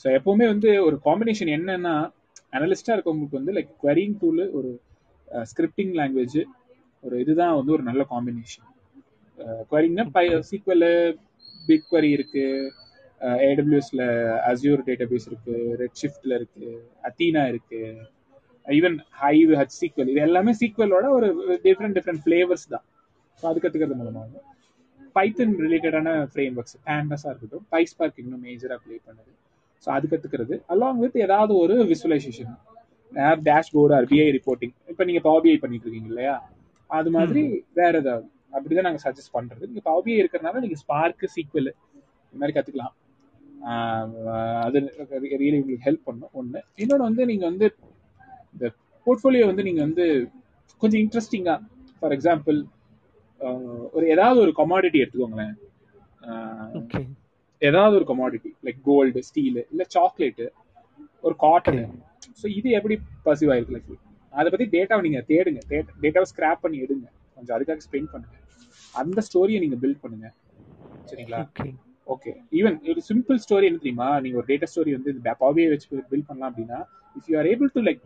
[0.00, 1.92] so எப்பவுமே வந்து ஒரு காம்பினேஷன் என்னன்னா
[2.56, 4.70] அனலிஸ்டா இருக்கவங்களுக்கு வந்து லைக் querying டூல் ஒரு
[5.50, 6.38] ஸ்கிரிப்டிங் லாங்குவேஜ்
[7.04, 8.66] ஒரு இதுதான் வந்து ஒரு நல்ல காம்பினேஷன்
[9.70, 10.86] குவரிங்னா பை சீக்வல்
[11.68, 12.44] பிக் query இருக்கு.
[13.48, 14.02] ஏடபிள்யூஎஸ்ல
[14.50, 15.54] அசியூர் டேட்டாபேஸ் இருக்கு.
[15.80, 16.66] ரெட் ஷிஃப்ட்ல இருக்கு.
[17.08, 17.80] அத்தீனா இருக்கு.
[18.66, 21.28] ஈவன் ஹைவ் ஹச் சீக்வல் இது எல்லாமே சீக்வலோட ஒரு
[21.66, 22.84] டிஃப்ரெண்ட் டிஃப்ரெண்ட் ஃபிளேவர்ஸ் தான்.
[23.42, 24.42] ஸோ அது கற்றுக்கிறது மூலமாக
[25.16, 29.32] பைத்தன் ரிலேட்டடான ஃப்ரேம் ஒர்க்ஸ் பேண்டஸாக இருக்கட்டும் பைஸ்பார்க் இன்னும் மேஜராக ப்ளே பண்ணுது.
[29.84, 32.52] ஸோ அது கற்றுக்கிறது அலாங் வித் ஏதாவது ஒரு visualisation
[33.12, 36.36] app dashboard or BI reporting இப்போ நீங்கள் பவர் பிஐ பண்ணிட்டு இருக்கீங்க இல்லையா?
[36.90, 37.42] அது மாதிரி
[37.80, 38.26] வேற ஏதாவது.
[38.52, 41.70] அப்படிதான் நாங்கள் சஜஸ்ட் பண்ணுறது நீங்கள் பவர் பிஐ இருக்கிறனால நீங்கள் ஸ்பார்க்கு சீக்வல்
[42.24, 42.94] இந்த மாதிரி கற்றுக்கலாம்
[44.66, 44.78] அது
[45.42, 47.68] ரியலி உங்களுக்கு ஹெல்ப் பண்ணும் ஒன்று இன்னொன்று வந்து நீங்கள் வந்து
[48.54, 48.66] இந்த
[49.06, 50.06] போர்ட்ஃபோலியோ வந்து நீங்கள் வந்து
[50.82, 51.60] கொஞ்சம் இன்ட்ரெஸ்டிங்காக
[51.98, 52.58] ஃபார் எக்ஸாம்பிள்
[53.96, 55.54] ஒரு ஏதாவது ஒரு கமாடிட்டி எடுத்துக்கோங்களேன்.
[57.62, 60.46] ஏதாவது ஒரு கமாடிட்டி லைக் கோல்டு ஸ்டீலு இல்லை சாக்லேட்டு
[61.26, 61.82] ஒரு காட்டன்
[62.40, 62.94] ஸோ இது எப்படி
[63.26, 63.76] பர்சீவ் ஆயிருக்கு?
[63.76, 63.92] லைக்
[64.32, 65.60] அதை பற்றி டேட்டாவை நீங்கள் தேடுங்க.
[66.02, 67.06] டேட்டாவை ஸ்கிராப் பண்ணி எடுங்க.
[67.36, 68.36] கொஞ்சம் அதுக்காக ஸ்பெண்ட் பண்ணுங்க.
[68.94, 70.28] அந்த ஸ்டோரியை நீங்கள் பில்ட் பண்ணுங்க.
[71.10, 71.40] சரிங்களா?
[72.14, 74.08] ஓகே ஈவன் ஒரு சிம்பிள் ஸ்டோரி என்ன தெரியுமா?
[74.24, 76.78] நீங்க ஒரு டேட்டா ஸ்டோரி வந்து இந்த பாவியை வச்சு பில்ட் பண்ணலாம் அப்படின்னா
[77.18, 78.04] if you are able to like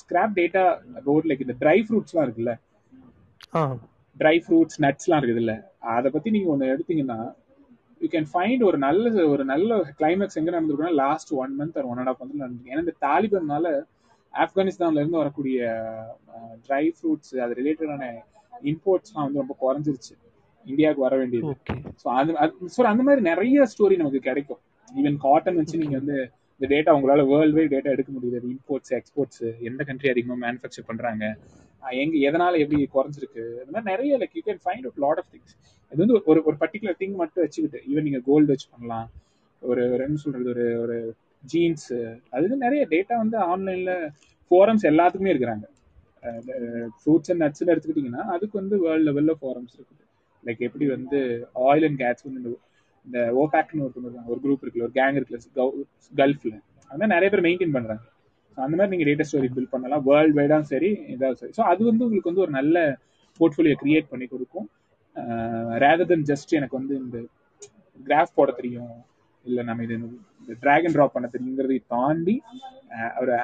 [0.00, 0.64] scrap data
[1.00, 2.52] about like இந்த ட்ரை ஃப்ரூட்ஸ்லாம் இருக்குல்ல?
[4.16, 5.54] ட்ரை ஃப்ரூட்ஸ் நட்ஸ்லாம் இருக்குதுல்ல
[5.94, 7.18] அதை பத்தி நீங்க ஒன்று எடுத்தீங்கன்னா
[8.00, 12.00] யூ கேன் ஃபைண்ட் ஒரு நல்ல ஒரு நல்ல கிளைமேக்ஸ் எங்க நடந்திருக்குன்னா லாஸ்ட் ஒன் மந்த் ஒரு ஒன்
[12.02, 12.72] அண்ட் ஆஃப் மந்த் நடந்திருக்கு.
[12.74, 13.72] ஏன்னா இந்த தாலிபன்னால
[14.34, 15.58] ஆப்கானிஸ்தான்ல இருந்து வரக்கூடிய
[16.66, 18.04] ட்ரை ஃப்ரூட்ஸ் அது ரிலேட்டடான
[18.70, 20.14] இம்போர்ட்ஸ்லாம் வந்து ரொம்ப குறைஞ்சிருச்சு.
[20.66, 21.54] இந்தியாவுக்கு வர வேண்டியது.
[22.02, 22.32] ஸோ அது
[22.74, 24.60] ஸோ அந்த மாதிரி நிறைய ஸ்டோரி நமக்கு கிடைக்கும்.
[24.88, 26.16] ஈவன் காட்டன் வச்சு நீங்க வந்து
[26.54, 28.40] இந்த டேட்டா உங்களால வேர்ல்டு வைட் டேட்டா எடுக்க முடியுது.
[28.54, 31.24] இம்போர்ட்ஸ் எக்ஸ்போர்ட்ஸ் எந்த கண்ட்ரி அதிகமாக மேனுஃபேக்சர் பண்றாங்க?
[32.02, 33.44] எங்க எதனால எப்படி குறைஞ்சிருக்கு?
[33.62, 35.54] இந்த மாதிரி நிறைய like you can find out lot of things
[35.92, 39.08] இது வந்து ஒரு ஒரு பர்டிகுலர் திங் மட்டும் வச்சுக்கிட்டு ஈவன் நீங்க கோல்டு வச்சு பண்ணலாம்.
[39.62, 40.48] ஒரு ஒரு என்ன சொல்றது?
[40.54, 40.96] ஒரு ஒரு
[41.44, 41.90] ஜீன்ஸ்
[42.34, 43.92] அது நிறைய டேட்டா வந்து ஆன்லைன்ல
[44.50, 45.64] ஃபோரம்ஸ் எல்லாத்துக்குமே இருக்கிறாங்க.
[46.98, 50.04] ஃப்ரூட்ஸ் அண்ட் uh, நட்ஸ்னு எடுத்துக்கிட்டிங்கன்னா அதுக்கு வந்து வேர்ல்டு லெவலில் ஃபோரம்ஸ் இருக்குது.
[50.44, 51.18] லைக் எப்படி வந்து
[51.68, 52.52] ஆயில் அண்ட் கேஸ் வந்து இந்த
[53.06, 55.40] இந்த ஓபேக்னு ஒருத்தவங்க இருக்காங்க ஒரு குரூப் இருக்குல்ல ஒரு கேங் இருக்குல்ல
[56.20, 56.58] கல்ஃபில்
[56.90, 58.04] அந்த மாதிரி நிறைய பேர் மெயின்டைன் பண்ணுறாங்க
[58.56, 60.02] ஸோ அந்த மாதிரி நீங்கள் டேட்டா ஸ்டோரி பில்ட் பண்ணலாம்.
[60.08, 61.52] வேர்ல்டு வைடாக சரி இதாகவும் சரி.
[61.58, 62.76] ஸோ அது வந்து உங்களுக்கு வந்து ஒரு நல்ல
[63.40, 64.66] போர்ட்ஃபோலியோ கிரியேட் பண்ணி கொடுக்கும்.
[65.84, 67.18] ரேதர் தென் ஜஸ்ட் எனக்கு வந்து இந்த
[68.00, 68.92] கிராஃப் போட தெரியும்
[69.44, 72.34] இல்லை நம்ம இது இந்த டிராக் அண்ட் ட்ராப் பண்ண தெரியுங்கிறதை தாண்டி
[73.22, 73.34] ஒரு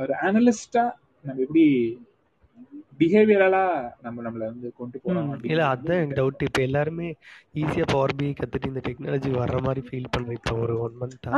[0.00, 0.90] ஒரு அனலிஸ்டாக
[1.24, 1.64] நம்ம எப்படி
[3.00, 3.62] பிஹேவியரலா
[4.02, 7.08] நம்ம நம்மள வந்து கொண்டு போறோம் இல்லை அதுதான் எனக்கு டவுட் இப்போ எல்லாருமே
[7.54, 10.94] ஈஸியாக பவர் பி கற்றுட்டு இந்த டெக்னாலஜி வர்ற மாதிரி ஃபீல் பண்ணுறேன் இப்போ ஒரு ஒன்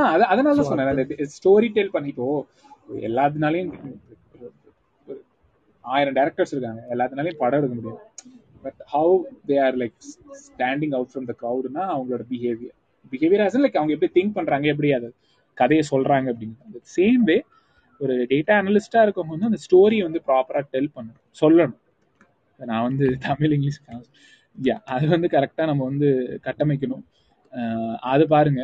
[0.07, 0.91] அத- அதனால சொன்னேன்.
[0.95, 1.05] அந்த
[1.37, 2.29] ஸ்டோரி டெல் பண்ணி இப்போ
[3.07, 3.73] எல்லாத்தினாலையும்
[5.85, 6.81] ஆயிரம் டேரக்டர்ஸ் இருக்காங்க.
[6.93, 8.01] எல்லாத்தினாலையும் படம் எடுக்க முடியும்.
[8.65, 9.17] But how
[9.49, 9.97] they are like
[10.45, 12.77] standing out from the க்ரௌடுனா அவங்களோட பிஹேவியர்
[13.13, 15.09] பிஹேவியர் ஆஸ் லைக் அவங்க எப்படி திங்க் பண்றாங்க எப்படி அதை
[15.59, 16.57] கதையை சொல்றாங்க அப்படின்னு
[16.95, 17.37] சேம் வே
[18.01, 21.23] ஒரு டேட்டா அனலிஸ்டா இருக்கவங்க வந்து அந்த ஸ்டோரியை வந்து ப்ராப்பரா டெல் பண்ணணும்.
[21.37, 21.81] சொல்லணும்.
[22.61, 23.81] நான் வந்து தமிழ் இங்கிலீஷ்
[24.59, 26.09] யா அது வந்து கரெக்டா நம்ம வந்து
[26.47, 27.05] கட்டமைக்கணும்.
[28.13, 28.63] அது பாருங்க.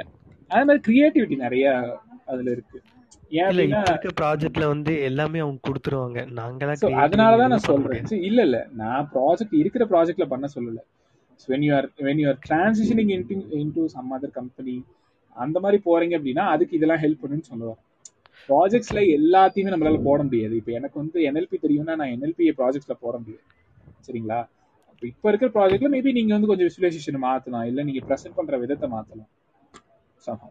[0.51, 1.67] அதே மாதிரி கிரியேட்டிவிட்டி நிறைய
[2.27, 2.79] அதுல இருக்கு.
[4.17, 6.19] ப்ராஜெக்ட்ல வந்து எல்லாமே அவங்க கொடுத்துருவாங்க.
[6.39, 8.09] நாங்களா அதனால தான் நான் சொல்றேன்.
[8.29, 8.59] இல்ல இல்ல.
[8.81, 10.81] நான் ப்ராஜெக்ட் இருக்கிற ப்ராஜெக்ட்ல பண்ண சொல்லல.
[11.49, 14.77] When you are when you are transitioning into into some other company
[15.37, 17.81] அந்த மாதிரி போறீங்க அப்படின்னா அதுக்கு இதெல்லாம் ஹெல்ப் பண்ணுன்னு சொல்லுவேன்
[18.49, 20.55] ப்ராஜெக்ட்ஸ்ல எல்லாத்தையுமே நம்மளால போட முடியாது.
[20.61, 23.45] இப்போ எனக்கு வந்து என்எல்பி தெரியும்னா நான் என்எல்பி ப்ராஜெக்ட்ஸ்ல போட முடியாது.
[24.07, 24.41] சரிங்களா?
[25.03, 27.69] இப்ப இருக்கிற ப்ராஜெக்ட்ல மேபி நீங்க வந்து கொஞ்சம் விசுவலைசேஷன் மாத்தலாம்.
[27.71, 29.31] இல்ல நீங்க ப்ரெசென்ட் பண்ற விதத்தை மாத்தலாம்.
[30.27, 30.51] Somehow.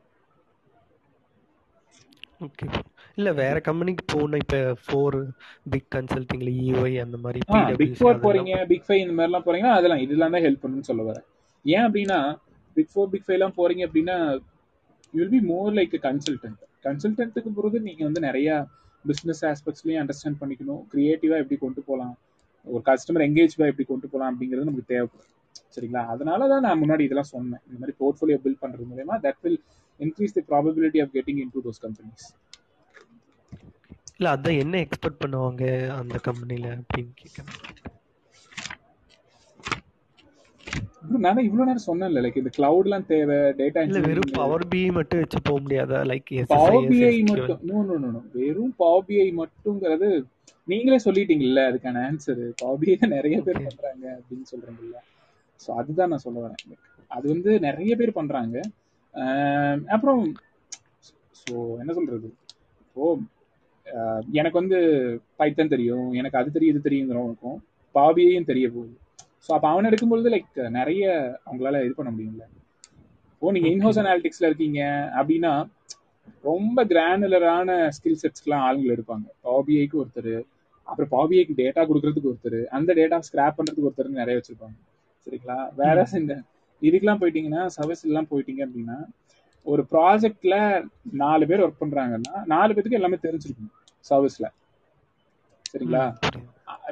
[2.46, 2.66] ஓகே
[3.18, 5.18] இல்ல வேற கம்பெனிக்கு போகணும் இப்ப ஃபோர்
[5.74, 7.42] பிக் கன்சல்டிங்ல இஒய் அந்த மாதிரி
[7.82, 11.26] பிக் ஃபோர் போறீங்க பிக் ஃபைவ் இந்த மாதிரிலாம் போறீங்கன்னா அதெல்லாம் இதெல்லாம் தான் ஹெல்ப் பண்ணுன்னு சொல்ல வரேன்.
[11.66, 12.20] ஏன் அப்படின்னா
[12.78, 14.18] பிக் ஃபோர் பிக் ஃபைவ்லாம் போறீங்க அப்படின்னா
[15.14, 18.50] you'll be more like consultant கன்சல்டன்ட்டுக்கு போகிறது நீங்கள் வந்து நிறைய
[19.06, 20.82] பிஸ்னஸ் ஆஸ்பெக்ட்ஸ்லையும் அண்டர்ஸ்டாண்ட் பண்ணிக்கணும்.
[20.92, 22.16] க்ரியேட்டிவாக எப்படி கொண்டு போகலாம்
[22.68, 25.30] ஒரு கஸ்டமர் எங்கேஜ்மெண்ட் எப்படி கொண்டு போகலாம் அப்படிங்கிறது நமக்கு தேவைப்படும்.
[25.76, 26.02] சரிங்களா?
[26.14, 27.62] அதனால தான் நான் முன்னாடி இதெல்லாம் சொன்னேன்.
[27.68, 29.60] இந்த மாதிரி போர்ட்ஃபோலியோ பில்ட் பண்ணுறது மூலயமா that will
[30.00, 32.28] increase the probability of getting into those companies
[34.18, 35.64] இல்லை அதான் என்ன எக்ஸ்பெக்ட் பண்ணுவாங்க
[36.00, 37.81] அந்த கம்பெனியில் அப்படின்னு கேட்குறேன்
[41.26, 45.40] நான் இவ்வளோ நேரம் சொன்னேன்ல லைக் இந்த கிளவுட்லாம் தேவை டேட்டா இல்ல வெறும் பவர் பி மட்டும் வச்சு
[45.48, 46.00] போக முடியாதா?
[46.12, 50.10] லைக் பவர் பிஐ மட்டும் நோ நோ நோ வெறும் பவர் பிஐ மட்டுங்கிறது
[50.68, 53.60] நீங்களே சொல்லிட்டீங்கல்ல அதுக்கான ஆன்சர் பவர் பிஐ நிறைய பேர்.
[53.68, 55.00] பண்றாங்க அப்படின்னு சொல்றீங்கல்ல
[55.62, 56.62] ஸோ அதுதான் நான் சொல்ல வரேன்.
[57.12, 58.56] அது வந்து நிறைய பேர் பண்றாங்க.
[59.96, 60.22] அப்புறம்
[61.42, 62.30] ஸோ என்ன சொல்றது?
[62.86, 63.06] இப்போ
[64.40, 64.78] எனக்கு வந்து
[65.40, 67.60] பைத்தன் தெரியும் எனக்கு அது தெரியும் இது தெரியுங்கிறவங்களுக்கும்
[67.96, 68.94] பாபியையும் தெரிய போகுது.
[69.46, 71.04] ஸோ அப்போ அவன் எடுக்கும்பொழுது லைக் நிறைய
[71.48, 72.44] அவங்களால இது பண்ண முடியும்ல.
[73.42, 73.68] ஓ நீங்க.
[73.76, 74.82] இன்ஹவுஸ் அனாலிட்டிக்ஸ்ல இருக்கீங்க
[75.20, 75.54] அப்படின்னா
[76.50, 79.26] ரொம்ப கிரானுலரான ஸ்கில் செட்ஸ்க்குலாம் ஆளுங்களை எடுப்பாங்க.
[79.48, 80.34] பாபிஐக்கு ஒருத்தர்
[80.88, 84.78] அப்புறம் பாபிஐக்கு டேட்டா கொடுக்கறதுக்கு ஒருத்தர் அந்த டேட்டா ஸ்கிராப் பண்றதுக்கு ஒருத்தர் நிறைய வச்சிருப்பாங்க.
[85.28, 85.58] சரிங்களா?
[85.82, 86.36] வேற இந்த
[86.82, 88.98] இதுக்கெல்லாம் போயிட்டீங்கன்னா சர்வீஸ் எல்லாம் போயிட்டீங்க அப்படின்னா
[89.66, 90.56] ஒரு ப்ராஜெக்ட்ல
[91.24, 94.48] நாலு பேர் ஒர்க் பண்றாங்கன்னா நாலு பேருக்கு எல்லாமே தெரிஞ்சிருக்கணும் சர்வீஸ்ல
[95.72, 96.06] சரிங்களா.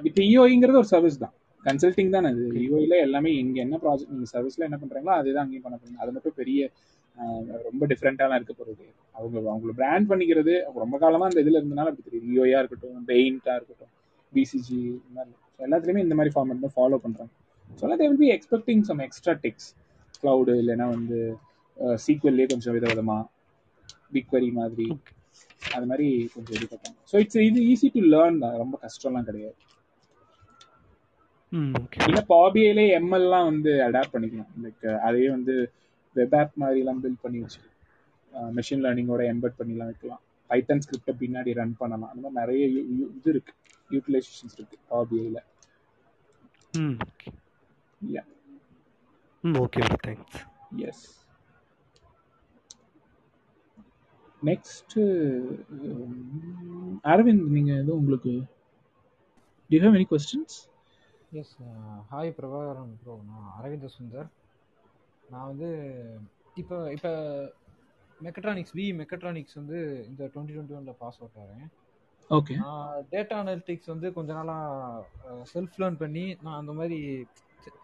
[0.10, 1.34] இப்போ இஓஐங்கிறது ஒரு சர்வீஸ் தான்.
[1.66, 2.44] கன்சல்டிங் தான் அது.
[2.66, 6.00] இஓஐல எல்லாமே இங்க என்ன ப்ராஜெக்ட் நீங்க சர்வீஸ்ல என்ன பண்றாங்களோ அதுதான் அங்கேயும் பண்ண போறீங்க.
[6.04, 6.62] அது மட்டும் பெரிய
[7.68, 10.54] ரொம்ப டிஃப்ரெண்டாலாம் இருக்க போறது அவங்க அவங்கள பிராண்ட் பண்ணிக்கிறது
[10.84, 13.92] ரொம்ப காலமா அந்த இதுல இருந்தனால அப்படி தெரியும் இஓஐயா இருக்கட்டும் பெயிண்டா இருக்கட்டும்
[14.34, 15.34] பிசிஜி இந்த மாதிரி.
[15.60, 17.32] எல்லாத்துலயுமே இந்த மாதிரி ஃபார்மேட் தான் ஃபாலோ பண்றாங்க.
[17.80, 19.68] So they will be expecting some extra techs
[20.22, 21.20] cloud இல்லைன்னா வந்து
[22.06, 23.18] சீக்வல்லே கொஞ்சம் வித விதமா
[24.16, 24.88] பிக்வரி மாதிரி
[25.78, 28.56] அது மாதிரி கொஞ்சம் இது பார்ப்பாங்க ஸோ இட்ஸ் இது ஈஸி டு லேர்ன் தான்.
[28.64, 29.56] ரொம்ப கஷ்டம்லாம் கிடையாது.
[32.02, 34.52] இல்லை பாபியிலே எம்எல்லாம் வந்து அடாப்ட் பண்ணிக்கலாம்.
[34.64, 35.54] லைக் அதையே வந்து
[36.16, 37.62] வெப் ஆப் மாதிரிலாம் பில்ட் பண்ணி வச்சு
[38.52, 40.22] மெஷின் லேர்னிங்கோட எம்பெட் பண்ணிலாம் வைக்கலாம்.
[40.50, 42.12] பைத்தன் ஸ்கிரிப்டை பின்னாடி ரன் பண்ணலாம்.
[42.14, 42.66] அந்த மாதிரி நிறைய
[43.16, 43.54] இது இருக்கு.
[43.90, 45.40] யூட்டிலைசேஷன்ஸ் இருக்கு பாபிஐல
[46.74, 47.30] ம் okay
[48.02, 48.24] yeah
[49.44, 50.40] hmm okay thanks
[50.88, 51.06] yes
[54.42, 54.96] next
[57.06, 58.34] Aravind நீங்க எதுவும் உங்களுக்கு
[59.70, 60.58] do you have any questions
[61.32, 61.56] yes
[62.10, 64.30] hi Prabhakaran bro நான் அரவிந்த சுந்தர்
[65.24, 65.70] நான் வந்து
[66.58, 67.12] இப்போ இப்போ
[68.20, 71.68] மெக்கட்ரானிக்ஸ் வி மெக்கட்ரானிக்ஸ் வந்து இந்த டுவெண்ட்டி டுவெண்ட்டி ஒனில் பாஸ் அவுட் ஆகிறேன்
[72.32, 72.56] ஓகே
[73.12, 77.00] டேட்டா அனலிட்டிக்ஸ் வந்து கொஞ்ச நாளாக செல்ஃப் லேர்ன் பண்ணி நான் அந்த மாதிரி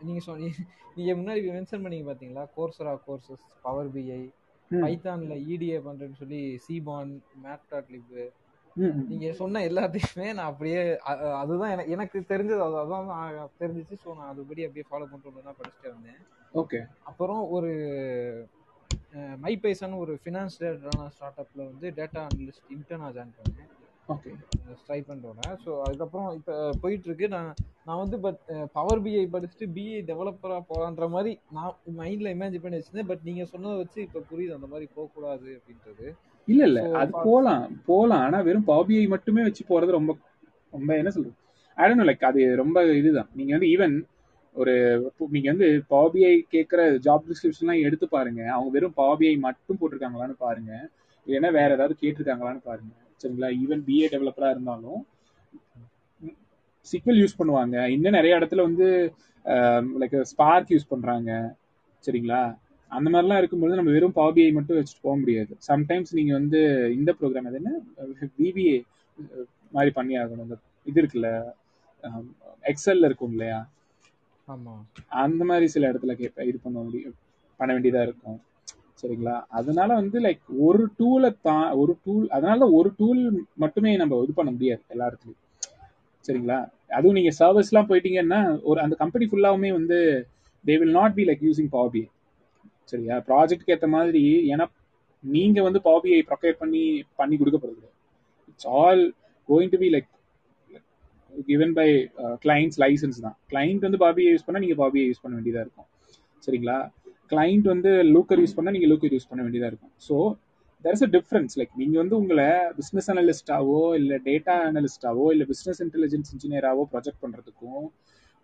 [0.02, 0.50] நீங்கள் சொன்னி
[0.96, 4.22] நீங்கள் முன்னாடி மென்ஷன் பண்ணீங்க பார்த்தீங்களா கோர்சரா கோர்சஸ் பவர் பிஐ
[4.72, 7.14] பைத்தானில் இடிஏ பண்ணுறேன்னு சொல்லி சிபான்
[7.44, 8.14] மேட் டாட் லிப்
[9.10, 10.80] நீங்க சொன்ன எல்லாத்தையுமே நான் அப்படியே
[11.42, 13.12] அதுதான் எனக்கு தெரிஞ்சது அது அதான்
[13.62, 13.96] தெரிஞ்சிச்சு.
[14.04, 16.20] ஸோ நான் அதுபடி அப்படியே ஃபாலோ பண்ணிட்டு தான் படிச்சுட்டு வந்தேன்
[16.62, 16.80] ஓகே.
[17.10, 17.72] அப்புறம் ஒரு
[19.44, 23.72] மை பைசன் ஒரு ஃபினான்ஸ் ரிலேட்டடான ஸ்டார்ட் அப்பில் வந்து டேட்டா அனலிஸ்ட் இன்டர்னா ஜாயின் பண்ணேன்.
[24.14, 24.32] ஓகே.
[24.82, 27.52] ஸ்டைபண்டோட ஸோ அதுக்கப்புறம் இப்போ போயிட்டு இருக்கு நான்
[27.88, 28.42] நான் வந்து பட்
[28.78, 33.10] பவர் பிஐ படிச்சுட்டு பிஐ டெவலப்பராக போகலான்ற மாதிரி நான் மைண்டில் இமேஜின் பண்ணி வச்சிருந்தேன்.
[33.12, 34.58] பட் நீங்கள் சொன்னதை வச்சு இப்போ புரியுது.
[34.58, 36.08] அந்த மாதிரி போகக்கூடாது அப்படின்றது.
[36.48, 36.80] இல்ல இல்ல.
[37.02, 38.24] அது போலாம் போலாம்.
[38.28, 40.12] ஆனா வெறும் பாபிஐ மட்டுமே வச்சு போறது ரொம்ப
[40.74, 41.36] ரொம்ப என்ன சொல்றது?
[41.78, 43.30] ஐ டோன்ட் லைக் அது ரொம்ப இதுதான்.
[43.40, 43.96] நீங்க வந்து ஈவன்
[44.56, 44.74] ஒரு
[45.36, 48.42] நீங்க வந்து பாபிஐ கேட்குற ஜாப் டிஸ்கிரிப்ஷன்லாம் எடுத்து பாருங்க.
[48.56, 50.72] அவங்க வெறும் பாபிஐ மட்டும் போட்டிருக்காங்களான்னு பாருங்க.
[51.28, 52.94] இல்லைன்னா வேற ஏதாவது கேட்டிருக்காங்களான்னு பாருங்க.
[53.22, 53.50] சரிங்களா?
[53.64, 55.02] ஈவன் பிஏ டெவலப்பரா இருந்தாலும்
[56.88, 57.76] சிக்வல் யூஸ் பண்ணுவாங்க.
[57.96, 58.88] இன்னும் நிறைய இடத்துல வந்து
[60.02, 61.32] லைக் ஸ்பார்க் யூஸ் பண்றாங்க.
[62.04, 62.42] சரிங்களா?
[62.92, 65.54] அந்த மாதிரிலாம் இருக்கும்போது நம்ம வெறும் பாபிஐ மட்டும் வச்சுட்டு போக முடியாது.
[65.70, 66.60] சம்டைம்ஸ் நீங்க வந்து
[66.98, 67.72] இந்த ப்ரோக்ராம் அது என்ன?
[68.40, 68.76] பிபிஏ
[69.76, 70.46] மாதிரி பண்ணி ஆகணும்.
[70.48, 70.58] இந்த
[70.90, 71.30] இது இருக்குல்ல
[72.72, 73.60] எக்ஸல்ல இருக்கும் இல்லையா?
[74.48, 74.84] ஆமாம்
[75.24, 77.16] அந்த மாதிரி சில இடத்துல கேட்ப இது பண்ண முடியும்
[77.60, 78.38] பண்ண வேண்டியதா இருக்கும்.
[79.02, 79.36] சரிங்களா?
[79.60, 83.22] அதனால வந்து லைக் ஒரு டூலை தான் ஒரு டூல் அதனால ஒரு டூல்
[83.64, 85.42] மட்டுமே நம்ம இது பண்ண முடியாது எல்லா இடத்துலையும்.
[86.28, 86.60] சரிங்களா?
[86.98, 88.40] அதுவும் நீங்க சர்வீஸ்லாம் போயிட்டீங்கன்னா
[88.70, 89.98] ஒரு அந்த கம்பெனி ஃபுல்லாவுமே வந்து
[90.66, 92.04] they will not be like using PBI
[92.92, 93.16] சரியா?
[93.30, 94.66] ப்ராஜெக்ட்க்கு ஏற்ற மாதிரி ஏன்னா
[95.24, 96.84] நீங்க வந்து பாபியை ப்ரொக்கேட் பண்ணி
[97.20, 97.88] பண்ணி கொடுக்க போறது
[98.52, 99.04] it's all
[99.50, 100.10] going to be like
[101.50, 101.88] given by
[102.44, 103.36] clients license தான்.
[103.52, 105.88] கிளைண்ட் வந்து பாபியை யூஸ் பண்ணால் நீங்கள் பாபியை யூஸ் பண்ண வேண்டியதாக இருக்கும்.
[106.46, 106.78] சரிங்களா?
[107.32, 109.94] கிளைண்ட் வந்து லூக்கர் யூஸ் பண்ணால் நீங்கள் லூக்கர் யூஸ் பண்ண வேண்டியதாக இருக்கும்.
[110.08, 110.16] So
[110.86, 112.48] there is a difference like நீங்கள் வந்து உங்களை
[112.80, 117.86] பிஸ்னஸ் அனலிஸ்டாவோ இல்லை டேட்டா அனலிஸ்டாவோ இல்லை பிஸ்னஸ் இன்டெலிஜென்ஸ் இன்ஜினியராகவோ ப்ரொஜெக்ட் பண்ணுறதுக்கும்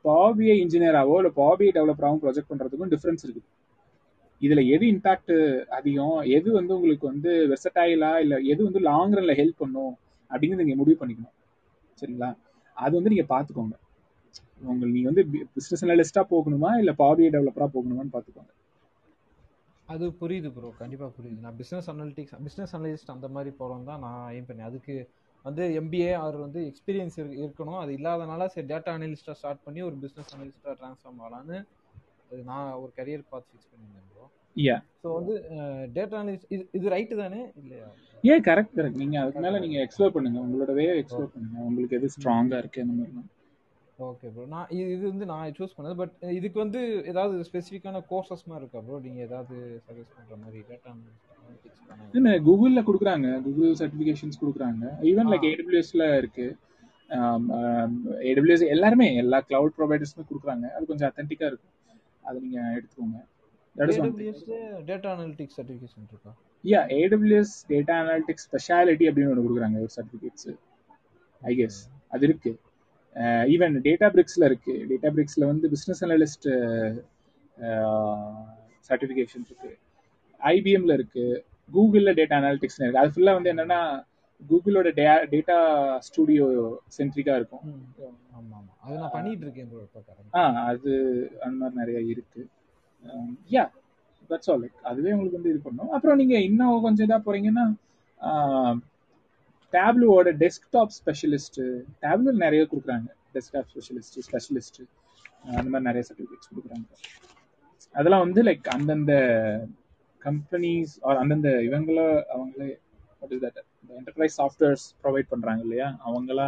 [0.05, 3.47] பாபிஐ இன்ஜினியராகவோ இல்லை பாபிஐ டெவலப்பராகவும் ப்ரொஜெக்ட் பண்ணுறதுக்கும் டிஃப்ரென்ஸ் இருக்குது.
[4.41, 5.33] இதில் எது இம்பாக்ட்
[5.77, 6.19] அதிகம்?
[6.37, 9.93] எது வந்து உங்களுக்கு வந்து வெர்சடைலா இல்லை எது வந்து லாங் ரன்ல ஹெல்ப் பண்ணும்?
[10.31, 11.35] அப்படிங்கிறது நீங்கள் முடிவு பண்ணிக்கணும்.
[12.01, 12.29] சரிங்களா?
[12.77, 13.75] அது வந்து நீங்கள் பார்த்துக்கோங்க
[14.71, 15.23] உங்களுக்கு நீங்கள் வந்து
[15.57, 16.71] பிஸ்னஸ் அனலிஸ்டா போகணுமா?
[16.81, 18.51] இல்லை பாபிஐ டெவலப்பரா போகணுமான்னு பார்த்துக்கோங்க
[19.87, 21.39] அது புரியுது ப்ரோ கண்டிப்பாக புரியுது.
[21.45, 24.69] நான் பிஸ்னஸ் அனலிட்டிக்ஸ் பிஸ்னஸ் அனலிஸ்ட் அந்த மாதிரி போகிறோம் தான் நான் எய்ம் பண்ணேன்.
[24.69, 24.95] அதுக்கு
[25.45, 27.79] வந்து எம்பிஏ அவர் வந்து எக்ஸ்பீரியன்ஸ் இருக்கணும்.
[27.83, 31.57] அது இல்லாதனால சரி டேட்டா அனலிஸ்ட்டாக ஸ்டார்ட் பண்ணி ஒரு பிஸ்னஸ் அனலிஸ்ட்டாக ட்ரான்ஸ்ஃபார்ம் ஆகலான்னு
[32.51, 34.25] நான் ஒரு கரியர் பார்த்து ஃபிக்ஸ் பண்ணியிருந்தேன் ப்ரோ
[34.55, 35.33] யா ஸோ வந்து
[35.97, 37.41] டேட்டா அனலிஸ்ட் இது இது ரைட்டு தானே?
[37.61, 37.85] இல்லையா?
[38.23, 40.39] ஏன் கரெக்ட் கரெக்ட் நீங்கள் அதுக்கு மேலே நீங்கள் எக்ஸ்ப்ளோர் பண்ணுங்க.
[40.45, 41.57] உங்களோட வே எக்ஸ்ப்ளோர் பண்ணுங்க.
[41.69, 43.29] உங்களுக்கு எது ஸ்ட்ராங்காக இருக்குது அந்த மாதிரிலாம்.
[44.09, 45.95] ஓகே ப்ரோ நான் இது இது வந்து நான் சூஸ் பண்ணது.
[46.01, 46.79] பட் இதுக்கு வந்து
[47.11, 49.55] ஏதாவது ஸ்பெசிஃபிக்கான கோர்சஸ் மாதிரி இருக்கா ப்ரோ நீங்கள் ஏதாவது
[49.87, 50.93] சஜஸ்ட் பண்ணுற மாதிரி டேட்டா
[52.17, 53.27] இல்லை கூகுளில் கொடுக்குறாங்க.
[53.45, 54.83] கூகுள் சர்டிஃபிகேஷன்ஸ் கொடுக்குறாங்க.
[55.11, 56.47] ஈவன் லைக் ஏடபிள்யூஎஸ்ல இருக்கு.
[58.29, 60.65] ஏடபிள்யூஎஸ் எல்லாருமே எல்லா கிளவுட் ப்ரொவைடர்ஸுமே கொடுக்குறாங்க.
[60.75, 61.75] அது கொஞ்சம் அத்தன்டிக்காக இருக்கும்.
[62.27, 63.19] அதை நீங்கள் எடுத்துக்கோங்க.
[64.87, 66.31] டேட்டா அனலிட்டிக்ஸ் சர்டிஃபிகேஷன் இருக்கா?
[66.63, 70.49] Yeah AWS data analytics speciality அப்படின்னு ஒன்று கொடுக்குறாங்க ஒரு சர்டிஃபிகேட்ஸ்
[71.41, 71.79] ஐ கெஸ்
[72.13, 72.51] அது இருக்கு.
[73.53, 74.73] ஈவன் டேட்டா பிரிக்ஸில் இருக்கு.
[74.91, 76.47] டேட்டா பிரிக்ஸில் வந்து பிஸ்னஸ் அனலிஸ்ட்
[78.89, 79.71] சர்டிஃபிகேஷன் இருக்கு.
[80.41, 81.25] ஐபிஎம்ல இருக்கு.
[81.75, 83.01] கூகுளில் டேட்டா அனாலிட்டிக்ஸ் இருக்கு.
[83.03, 83.79] அது ஃபுல்லாக வந்து என்னன்னா
[84.49, 84.89] கூகுளோட
[85.33, 85.57] டேட்டா
[86.07, 86.45] ஸ்டுடியோ
[86.97, 87.63] சென்ட்ரிக்காக இருக்கும்.
[88.37, 90.31] ஆமாம் ஆமாம் அது நான் பண்ணிட்டு இருக்கேன் ப்ரோ இப்போ கரெக்ட்.
[90.39, 90.91] ஆ அது
[91.45, 92.41] அந்த மாதிரி நிறைய இருக்கு.
[93.55, 93.65] யா
[94.29, 95.91] தட்ஸ் ஆல் லைக் அதுவே உங்களுக்கு வந்து இது பண்ணும்.
[95.95, 97.65] அப்புறம் நீங்க இன்னும் கொஞ்சம் இதாக போறீங்கன்னா
[99.73, 101.61] டேப்லூவோட டெஸ்க்டாப் ஸ்பெஷலிஸ்ட்
[102.05, 103.09] டேப்லூ நிறைய கொடுக்குறாங்க.
[103.35, 104.81] டெஸ்க்டாப் ஸ்பெஷலிஸ்ட் ஸ்பெஷலிஸ்ட்
[105.59, 106.87] அந்த மாதிரி நிறைய சர்டிஃபிகேட்ஸ் கொடுக்குறாங்க.
[107.95, 109.13] அதெல்லாம் வந்து லைக் அந்தந்த
[110.21, 111.99] கம்பெனிஸ் அந்தந்த இவங்கள
[112.33, 112.69] அவங்களே
[113.19, 115.87] வாட் இஸ் தட் இந்த என்டர்பிரைஸ் சாஃப்ட்வேர்ஸ் ப்ரொவைட் பண்ணுறாங்க இல்லையா?
[116.05, 116.47] அவங்களா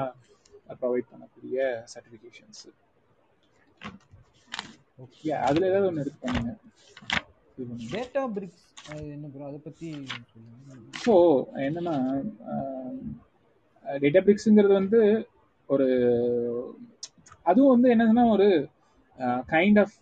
[0.81, 1.57] ப்ரொவைட் பண்ணக்கூடிய
[1.93, 2.63] சர்டிஃபிகேஷன்ஸ்
[4.99, 6.51] ஓகே அதில் ஏதாவது ஒன்று எடுத்து பண்ணுங்க.
[7.93, 8.65] டேட்டா பிரிக்ஸ்
[9.07, 9.89] என்ன ப்ரோ அதை பற்றி
[11.03, 11.13] ஸோ
[11.65, 11.95] என்னன்னா
[13.85, 14.99] டேட்டா பிரிக்ஸுங்கிறது வந்து
[15.69, 15.87] ஒரு
[17.45, 18.47] அதுவும் வந்து என்னதுன்னா ஒரு
[19.47, 19.95] கைண்ட் ஆஃப்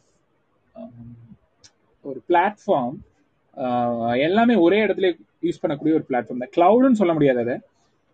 [2.06, 2.98] ஒரு பிளாட்ஃபார்ம்
[4.26, 5.10] எல்லாமே ஒரே இடத்துல
[5.42, 6.54] யூஸ் பண்ணக்கூடிய ஒரு பிளாட்ஃபார்ம் தான்.
[6.58, 7.56] கிளவுடுன்னு சொல்ல முடியாது அதை.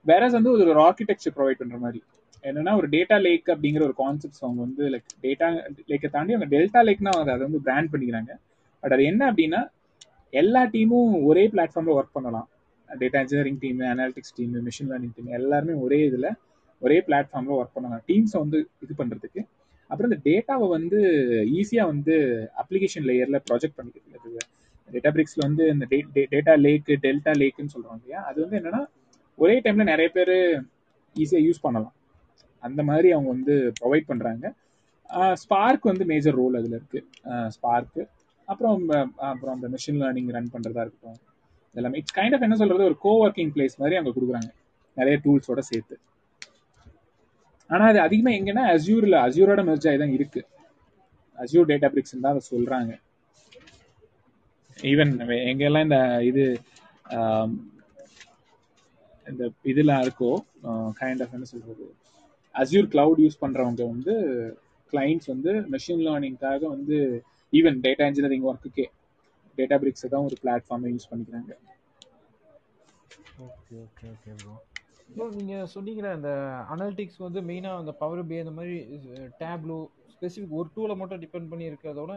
[0.05, 2.03] வேற வந்து ஒரு ஆர்கிடெக்சர் ப்ரொவைட் பண்ணுற மாதிரி.
[2.43, 5.47] என்னன்னா ஒரு டேட்டா லேக் அப்படிங்கிற ஒரு கான்செப்ட்ஸ் அவங்க வந்து லைக் டேட்டா
[5.85, 8.31] லேக்கை தாண்டி அவங்க டெல்டா லேக்னா அவங்க அதை வந்து பிராண்ட் பண்ணிக்கிறாங்க.
[8.79, 9.61] பட் அது என்ன அப்படின்னா
[10.29, 12.49] எல்லா டீமும் ஒரே பிளாட்ஃபார்ம்ல ஒர்க் பண்ணலாம்.
[12.89, 16.29] Data engineering team analytics team machine learning team எல்லாருமே ஒரே இதில்
[16.79, 18.01] ஒரே பிளாட்ஃபார்ம்ல ஒர்க் பண்ணலாம்.
[18.07, 19.41] டீம்ஸை வந்து இது பண்ணுறதுக்கு
[19.87, 20.99] அப்புறம் இந்த டேட்டாவை வந்து
[21.53, 22.15] ஈஸியாக வந்து
[22.61, 24.31] அப்ளிகேஷன் லேயரில் ப்ராஜெக்ட் பண்ணிக்கிறது.
[24.93, 25.85] டேட்டா பிரிக்ஸில் வந்து இந்த
[26.33, 28.19] டேட்டா லேக்கு டெல்டா லேக்குன்னு சொல்றோம் இல்லையா?
[28.29, 28.81] அது வந்து என்னன்னா
[29.43, 30.35] ஒரே டைமில் நிறைய பேர்
[31.15, 31.95] ஈஸியாக யூஸ் பண்ணலாம்.
[32.63, 34.45] அந்த மாதிரி அவங்க வந்து ப்ரொவைட் பண்ணுறாங்க
[35.41, 37.05] ஸ்பார்க் வந்து மேஜர் ரோல் அதில் இருக்குது
[37.55, 38.01] ஸ்பார்க்கு
[38.47, 38.83] அப்புறம்
[39.29, 41.19] அப்புறம் அந்த மிஷின் லேர்னிங் ரன் பண்ணுறதா இருக்கட்டும்.
[41.75, 44.49] எல்லாமே இட்ஸ் கைண்ட் ஆஃப் என்ன சொல்கிறது ஒரு கோ ஒர்க்கிங் பிளேஸ் மாதிரி அவங்க கொடுக்குறாங்க.
[44.97, 45.95] நிறைய டூல்ஸோட சேர்த்து.
[47.69, 50.41] ஆனால் அது அதிகமாக எங்கன்னா அசியூரில் அசியூரோட மெர்ஜ் ஆகி தான் இருக்கு.
[51.43, 52.93] அசியூர் டேட்டா பிரிக்ஸ் தான் அதை சொல்கிறாங்க
[54.83, 55.11] ஈவன்
[55.43, 56.43] எங்கெல்லாம் இந்த இது
[59.27, 60.31] இந்த இதெல்லாம் இருக்கோ
[60.99, 61.87] கைண்ட் ஆஃப் என்ன சொல்கிறது
[62.55, 64.13] அசியூர் கிளவுட் யூஸ் பண்ணுறவங்க வந்து
[64.93, 66.97] கிளைண்ட்ஸ் வந்து மெஷின் லேர்னிங்காக வந்து
[67.53, 68.85] ஈவன் டேட்டா இன்ஜினியரிங் ஒர்க்குக்கே
[69.57, 71.51] டேட்டா பிரிக்ஸ் தான் ஒரு பிளாட்ஃபார்மை யூஸ் பண்ணிக்கிறாங்க.
[73.45, 74.53] Okay okay okay bro
[75.09, 76.29] bro நீங்கள் சொன்னீங்களே அந்த
[76.69, 78.75] அனாலிட்டிக்ஸ் வந்து மெயினாக அந்த பவர் பி அந்த மாதிரி
[79.41, 79.77] டேப்லோ
[80.13, 82.13] ஸ்பெசிஃபிக் ஒரு டூலை மட்டும் டிபெண்ட் பண்ணி இருக்கிறதோட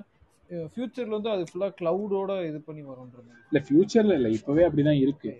[0.72, 3.42] ஃபியூச்சரில் வந்து அது ஃபுல்லாக க்ளவுடோட இது பண்ணி வரும்ன்ற மாதிரி.
[3.50, 5.32] இல்லை ஃபியூச்சரில் இல்லை இப்போவே அப்படி தான் இருக்கு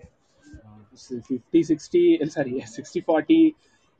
[1.26, 2.02] fifty sixty
[2.36, 3.38] sorry sixty forty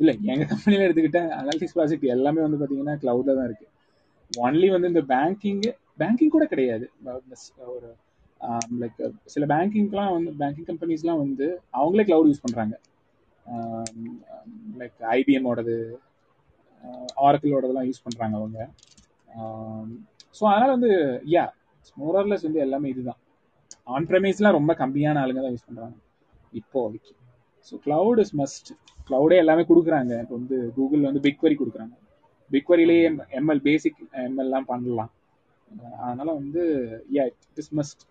[0.00, 3.68] இல்லை எங்கள் கம்பெனியில் எடுத்துக்கிட்டால் அனாலிட்டிக்ஸ் ப்ராஜெக்ட் எல்லாமே வந்து பார்த்தீங்கன்னா க்ளவுடில் தான் இருக்குது
[4.30, 5.62] ஒன்லி வந்து இந்த பேங்கிங்
[6.02, 6.86] பேங்கிங் கூட கிடையாது.
[7.74, 7.88] ஒரு
[8.82, 9.00] லைக்
[9.32, 11.46] சில பேங்கிங்லாம் வந்து பேங்கிங் கம்பெனிஸ்லாம் வந்து
[11.80, 12.76] அவங்களே க்ளவுட் யூஸ் பண்ணுறாங்க
[14.82, 15.76] லைக் ஐபிஎம்மோடது
[17.26, 18.60] ஆரக்கிளோடதெல்லாம் யூஸ் பண்ணுறாங்க அவங்க.
[20.35, 20.90] ஸோ அதனால் வந்து
[21.35, 21.44] யா
[21.97, 23.20] மோரர்லெஸ் வந்து எல்லாமே இதுதான்.
[23.94, 25.97] ஆன் ப்ரெமைஸ்லாம் ரொம்ப கம்மியான ஆளுங்க தான் யூஸ் பண்ணுறாங்க
[26.52, 27.12] இப்போதைக்கு.
[27.66, 28.69] ஸோ க்ளவுட் இஸ் மஸ்ட்
[29.09, 30.12] க்ளவுடே எல்லாமே கொடுக்குறாங்க.
[30.24, 31.94] இப்போ வந்து கூகுள் வந்து பிக்வரி கொடுக்குறாங்க.
[32.51, 33.05] பிக்வரியிலேயே
[33.39, 35.12] எம்எல் பேசிக் எம்எல்லாம் பண்ணலாம்.
[36.05, 36.62] அதனால வந்து
[37.16, 38.02] yeah it is must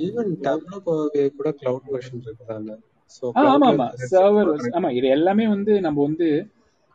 [0.00, 0.78] even Tableau
[1.36, 2.72] கூட கிளவுட் வெர்ஷன் இருக்குதாங்க
[3.44, 3.86] ஆமா ஆமா.
[4.08, 6.28] சர்வர் ஆமா இது எல்லாமே வந்து நம்ம வந்து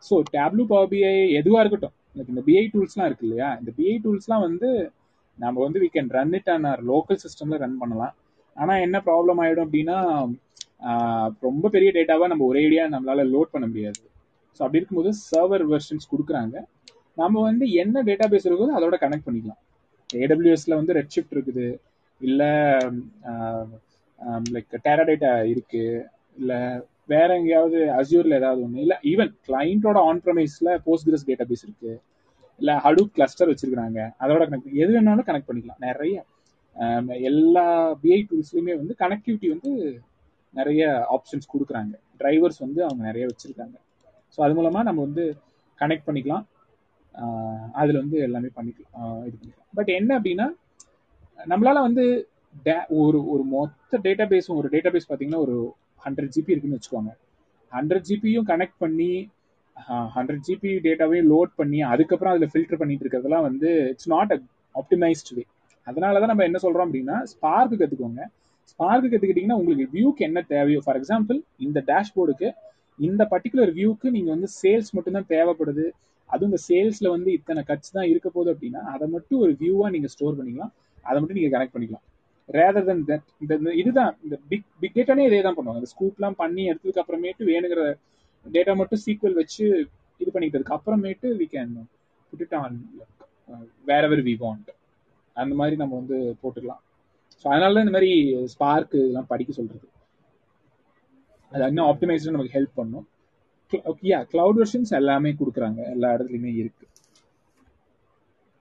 [0.02, 1.94] ஸோ டேப்லூ பவர் பிஐ எதுவா இருக்கட்டும்.
[2.16, 3.48] Like இந்த பிஐ டூல்ஸ்லாம் இருக்கு இல்லையா?
[3.60, 4.68] இந்த பிஐ டூல்ஸ்லாம் வந்து
[5.38, 8.14] நம்ம வந்து we can run it on or local சிஸ்டம்ல ரன் பண்ணலாம்.
[8.56, 9.98] ஆனால் என்ன ப்ராப்ளம் ஆகிடும் அப்படின்னா
[11.46, 14.00] ரொம்ப பெரிய டேட்டாவை நம்ம ஒரே ஐடியா நம்மளால லோட் பண்ண முடியாது.
[14.56, 16.56] ஸோ அப்படி இருக்கும்போது சர்வர் வெர்ஷன்ஸ் கொடுக்குறாங்க.
[17.20, 19.60] நம்ம வந்து என்ன டேட்டா பேஸ் இருக்குதோ அதோட கனெக்ட் பண்ணிக்கலாம்.
[20.10, 21.66] ஏடபிள்யூஎஸ்ல வந்து ரெட் ஷிஃப்ட் இருக்குது.
[22.20, 22.50] இல்லை
[24.54, 25.84] லைக் டேரா டேட்டா இருக்கு.
[26.40, 26.60] இல்லை
[27.08, 31.92] வேற எங்கேயாவது அசியூர்ல ஏதாவது ஒன்று இல்லை ஈவன் கிளைண்டோட ஆன் ப்ரமைஸ்ல போஸ்ட்கிரஸ் டேட்டா பேஸ் இருக்கு.
[32.60, 35.82] இல்லை ஹடூப் கிளஸ்டர் வச்சிருக்காங்க அதோட கனெக்ட் எது வேணாலும் கனெக்ட் பண்ணிக்கலாம்.
[35.88, 36.14] நிறைய
[37.30, 37.66] எல்லா
[38.02, 39.72] பிஐ டூல்ஸ்லையுமே வந்து கனெக்டிவிட்டி வந்து
[40.54, 40.82] நிறைய
[41.16, 41.94] ஆப்ஷன்ஸ் கொடுக்குறாங்க.
[42.20, 43.76] டிரைவர்ஸ் வந்து அவங்க நிறைய வச்சிருக்காங்க.
[44.34, 45.24] ஸோ அது மூலமா நம்ம வந்து
[45.78, 46.44] கனெக்ட் பண்ணிக்கலாம்.
[47.14, 49.16] அதில் அதுல வந்து எல்லாமே பண்ணிக்கலாம்.
[49.28, 49.70] இது பண்ணிக்கலாம்.
[49.78, 50.46] பட் என்ன அப்படின்னா
[51.52, 52.04] நம்மளால வந்து
[53.02, 55.56] ஒரு ஒரு மொத்த டேட்டா பேஸும் ஒரு டேட்டா பேஸ் பார்த்தீங்கன்னா ஒரு
[56.04, 57.12] ஹண்ட்ரட் ஜிபி இருக்குன்னு வச்சுக்கோங்க.
[57.72, 59.12] ஹண்ட்ரட் ஜிபியும் கனெக்ட் பண்ணி
[60.16, 64.38] ஹண்ட்ரட் ஜிபி டேட்டாவையும் லோட் பண்ணி அதுக்கப்புறம் அதில் ஃபில்டர் பண்ணிட்டு இருக்கிறதெல்லாம் வந்து it's not a
[64.74, 65.44] optimized way
[65.86, 68.22] அதனால தான் நம்ம என்ன சொல்றோம் அப்படின்னா ஸ்பார்க்கு கற்றுக்கோங்க
[68.72, 72.48] ஸ்பார்க்கு கற்றுக்கிட்டிங்கன்னா உங்களுக்கு வியூக்கு என்ன தேவையோ ஃபார் எக்ஸாம்பிள் இந்த டேஷ்போர்டுக்கு
[72.98, 75.86] இந்த பர்டிகுலர் வியூக்கு நீங்கள் வந்து சேல்ஸ் மட்டும்தான் தேவைப்படுது.
[76.30, 80.12] அதுவும் இந்த சேல்ஸில் வந்து இத்தனை கட்ஸ் தான் இருக்க போகுது அப்படின்னா அதை மட்டும் ஒரு வியூவாக நீங்கள்
[80.14, 80.72] ஸ்டோர் பண்ணிக்கலாம்.
[81.08, 82.04] அதை மட்டும் நீங்கள் கனெக்ட் பண்ணிக்கலாம்.
[82.48, 85.80] ரேதர் தென் தட் இந்த இந்த இதுதான் இந்த பிக் பிக் டேட்டானே இதே தான் பண்ணுவாங்க.
[85.82, 87.82] இந்த ஸ்கூப்லாம் பண்ணி எடுத்ததுக்கு அப்புறமேட்டு வேணுங்கிற
[88.46, 89.64] டேட்டா மட்டும் சீக்வல் வச்சு
[90.20, 91.74] இது பண்ணிக்கிறதுக்கு அப்புறமேட்டு வி கேன்
[92.32, 92.76] புட் ஆன்
[93.90, 94.70] வேற எவர் வி வாண்ட்
[95.36, 96.82] அந்த மாதிரி நம்ம வந்து போட்டுக்கலாம்.
[97.40, 98.12] ஸோ அதனால தான் இந்த மாதிரி
[98.54, 99.86] ஸ்பார்க் இதெல்லாம் படிக்க சொல்றது.
[101.52, 103.06] அது இன்னும் ஆப்டிமைஸ்டாக நமக்கு ஹெல்ப் பண்ணும்.
[104.10, 105.80] யா கிளவுட் வெர்ஷன்ஸ் எல்லாமே கொடுக்குறாங்க.
[105.94, 106.84] எல்லா இடத்துலையுமே இருக்கு.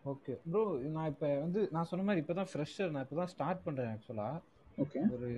[0.05, 0.61] ஓகே ப்ரோ
[0.95, 4.37] நான் இப்போ வந்து நான் சொன்ன மாதிரி இப்போ தான் ஃப்ரெஷர் நான் இப்போ தான் ஸ்டார்ட் பண்ணுறேன் ஆக்சுவலாக
[4.83, 5.29] ஓகே ஒரு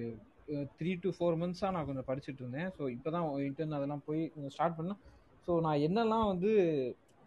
[0.79, 2.69] த்ரீ டு ஃபோர் மந்த்ஸாக நான் கொஞ்சம் படிச்சுட்டு இருந்தேன்.
[2.77, 4.21] ஸோ இப்போ தான் இன்டர்ன் அதெல்லாம் போய்
[4.55, 4.99] ஸ்டார்ட் பண்ணேன்.
[5.47, 6.51] ஸோ நான் என்னெல்லாம் வந்து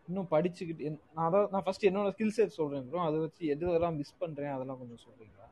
[0.09, 3.99] இன்னும் படிச்சுக்கிட்டு நான் அதான் நான் ஃபர்ஸ்ட் என்னோட ஸ்கில் செட் சொல்கிறேன் ப்ரோ அதை வச்சு எது எதெல்லாம்
[4.01, 5.47] மிஸ் பண்ணுறேன் அதெல்லாம் கொஞ்சம் சொல்கிறீங்களா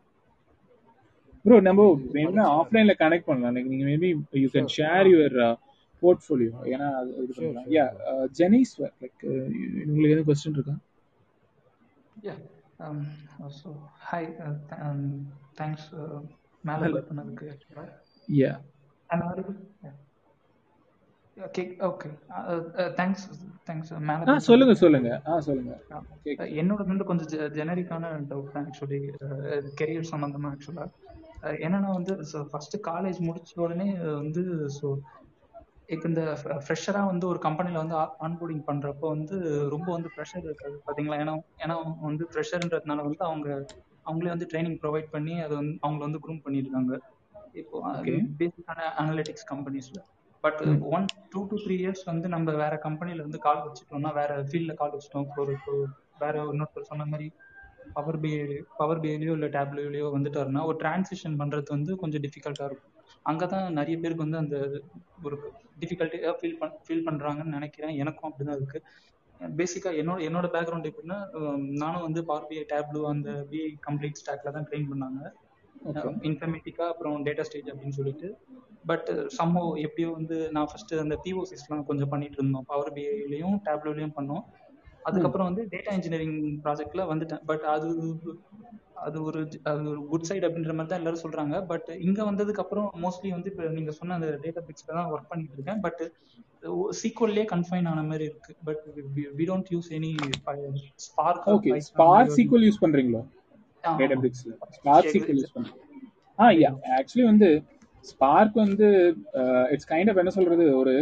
[1.44, 1.86] ப்ரோ நம்ம
[2.16, 3.54] வேணா ஆஃப்லைன்ல கனெக்ட் பண்ணலாம்.
[3.56, 4.10] லைக் நீங்க maybe
[4.42, 4.70] you can.
[4.78, 5.38] Share your
[6.02, 7.66] portfolio ஏன்னா அது இது பண்ணலாம்.
[7.76, 7.84] யா
[8.40, 9.22] ஜெனிஸ் லைக்
[9.88, 10.76] உங்களுக்கு எதுவும் கொஸ்டின் இருக்கா?
[12.24, 12.36] Yeah.
[13.50, 13.70] So,
[14.00, 14.24] hi.
[14.24, 15.00] Uh, th- um,
[15.58, 16.20] thanks, uh,
[16.64, 17.88] மேல பண்ணதுக்கு actually.
[18.28, 18.52] யா.
[19.10, 19.42] Uh,
[22.42, 24.74] uh, uh, சொல்லுங்க.
[24.78, 25.72] சொல்லுங்க
[26.36, 29.00] Uh, என்னோட வந்து கொஞ்சம் ஜெனரிக்கான டவுட் தான் ஆக்சுவலி
[29.80, 30.86] கெரியர் சம்மந்தமா ஆக்சுவலா
[31.64, 32.14] என்னன்னா வந்து
[32.50, 34.44] ஃபர்ஸ்ட் காலேஜ் முடிச்ச உடனே uh, வந்து
[34.80, 34.88] ஸோ
[35.88, 36.22] இப்போ இந்த
[36.64, 37.96] ஃப்ரெஷராக வந்து ஒரு கம்பெனியில் வந்து
[38.26, 39.36] ஆன்போர்டிங் பண்ணுறப்போ வந்து
[39.74, 43.48] ரொம்ப வந்து ப்ரெஷர் இருக்காது பார்த்தீங்களா ஏன்னா ஏன்னா அவங்க வந்து ஃப்ரெஷர்ன்றதுனால வந்து அவங்க
[44.06, 46.94] அவங்களே வந்து ட்ரைனிங் ப்ரொவைட் பண்ணி அதை வந்து அவங்கள வந்து க்ரூம் பண்ணியிருக்காங்க
[47.54, 47.78] இப்போ
[48.40, 50.02] பேசிக்கான அனலிட்டிக்ஸ் கம்பெனிஸில்
[50.44, 50.60] but
[50.96, 54.94] one two to three years வந்து நம்ம வேற கம்பெனியில் வந்து கால் வச்சுட்டோம்னா வேற ஃபீல்டில் கால்
[54.94, 55.28] வச்சுட்டோம்.
[55.42, 55.54] ஒரு
[56.24, 57.26] வேற இன்னொருத்தர் சொன்ன மாதிரி
[57.96, 58.40] பவர் பிஐ
[58.80, 62.93] பவர் பிஐலையோ இல்லை டேப்லோலையோ வந்துட்டாருன்னா ஒரு டிரான்சிஷன் பண்ணுறது வந்து கொஞ்சம் டிஃபிகல்ட்டாக இருக்கும்.
[63.30, 64.56] அங்கே தான் நிறைய பேருக்கு வந்து அந்த
[65.26, 65.36] ஒரு
[65.82, 67.94] டிஃபிகல்ட்டியாக ஃபீல் பண் ஃபீல் பண்ணுறாங்கன்னு நினைக்கிறேன்.
[68.02, 69.12] எனக்கும் அப்படி தான் இருக்குது
[69.60, 71.18] பேசிக்காக என்னோட என்னோட பேக்ரவுண்ட் எப்படின்னா
[71.82, 75.20] நானும் வந்து பவர் பிஐ டேப்லோ அந்த பிஐ கம்ப்ளீட் ஸ்டாக்ல தான் ட்ரெயின் பண்ணாங்க.
[76.28, 78.28] இன்ஃபர்மேட்டிக்கா அப்புறம் டேட்டா ஸ்டேஜ் அப்படின்னு சொல்லிட்டு.
[78.90, 82.66] பட் சம்மோ எப்படியோ வந்து நான் ஃபர்ஸ்ட் அந்த பிஓசிஸ்லாம் கொஞ்சம் பண்ணிட்டு இருந்தோம்.
[82.72, 84.44] பவர் பிஐலையும் டேப்லோலையும் பண்ணோம்.
[85.08, 87.42] அதுக்கப்புறம் வந்து டேட்டா இன்ஜினியரிங் ப்ராஜெக்ட்ல வந்துட்டேன்.
[87.50, 87.88] பட் அது
[89.06, 89.40] அது ஒரு
[89.70, 91.54] அது ஒரு குட் சைடு அப்படின்ற மாதிரி தான் எல்லாரும் சொல்றாங்க.
[91.70, 95.56] பட் இங்க வந்ததுக்கு அப்புறம் மோஸ்ட்லி வந்து இப்போ நீங்க சொன்ன அந்த டேட்டா பிக்ஸ்ல தான் ஒர்க் பண்ணிட்டு
[95.58, 95.80] இருக்கேன்.
[95.86, 96.02] பட்
[97.00, 98.52] சீக்வல்லே கன்ஃபைன் ஆன மாதிரி இருக்கு.
[98.68, 98.82] But
[99.38, 100.12] we don't use any
[101.06, 103.22] Spark okay Spark SQL use பண்றீங்களோ?
[104.00, 105.80] டேட்டா ஆமா பிரிக்ஸ்ல ஸ்பார்க் சீக்வல் யூஸ் பண்றீங்க.
[106.38, 107.48] ஆ யா ஆக்சுவலி வந்து
[108.04, 108.88] ஸ்பார்க் வந்து
[109.74, 110.64] இட்ஸ் கைண்ட் ஆஃப் என்ன சொல்றது?
[110.80, 110.94] ஒரு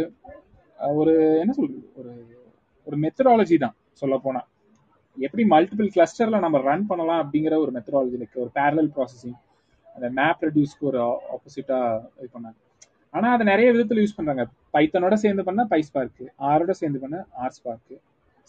[0.99, 1.13] ஒரு
[1.43, 1.83] என்ன சொல்றது?
[1.99, 2.11] ஒரு
[2.87, 4.41] ஒரு மெத்தடாலஜி தான் சொல்ல போனா
[5.17, 8.37] எப்படி மல்டிபிள் கிளஸ்டர்ல நம்ம ரன் பண்ணலாம் அப்படிங்கிற ஒரு மெத்தடாலஜி இருக்கு.
[8.43, 9.37] ஒரு பேரலல் ப்ராசஸிங்
[9.95, 10.99] அந்த மேப் ரெடியூஸ்க்கு ஒரு
[11.33, 11.77] ஆப்போசிட்டா
[12.19, 12.57] இது பண்ணாங்க.
[13.13, 14.43] ஆனா அதை நிறைய விதத்துல யூஸ் பண்றாங்க.
[14.75, 17.93] பைத்தனோட சேர்ந்து பண்ணா பை ஸ்பார்க் ஆரோட சேர்ந்து பண்ண ஆர் ஸ்பார்க்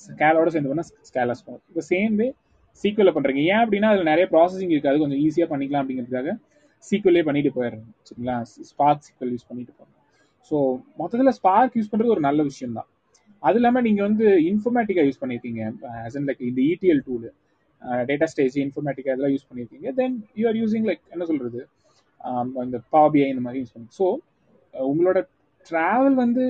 [0.05, 2.29] ஸ்கேலோட சேர்ந்து பண்ண ஸ்கேலா ஸ்பார்க் இப்போ சேம் வே
[2.85, 3.43] சீக்குவல பண்றீங்க.
[3.53, 6.33] ஏன் அப்படின்னா அதுல நிறைய ப்ராசஸிங் இருக்காது கொஞ்சம் ஈஸியா பண்ணிக்கலாம் அப்படிங்கிறதுக்காக
[6.85, 8.37] சீக்குவலே பண்ணிட்டு போயிடுறேன் சரிங்களா?
[8.71, 9.93] ஸ்பார்க் சீக்குவல் யூஸ் பண்ணிட்டு போறோம்
[10.51, 10.57] ஸோ
[11.01, 12.89] மொத்தத்தில் ஸ்பார்க் யூஸ் பண்றது ஒரு நல்ல விஷயம் தான்
[13.45, 15.63] அது இல்லாம நீங்க வந்து இன்ஃபர்மேட்டிக்கா யூஸ் பண்ணிருக்கீங்க.
[16.07, 17.31] அஸ் அன் லைக் இந்த ETL tool
[18.11, 19.89] data stage Informatica இதெல்லாம் யூஸ் பண்ணிருக்கீங்க.
[20.01, 21.63] Then you are using like என்ன சொல்றது?
[22.21, 23.89] Um, இந்த பாபிஐ இந்த மாதிரி யூஸ் பண்ணி.
[23.99, 24.05] ஸோ
[24.75, 25.19] uh, உங்களோட
[25.67, 26.45] டிராவல் வந்து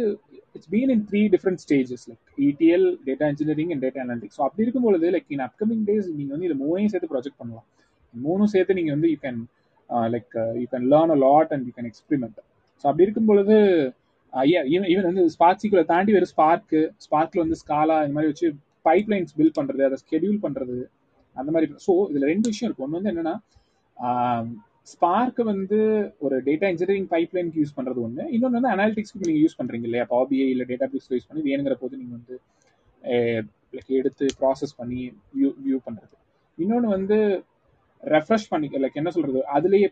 [0.57, 4.65] it's been in three different stages like ETL data engineering and data analytics so அப்படி
[4.67, 7.67] இருக்கும்பொழுது லைக் இன் அப்கமிங் டேஸ் நீங்க வந்து இது மூணையும் சேர்த்து ப்ராஜெக்ட் பண்ணலாம்.
[8.15, 9.41] மூணும் சேர்த்து நீங்க வந்து you can
[10.15, 12.39] like you can learn a lot and you can experiment
[12.85, 13.57] so அப்படி இருக்கும் பொழுது
[14.35, 18.49] Uh, ஈவன் ஈவன் வந்து ஸ்பார்க் தாண்டி வெறும் ஸ்பார்க்கு ஸ்பார்க்கில் வந்து ஸ்காலா இந்த மாதிரி வச்சு
[18.87, 20.79] பைப் லைன்ஸ் பில்ட் பண்ணுறது அதை ஸ்கெடியூல் பண்ணுறது
[21.37, 21.67] அந்த மாதிரி.
[21.87, 22.85] ஸோ இதில் ரெண்டு விஷயம் இருக்கு.
[22.87, 23.35] ஒன்று வந்து என்னன்னா
[24.93, 25.79] ஸ்பார்க் வந்து
[26.25, 30.07] ஒரு டேட்டா இன்ஜினியரிங் பைப் லைனுக்கு யூஸ் பண்ணுறது ஒன்று இன்னொன்று வந்து அனாலிட்டிக்ஸ்க்கு நீங்கள் யூஸ் பண்ணுறீங்க இல்லையா?
[30.15, 32.37] பாபிஐ இல்லை டேட்டா பேஸ் யூஸ் பண்ணி வேணுங்கிற போது நீங்கள் வந்து
[33.77, 35.01] லைக் எடுத்து ப்ராசஸ் பண்ணி
[35.37, 36.15] வியூ வியூ பண்ணுறது
[36.59, 37.19] இன்னொன்று வந்து
[38.03, 39.89] ரெஃப்ரெஷ் பண்ணி லைக் என்ன சொல்கிறது அதுலேயே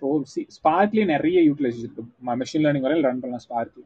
[0.00, 0.08] இப்போ
[0.56, 2.02] ஸ்பார்க்லேயே நிறைய யூட்டிலைசேஷன் இருக்கு.
[2.40, 3.82] மெஷின் லேர்னிங் வரையில் ரன் பண்ணலாம் ஸ்பார்க்ல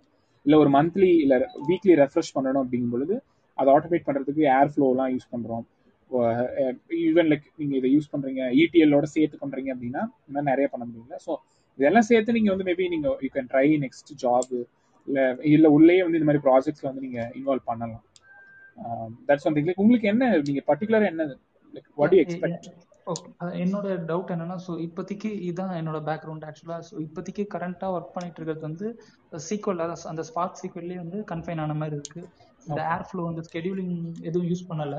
[0.46, 1.36] இல்லை ஒரு மந்த்லி இல்லை
[1.68, 3.14] வீக்லி ரெஃப்ரெஷ் பண்ணணும் அப்படிங்கும் பொழுது
[3.58, 5.64] அதை ஆட்டோமேட் பண்ணுறதுக்கு ஏர் ஃப்ளோலாம் யூஸ் பண்ணுறோம்
[7.04, 11.32] ஈவன் லைக் நீங்கள் இதை யூஸ் பண்ணுறீங்க இடிஎல்லோட சேர்த்து பண்ணுறீங்க அப்படின்னா இன்னும் நிறைய பண்ண முடியல ஸோ
[11.78, 14.52] இதெல்லாம் சேர்த்து நீங்கள் வந்து மேபி நீங்கள் you can try next job
[15.08, 15.24] இல்லை
[15.54, 18.04] இல்லை உள்ளேயே வந்து இந்த மாதிரி ப்ராஜெக்ட்ஸில் வந்து நீங்கள் இன்வால்வ் பண்ணலாம்.
[19.28, 21.24] தட்ஸ் ஒன் திங் லைக் உங்களுக்கு என்ன நீங்கள் பர்டிகுலராக என்ன
[21.74, 22.68] like what you expect
[23.06, 23.28] okay
[23.62, 28.66] என்னோட டவுட் என்னன்னா ஸோ இப்போதைக்கு இதுதான் என்னோட பேக்ரவுண்ட் ஆக்சுவலாக ஸோ இப்போதைக்கு கரண்ட்டாக ஒர்க் பண்ணிட்டு இருக்கிறது
[28.68, 28.88] வந்து
[29.48, 32.22] சீக்வல் அந்த ஸ்பார்க் சீக்வல்லே வந்து கன்ஃபைன் ஆன மாதிரி இருக்கு.
[32.66, 34.96] இந்த ஏர் ஃப்ளோ வந்து ஸ்கெடியூலிங் எதுவும் யூஸ் பண்ணல.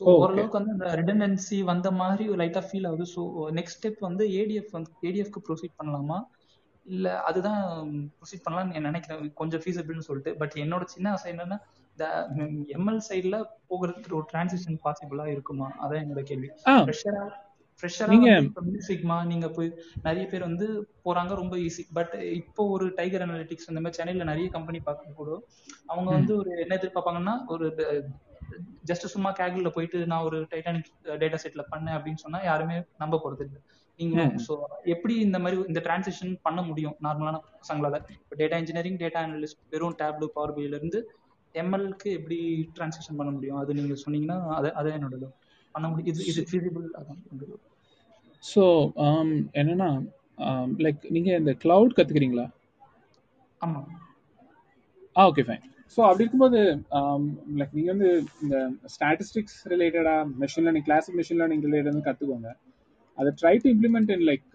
[0.00, 3.06] ஸோ ஓரளவுக்கு வந்து அந்த ரிடன்டன்சி வந்த மாதிரி லைட்டாக ஃபீல் ஆகுது.
[3.14, 3.22] ஸோ
[3.58, 6.18] நெக்ஸ்ட் ஸ்டெப் வந்து ஏடிஎஃப் வந்து ஏடிஎஃப்க்கு ப்ரொசீட் பண்ணலாமா?
[6.86, 7.62] இல்லை அதுதான்
[8.18, 9.32] ப்ரொசீட் பண்ணலாம்னு நினைக்கிறேன்.
[9.40, 10.32] கொஞ்சம் ஃபீஸபிள்னு சொல்லிட்டு.
[10.42, 11.58] பட் என்னோட சின்ன ஆசை என்னன்னா
[12.76, 13.38] எம்எல் சைடில்
[13.70, 15.68] போகிறதுக்கு ஒரு டிரான்சிஷன் பாசிபிளா இருக்குமா?
[15.82, 16.50] அதான் என்னோட கேள்வி.
[16.84, 17.24] ஃப்ரெஷரா
[17.82, 18.14] ஃப்ரெஷரா
[18.86, 19.68] சிக்மா நீங்க போய்
[20.02, 20.66] நிறைய பேர் வந்து
[21.04, 25.30] போறாங்க ரொம்ப ஈஸி பட் இப்போ ஒரு டைகர் அனாலிட்டிக்ஸ் இந்த மாதிரி சென்னையில நிறைய கம்பெனி பார்க்க கூட
[25.86, 27.66] அவங்க வந்து ஒரு என்ன எதிர்பார்ப்பாங்கன்னா ஒரு
[28.84, 30.90] ஜஸ்ட் சும்மா கேகிள்ல போயிட்டு நான் ஒரு டைட்டானிக்
[31.22, 33.60] டேட்டா செட்ல பண்ணேன் அப்படின்னு சொன்னா யாருமே நம்ப போறது இல்லை.
[34.00, 34.54] நீங்க ஸோ
[34.84, 36.96] எப்படி இந்த மாதிரி இந்த டிரான்சிஷன் பண்ண முடியும்?
[37.06, 37.96] நார்மலான பசங்களால.
[38.22, 41.00] இப்போ டேட்டா இன்ஜினியரிங் டேட்டா அனலிஸ்ட் வெறும் டேப்லு பவர் பில இருந்து
[41.54, 42.38] எம்எல்க்கு எப்படி
[42.76, 43.58] டிரான்சாக்ஷன் பண்ண முடியும்?
[43.62, 45.16] அது நீங்க சொன்னீங்கன்னா அது அதான் என்னோட
[45.74, 46.10] பண்ண முடியும்.
[46.12, 47.20] இது இது ஃபீசிபிள் அதான்
[48.44, 48.64] ஸோ
[49.60, 49.88] என்னன்னா
[50.84, 52.46] லைக் நீங்க இந்த கிளவுட் கத்துக்கிறீங்களா?
[53.60, 53.80] ஆமா.
[55.16, 55.64] ஆ ஓகே ஃபைன்
[55.96, 56.58] ஸோ அப்படி இருக்கும்போது
[57.58, 58.08] லைக் நீங்கள் வந்து
[58.42, 58.56] இந்த
[58.94, 62.50] ஸ்டாட்டிஸ்டிக்ஸ் ரிலேட்டடாக machine learning classic machine learning related கற்றுக்கோங்க
[63.18, 64.46] அதை try to implement in like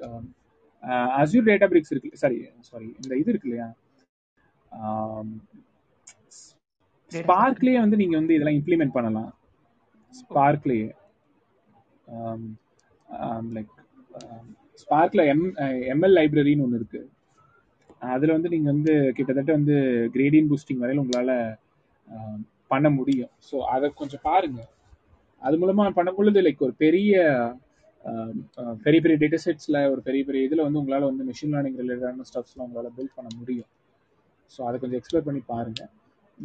[1.22, 2.38] Azure Databricks இருக்கு சாரி
[2.70, 3.68] சாரி இந்த இது இருக்கு இல்லையா?
[7.14, 9.32] ஸ்பார்க்லேயே வந்து நீங்க வந்து இதெல்லாம் இம்ப்ளிமெண்ட் பண்ணலாம்.
[10.20, 10.90] ஸ்பார்க்லயே
[13.56, 13.74] லைக்
[14.82, 15.44] ஸ்பார்க்ல எம்
[15.94, 17.02] எம்எல் லைப்ரரின்னு ஒன்று இருக்கு.
[18.14, 19.76] அதில் வந்து நீங்கள் வந்து கிட்டத்தட்ட வந்து
[20.16, 21.36] கிரேடியன் பூஸ்டிங் வரையில் உங்களால்
[22.08, 22.38] um,
[22.72, 23.32] பண்ண முடியும்.
[23.48, 24.62] ஸோ அதை கொஞ்சம் பாருங்க.
[25.42, 27.14] அது மூலமாக பண்ணும் பொழுது லைக் ஒரு பெரிய
[28.86, 32.66] பெரிய பெரிய டேட்டா செட்ஸில் ஒரு பெரிய பெரிய இதில் வந்து உங்களால் வந்து மிஷின் லேர்னிங் ரிலேட்டடான ஸ்டப்ஸ்லாம்
[32.68, 33.70] உங்களால் பில்ட் பண்ண முடியும்.
[34.54, 35.92] ஸோ அதை கொஞ்சம் எக்ஸ்ப்ளோர் பண்ணி பாருங்கள்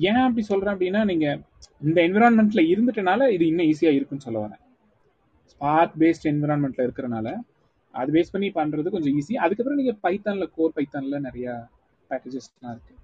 [0.09, 1.39] ஏன் அப்படி சொல்கிறேன் அப்படின்னா நீங்கள்
[1.83, 4.63] இந்த என்விரான்மெண்ட்டில் இருந்துட்டனால இது இன்னும் ஈஸியாக இருக்குன்னு சொல்ல வரேன்.
[5.53, 7.29] ஸ்பார்க் பேஸ்ட் என்விரான்மெண்ட்டில் இருக்கிறனால
[7.95, 11.55] அது பேஸ் பண்ணி பண்ணுறது கொஞ்சம் ஈஸி அதுக்கப்புறம் நீங்கள் பைத்தானில் கோர் பைத்தானில் நிறையா
[12.11, 12.99] பேக்கேஜஸ்லாம் இருக்குது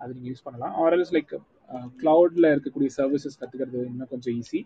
[0.00, 0.74] அது நீங்கள் யூஸ் பண்ணலாம்.
[0.82, 1.34] ஆர்எல்ஸ் லைக்
[2.00, 4.60] க்ளவுடில் இருக்கக்கூடிய சர்வீசஸ் கற்றுக்கிறது இன்னும் கொஞ்சம் ஈஸி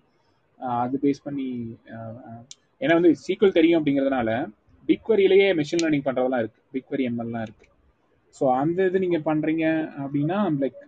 [0.60, 1.48] uh, அது பேஸ் பண்ணி
[1.96, 2.40] uh, uh,
[2.80, 4.30] ஏன்னா வந்து சீக்வல் தெரியும் அப்படிங்கிறதுனால
[4.88, 7.72] பிக்வரியிலேயே மெஷின் லேர்னிங் பண்ணுறதெல்லாம் இருக்குது பிக்வரி எம்எல்லாம் இருக்குது
[8.36, 9.64] ஸோ அந்த இது நீங்கள் பண்ணுறீங்க
[10.02, 10.78] அப்படின்னா லைக்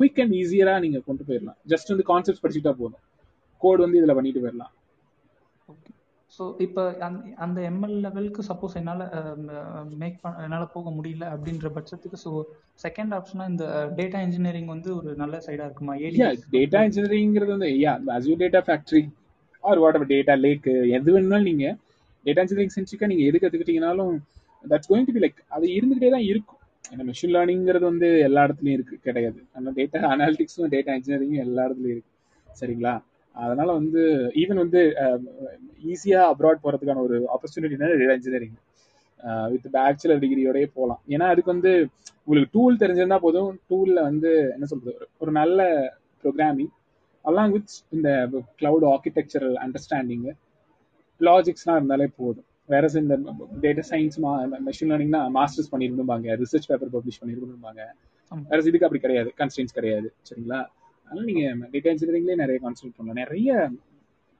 [0.00, 3.02] குயிக் அண்ட் ஈஸியராக நீங்கள் கொண்டு போயிடலாம் ஜஸ்ட் வந்து கான்செப்ட் படிச்சுட்டா போதும்.
[3.62, 4.72] கோட் வந்து இதில் பண்ணிட்டு போயிடலாம்
[6.32, 6.82] ஸோ இப்போ
[7.44, 9.02] அந்த எம்எல் லெவலுக்கு சப்போஸ் என்னால்
[10.02, 12.30] மேக் பண்ண என்னால் போக முடியல அப்படின்ற பட்சத்துக்கு ஸோ
[12.84, 13.64] செகண்ட் ஆப்ஷனாக இந்த
[13.98, 15.94] டேட்டா இன்ஜினியரிங் வந்து ஒரு நல்ல சைடாக இருக்குமா?
[16.06, 19.02] ஏடியா டேட்டா இன்ஜினியரிங்கிறது வந்து yeah Azure data factory
[19.64, 21.76] or whatever data data lakh எது வேணுனாலும் நீங்கள்
[22.26, 24.14] டேட்டா இன்ஜினியரிங் சென்சிக்காக நீங்கள் எது கற்றுக்கிட்டீங்கனாலும்
[24.64, 26.61] that's going to be like அது இருந்துகிட்டே தான் இருக்கும்.
[26.84, 29.40] ஏன்னா மெஷின் லேர்னிங்கிறது வந்து எல்லா இடத்துலையும் இருக்கு கிடையாது.
[29.56, 32.10] ஆனால் டேட்டா அனாலிட்டிக்ஸும் டேட்டா இன்ஜினியரிங்கும் எல்லா இடத்துலையும் இருக்கு.
[32.60, 32.94] சரிங்களா?
[33.34, 34.00] அதனால வந்து
[34.42, 34.80] ஈவன் வந்து
[35.92, 38.56] ஈஸியாக அப்ராட் போகிறதுக்கான ஒரு ஆப்பர்ச்சுனிட்டினா டேட்டா இன்ஜினியரிங்
[39.52, 41.72] வித் பேச்சுலர் டிகிரியோடய போகலாம் ஏன்னா அதுக்கு வந்து
[42.20, 43.50] உங்களுக்கு டூல் தெரிஞ்சிருந்தா போதும்.
[43.70, 44.94] டூலில் வந்து என்ன சொல்றது?
[45.18, 45.60] ஒரு நல்ல
[46.24, 46.72] ப்ரோக்ராமிங்
[47.24, 48.08] அலாங் வித் இந்த
[48.60, 50.32] கிளவுட் ஆர்கிடெக்சரல் அண்டர்ஸ்டாண்டிங்கு
[51.20, 52.46] லாஜிக்ஸ்லாம் இருந்தாலே போதும்.
[52.68, 53.14] வேற இந்த
[53.64, 54.18] டேட்டா சயின்ஸ்
[54.68, 57.82] மெஷின் லேர்னிங்னா மாஸ்டர்ஸ் பண்ணிருந்துபாங்க ரிசர்ச் பேப்பர் பப்ளிஷ் பண்ணிருந்துபாங்க
[58.50, 59.30] வேற இதுக்கு அப்படி கிடையாது.
[59.40, 60.08] கன்ஸ்டன்ஸ் கிடையாது.
[60.28, 60.60] சரிங்களா?
[61.08, 63.20] அதனால நீங்க டேட்டா இன்ஜினியரிங்லேயே நிறைய கான்சென்ட்ரேட் பண்ணலாம்.
[63.22, 63.70] நிறைய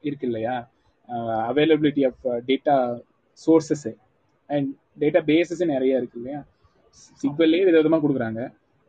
[0.02, 0.54] இருக்கு இல்லையா?
[1.50, 2.76] Availability of data
[3.46, 3.90] sources
[4.46, 4.68] and
[5.30, 6.40] databases நிறைய இருக்கு இல்லையா?
[7.20, 8.40] சீக்வல்லே வித விதமாக கொடுக்குறாங்க.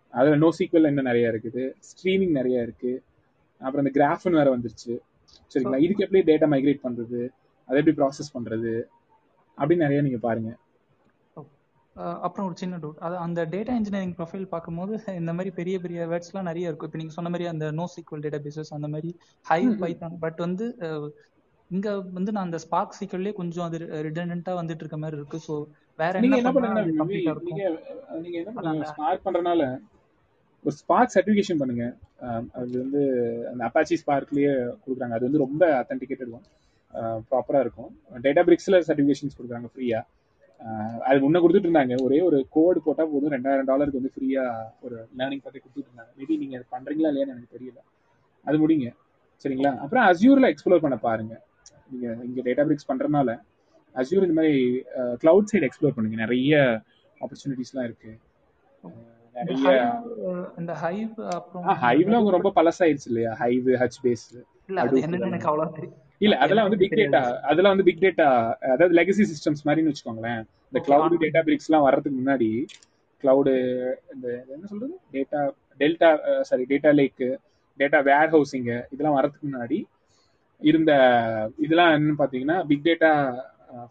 [0.10, 1.64] அதில் நோ சீக்வல் இன்னும் நிறைய இருக்குது.
[1.90, 3.04] ஸ்ட்ரீமிங் நிறைய இருக்கு.
[3.62, 4.94] அப்புறம் இந்த கிராஃப்னு வேற வந்துருச்சு.
[5.54, 5.80] சரிங்களா?
[5.86, 7.22] இதுக்கு எப்படி டேட்டா மைக்ரேட் பண்றது?
[7.68, 8.74] அதை எப்படி ப்ராசஸ் பண்றது?
[9.58, 10.52] அப்படின்னு நிறைய நீங்க பாருங்க.
[12.28, 16.50] அப்புறம் ஒரு சின்ன டவுட் அது அந்த டேட்டா இன்ஜினியரிங் ப்ரொஃபைல் பார்க்கும்போது இந்த மாதிரி பெரிய பெரிய வேர்ட்ஸ்லாம்
[16.50, 16.90] நிறைய இருக்கும்.
[16.90, 19.12] இப்போ நீங்கள் சொன்ன மாதிரி அந்த நோ சீக்வல் டேட்டா பேசஸ் அந்த மாதிரி
[19.52, 20.68] ஹை பைத்தான் பட் வந்து
[21.72, 23.78] இங்க வந்து நான் அந்த ஸ்பார்க் சீக்வல்லே கொஞ்சம் அது
[24.08, 25.38] ரிடண்டா வந்துட்டு இருக்க மாதிரி இருக்கு.
[25.48, 25.54] ஸோ
[26.00, 29.62] வேற நீங்க என்ன என்ன பண்ணா பண்ணுங்கன்னா அது மேபி கம்ப்ளீட்டா நீங்க என்ன பண்ணுங்க ஸ்பார்க் பண்றதுனால
[30.66, 31.86] ஒரு ஸ்பார்க் சர்டிஃபிகேஷன் பண்ணுங்க.
[32.60, 33.02] அது வந்து
[33.52, 34.52] அந்த அப்பாச்சி ஸ்பார்க்லயே
[34.84, 35.16] கொடுக்குறாங்க.
[35.18, 36.46] அது வந்து ரொம்ப அத்தன்டிகேட்டட் ஒன்
[37.30, 37.92] ப்ராப்பரா இருக்கும்.
[38.26, 40.02] டேட்டா பிரிக்ஸ்ல சர்டிஃபிகேஷன்ஸ் கொடுக்குறாங்க ஃப்ரீயா
[41.10, 41.96] அது முன்ன கொடுத்துட்டு இருந்தாங்க.
[42.04, 43.32] ஒரே ஒரு கோடு போட்டா போதும்.
[43.32, 44.44] ரெண்டாயிரம் டாலருக்கு வந்து ஃப்ரீயா
[44.82, 46.12] ஒரு லேர்னிங் பத்தி கொடுத்துட்டு இருந்தாங்க.
[46.20, 47.80] மேபி நீங்க அது பண்றீங்களா இல்லையான்னு எனக்கு தெரியல.
[48.46, 48.88] அது முடிங்க
[49.46, 49.72] சரிங்களா?
[49.78, 51.34] அப்புறம் அஸ்யூர்ல எக்ஸ்ப்ளோர் பண்ண பாருங்க.
[51.92, 53.32] நீங்க இங்க டேட்டா பிரிக்ஸ் பண்றதுனால
[53.96, 54.54] அஸ்யூர் இந்த மாதிரி
[55.24, 56.18] கிளவுட் சைடு எக்ஸ்ப்ளோர் பண்ணுங்க.
[56.24, 56.54] நிறைய
[57.22, 58.12] ஆப்பர்ச்சுனிட்டிஸ்லாம் இருக்கு.
[58.84, 58.94] அஹ்
[59.26, 59.68] இந்த நிறைய
[60.58, 63.32] இந்த ஹைவ் அப்புறம் ஹைவ்ல ஹடூப் ரொம்ப பழசாயிருச்சு இல்லையா?
[63.40, 64.26] ஹைவ் ஹச் பேஸ்
[64.70, 65.70] இல்ல அது எனக்கு அவ்வளவா
[66.24, 67.22] இல்ல அது அதெல்லாம் வந்து பிக் டேட்டா
[67.52, 68.28] அதெல்லாம் வந்து பிக் டேட்டா
[68.74, 70.42] அதாவது லெகசி சிஸ்டம்ஸ் மாதிரின்னு வச்சுக்கோங்களேன்.
[70.70, 72.50] இந்த கிளவுட் டேட்டா பிரிக்ஸ் எல்லாம் வர்றதுக்கு முன்னாடி
[73.24, 73.54] கிளவுடு
[74.14, 74.94] இந்த என்ன சொல்றது?
[75.16, 75.42] Data
[75.82, 76.10] delta
[76.50, 77.24] sorry data lake
[77.80, 78.00] data
[78.36, 79.78] warehousing இதெல்லாம் வர்றதுக்கு முன்னாடி
[80.62, 80.92] இருந்த
[81.58, 83.12] இதெல்லாம் என்னன்னு பாத்தீங்கன்னா பிக் டேட்டா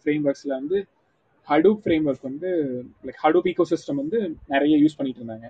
[0.00, 0.78] ஃப்ரேம் ஒர்க்ஸ்ல வந்து
[1.48, 2.50] ஹடூப் ஃப்ரேம் ஒர்க் வந்து
[3.06, 4.18] லைக் ஹடூப் ஈகோ சிஸ்டம் வந்து
[4.48, 5.48] நிறைய யூஸ் பண்ணிட்டு இருந்தாங்க.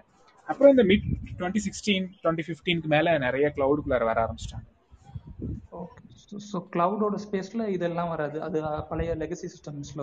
[0.49, 1.05] அப்புறம் இந்த மிட்
[1.39, 4.69] டுவெண்ட்டி சிக்ஸ்டீன் டுவெண்ட்டி ஃபிஃப்டீனுக்கு மேல நிறைய கிளவுடுக்குள்ளார வர ஆரம்பிச்சிட்டாங்க.
[6.45, 8.37] ஸோ கிளவுடோட ஸ்பேஸ்ல இதெல்லாம் வராது.
[8.47, 8.59] அது
[8.91, 10.03] பழைய லெகசி சிஸ்டம்ஸ்ல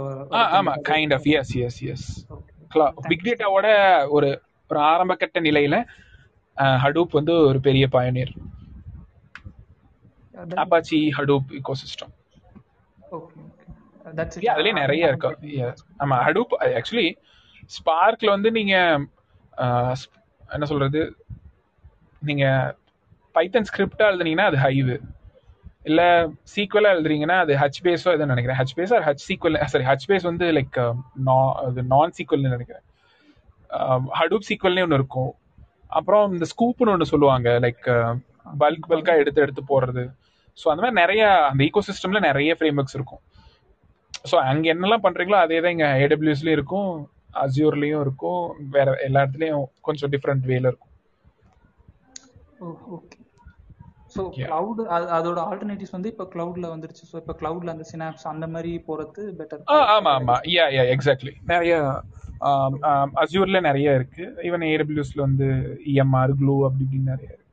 [0.57, 0.73] ஆமா.
[0.89, 2.07] Kind of yes yes yes
[3.09, 3.67] big டேட்டாவோட
[4.15, 4.29] ஒரு
[4.69, 5.75] ஒரு ஆரம்ப கட்ட நிலையில
[6.83, 8.33] ஹடூப் வந்து ஒரு பெரிய pioneer
[10.59, 11.49] Apache Hadoop
[11.79, 12.13] ecosystem
[13.11, 13.65] okay okay
[14.13, 15.71] that's it அதுலயே நிறைய இருக்கும் Yeah.
[16.03, 17.07] ஆமா ஹடூப் ஆக்சுவலி
[17.71, 18.75] ஸ்பார்க்ல வந்து நீங்க
[20.49, 21.01] என்ன சொல்றது?
[22.21, 22.45] நீங்க
[23.35, 24.95] பைத்தன் ஸ்கிரிப்டா எழுதுனீங்கன்னா அது ஹைவு
[25.85, 26.07] இல்லை
[26.53, 28.59] சீக்வலாக எழுதுறீங்கன்னா அது ஹச் பேஸோ எதுவும் நினைக்கிறேன்.
[28.77, 30.93] HBase or H SQL sorry HBase வந்து லைக் uh,
[31.67, 32.85] அது நான் சீக்வல்னு நினைக்கிறேன்
[34.19, 35.31] ஹடூப் சீக்வல்னே ஒன்று இருக்கும்.
[35.97, 37.49] அப்புறம் இந்த ஸ்கூப்னு ஒன்று சொல்லுவாங்க.
[37.65, 37.87] லைக்
[38.61, 40.03] பல்க் பல்காக எடுத்து எடுத்து போடுறது.
[40.57, 43.21] ஸோ அந்த மாதிரி நிறைய அந்த ஈகோ சிஸ்டமில் நிறைய ஃப்ரேம் ஒர்க்ஸ் இருக்கும்.
[44.29, 46.91] ஸோ அங்கே என்னெல்லாம் பண்ணுறீங்களோ அதே தான் இங்கே ஏடபிள்யூஸ்லேயும் இருக்கும்.
[47.43, 48.43] அசியூர்லேயும் இருக்கும்.
[48.75, 50.93] வேற எல்லா இடத்துலையும் கொஞ்சம் டிஃப்ரெண்ட் வேல இருக்கும்.
[52.97, 53.18] Okay
[54.15, 54.21] so.
[54.37, 54.79] கிளவுட்
[55.17, 57.03] அதோட ஆல்டர்னேட்டிவ்ஸ் வந்து இப்போ கிளவுட்ல வந்துருச்சு.
[57.11, 60.35] ஸோ இப்போ கிளவுட்ல அந்த சினாப்ஸ் அந்த மாதிரி போறது பெட்டர் ஆ ஆமா ஆமா.
[60.55, 61.73] யா யா எக்ஸாக்ட்லி நிறைய
[63.21, 64.25] அசியூர்ல நிறைய இருக்கு.
[64.47, 65.47] ஈவன் ஏடபிள்யூஸ்ல வந்து
[65.93, 67.45] இஎம்ஆர் க்ளூ அப்படி இப்படின்னு நிறைய இருக்கு.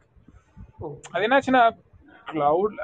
[1.12, 1.62] அது என்னாச்சுன்னா
[2.26, 2.76] கிளவுட்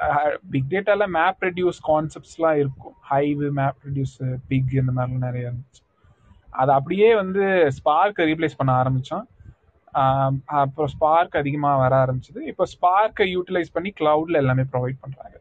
[0.51, 2.95] பிக் டேட்டால மேப் ரெடியூஸ் கான்செப்ட்ஸ்லாம் இருக்கும்.
[3.11, 4.15] ஹைவ் மேப் ரெடியூஸ்
[4.49, 5.81] பிக் இந்த மாதிரிலாம் நிறைய இருந்துச்சு.
[6.53, 7.43] அது அப்படியே வந்து
[7.77, 9.25] ஸ்பார்க்கை ரீப்ளேஸ் பண்ண ஆரம்பிச்சோம்.
[10.59, 12.39] அப்புறம் ஸ்பார்க் அதிகமாக வர ஆரம்பிச்சது.
[12.51, 15.35] இப்போ ஸ்பார்க்கை யூட்டிலைஸ் பண்ணி கிளவுட்ல எல்லாமே ப்ரொவைட் பண்றாங்க.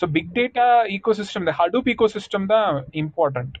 [0.00, 0.66] So big data
[0.96, 2.68] ecosystem இந்த ஹடூப் ஈகோ சிஸ்டம் தான்
[3.02, 3.56] இம்பார்ட்டன்ட்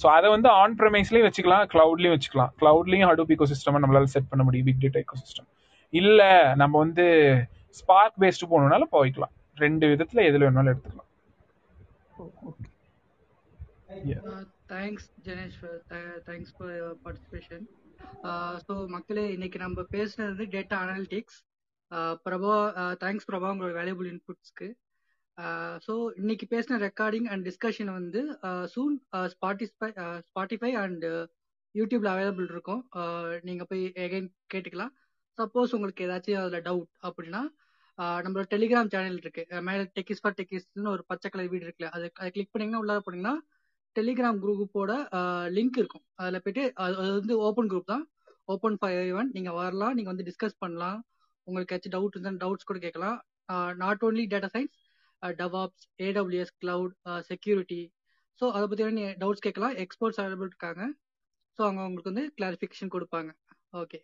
[0.00, 2.52] ஸோ அதை வந்து ஆன் ப்ரமைஸ்லயும் வச்சுக்கலாம் கிளவுட்லயும் வச்சுக்கலாம்.
[2.60, 5.48] கிளவுட்லயும் ஹடூப் ஈகோ சிஸ்டம் நம்மளால செட் பண்ண முடியும் பிக் டேட்டா ஈகோ சிஸ்டம்
[5.92, 6.20] இல்ல
[6.62, 7.06] நம்ம வந்து
[7.80, 9.34] ஸ்பார்க் பேஸ்டு போகணும்னாலும் போய்க்கலாம்.
[9.64, 11.08] ரெண்டு விதத்துல எதுல வேணாலும் எடுத்துக்கலாம்.
[14.72, 15.58] Thanks Jenesh
[16.28, 17.64] thanks for participation
[18.66, 21.38] so மக்களே இன்னைக்கு நம்ம பேசுனது வந்து data analytics
[22.24, 22.54] Prabha
[23.02, 24.68] thanks Prabha உங்களோட வேல்யூபிள் இன்புட்ஸ்க்கு
[25.86, 28.20] ஸோ இன்னைக்கு பேசின ரெக்கார்டிங் அண்ட் டிஸ்கஷன் வந்து
[28.64, 28.96] சூன்
[29.34, 29.88] ஸ்பாட்டிஸ்பை
[30.28, 31.06] ஸ்பாட்டிஃபை அண்ட்
[31.74, 32.82] யூடியூப்ல அவைலபிள் இருக்கும்.
[32.92, 34.92] நீங்கள் நீங்க போய் எகைன் கேட்டுக்கலாம்.
[35.38, 37.40] சப்போஸ் உங்களுக்கு ஏதாச்சும் அதில் டவுட் அப்படின்னா
[38.24, 39.42] நம்மளோட டெலிகிராம் சேனல் இருக்கு.
[39.68, 43.34] மேலே டெக்கிஸ் ஃபார் டெக்கிஸ்னு ஒரு பச்சை கலர் வீடு இருக்குல்ல அது அதை கிளிக் பண்ணீங்கன்னா உள்ள போனீங்கன்னா
[43.96, 44.92] டெலிகிராம் குரூப்போட
[45.56, 46.04] லிங்க் இருக்கும்.
[46.20, 48.04] அதில் போயிட்டு அது அது வந்து ஓப்பன் குரூப் தான்.
[48.52, 50.98] ஓப்பன் ஃபார் ஒன் நீங்கள் வரலாம் நீங்கள் வந்து டிஸ்கஸ் பண்ணலாம்.
[51.46, 53.18] உங்களுக்கு ஏதாச்சும் டவுட் இருந்தால் டவுட்ஸ் கூட கேட்கலாம்.
[53.82, 54.76] Not only data science
[55.42, 56.94] DevOps AWS cloud
[57.30, 57.82] security
[58.40, 59.74] so அதை பற்றி டவுட்ஸ் கேட்கலாம்.
[59.84, 60.82] எக்ஸ்பர்ட்ஸ் அவைலபிள் இருக்காங்க.
[61.58, 63.30] ஸோ அவங்க உங்களுக்கு வந்து கிளாரிஃபிகேஷன் கொடுப்பாங்க.
[63.82, 63.98] ஓகே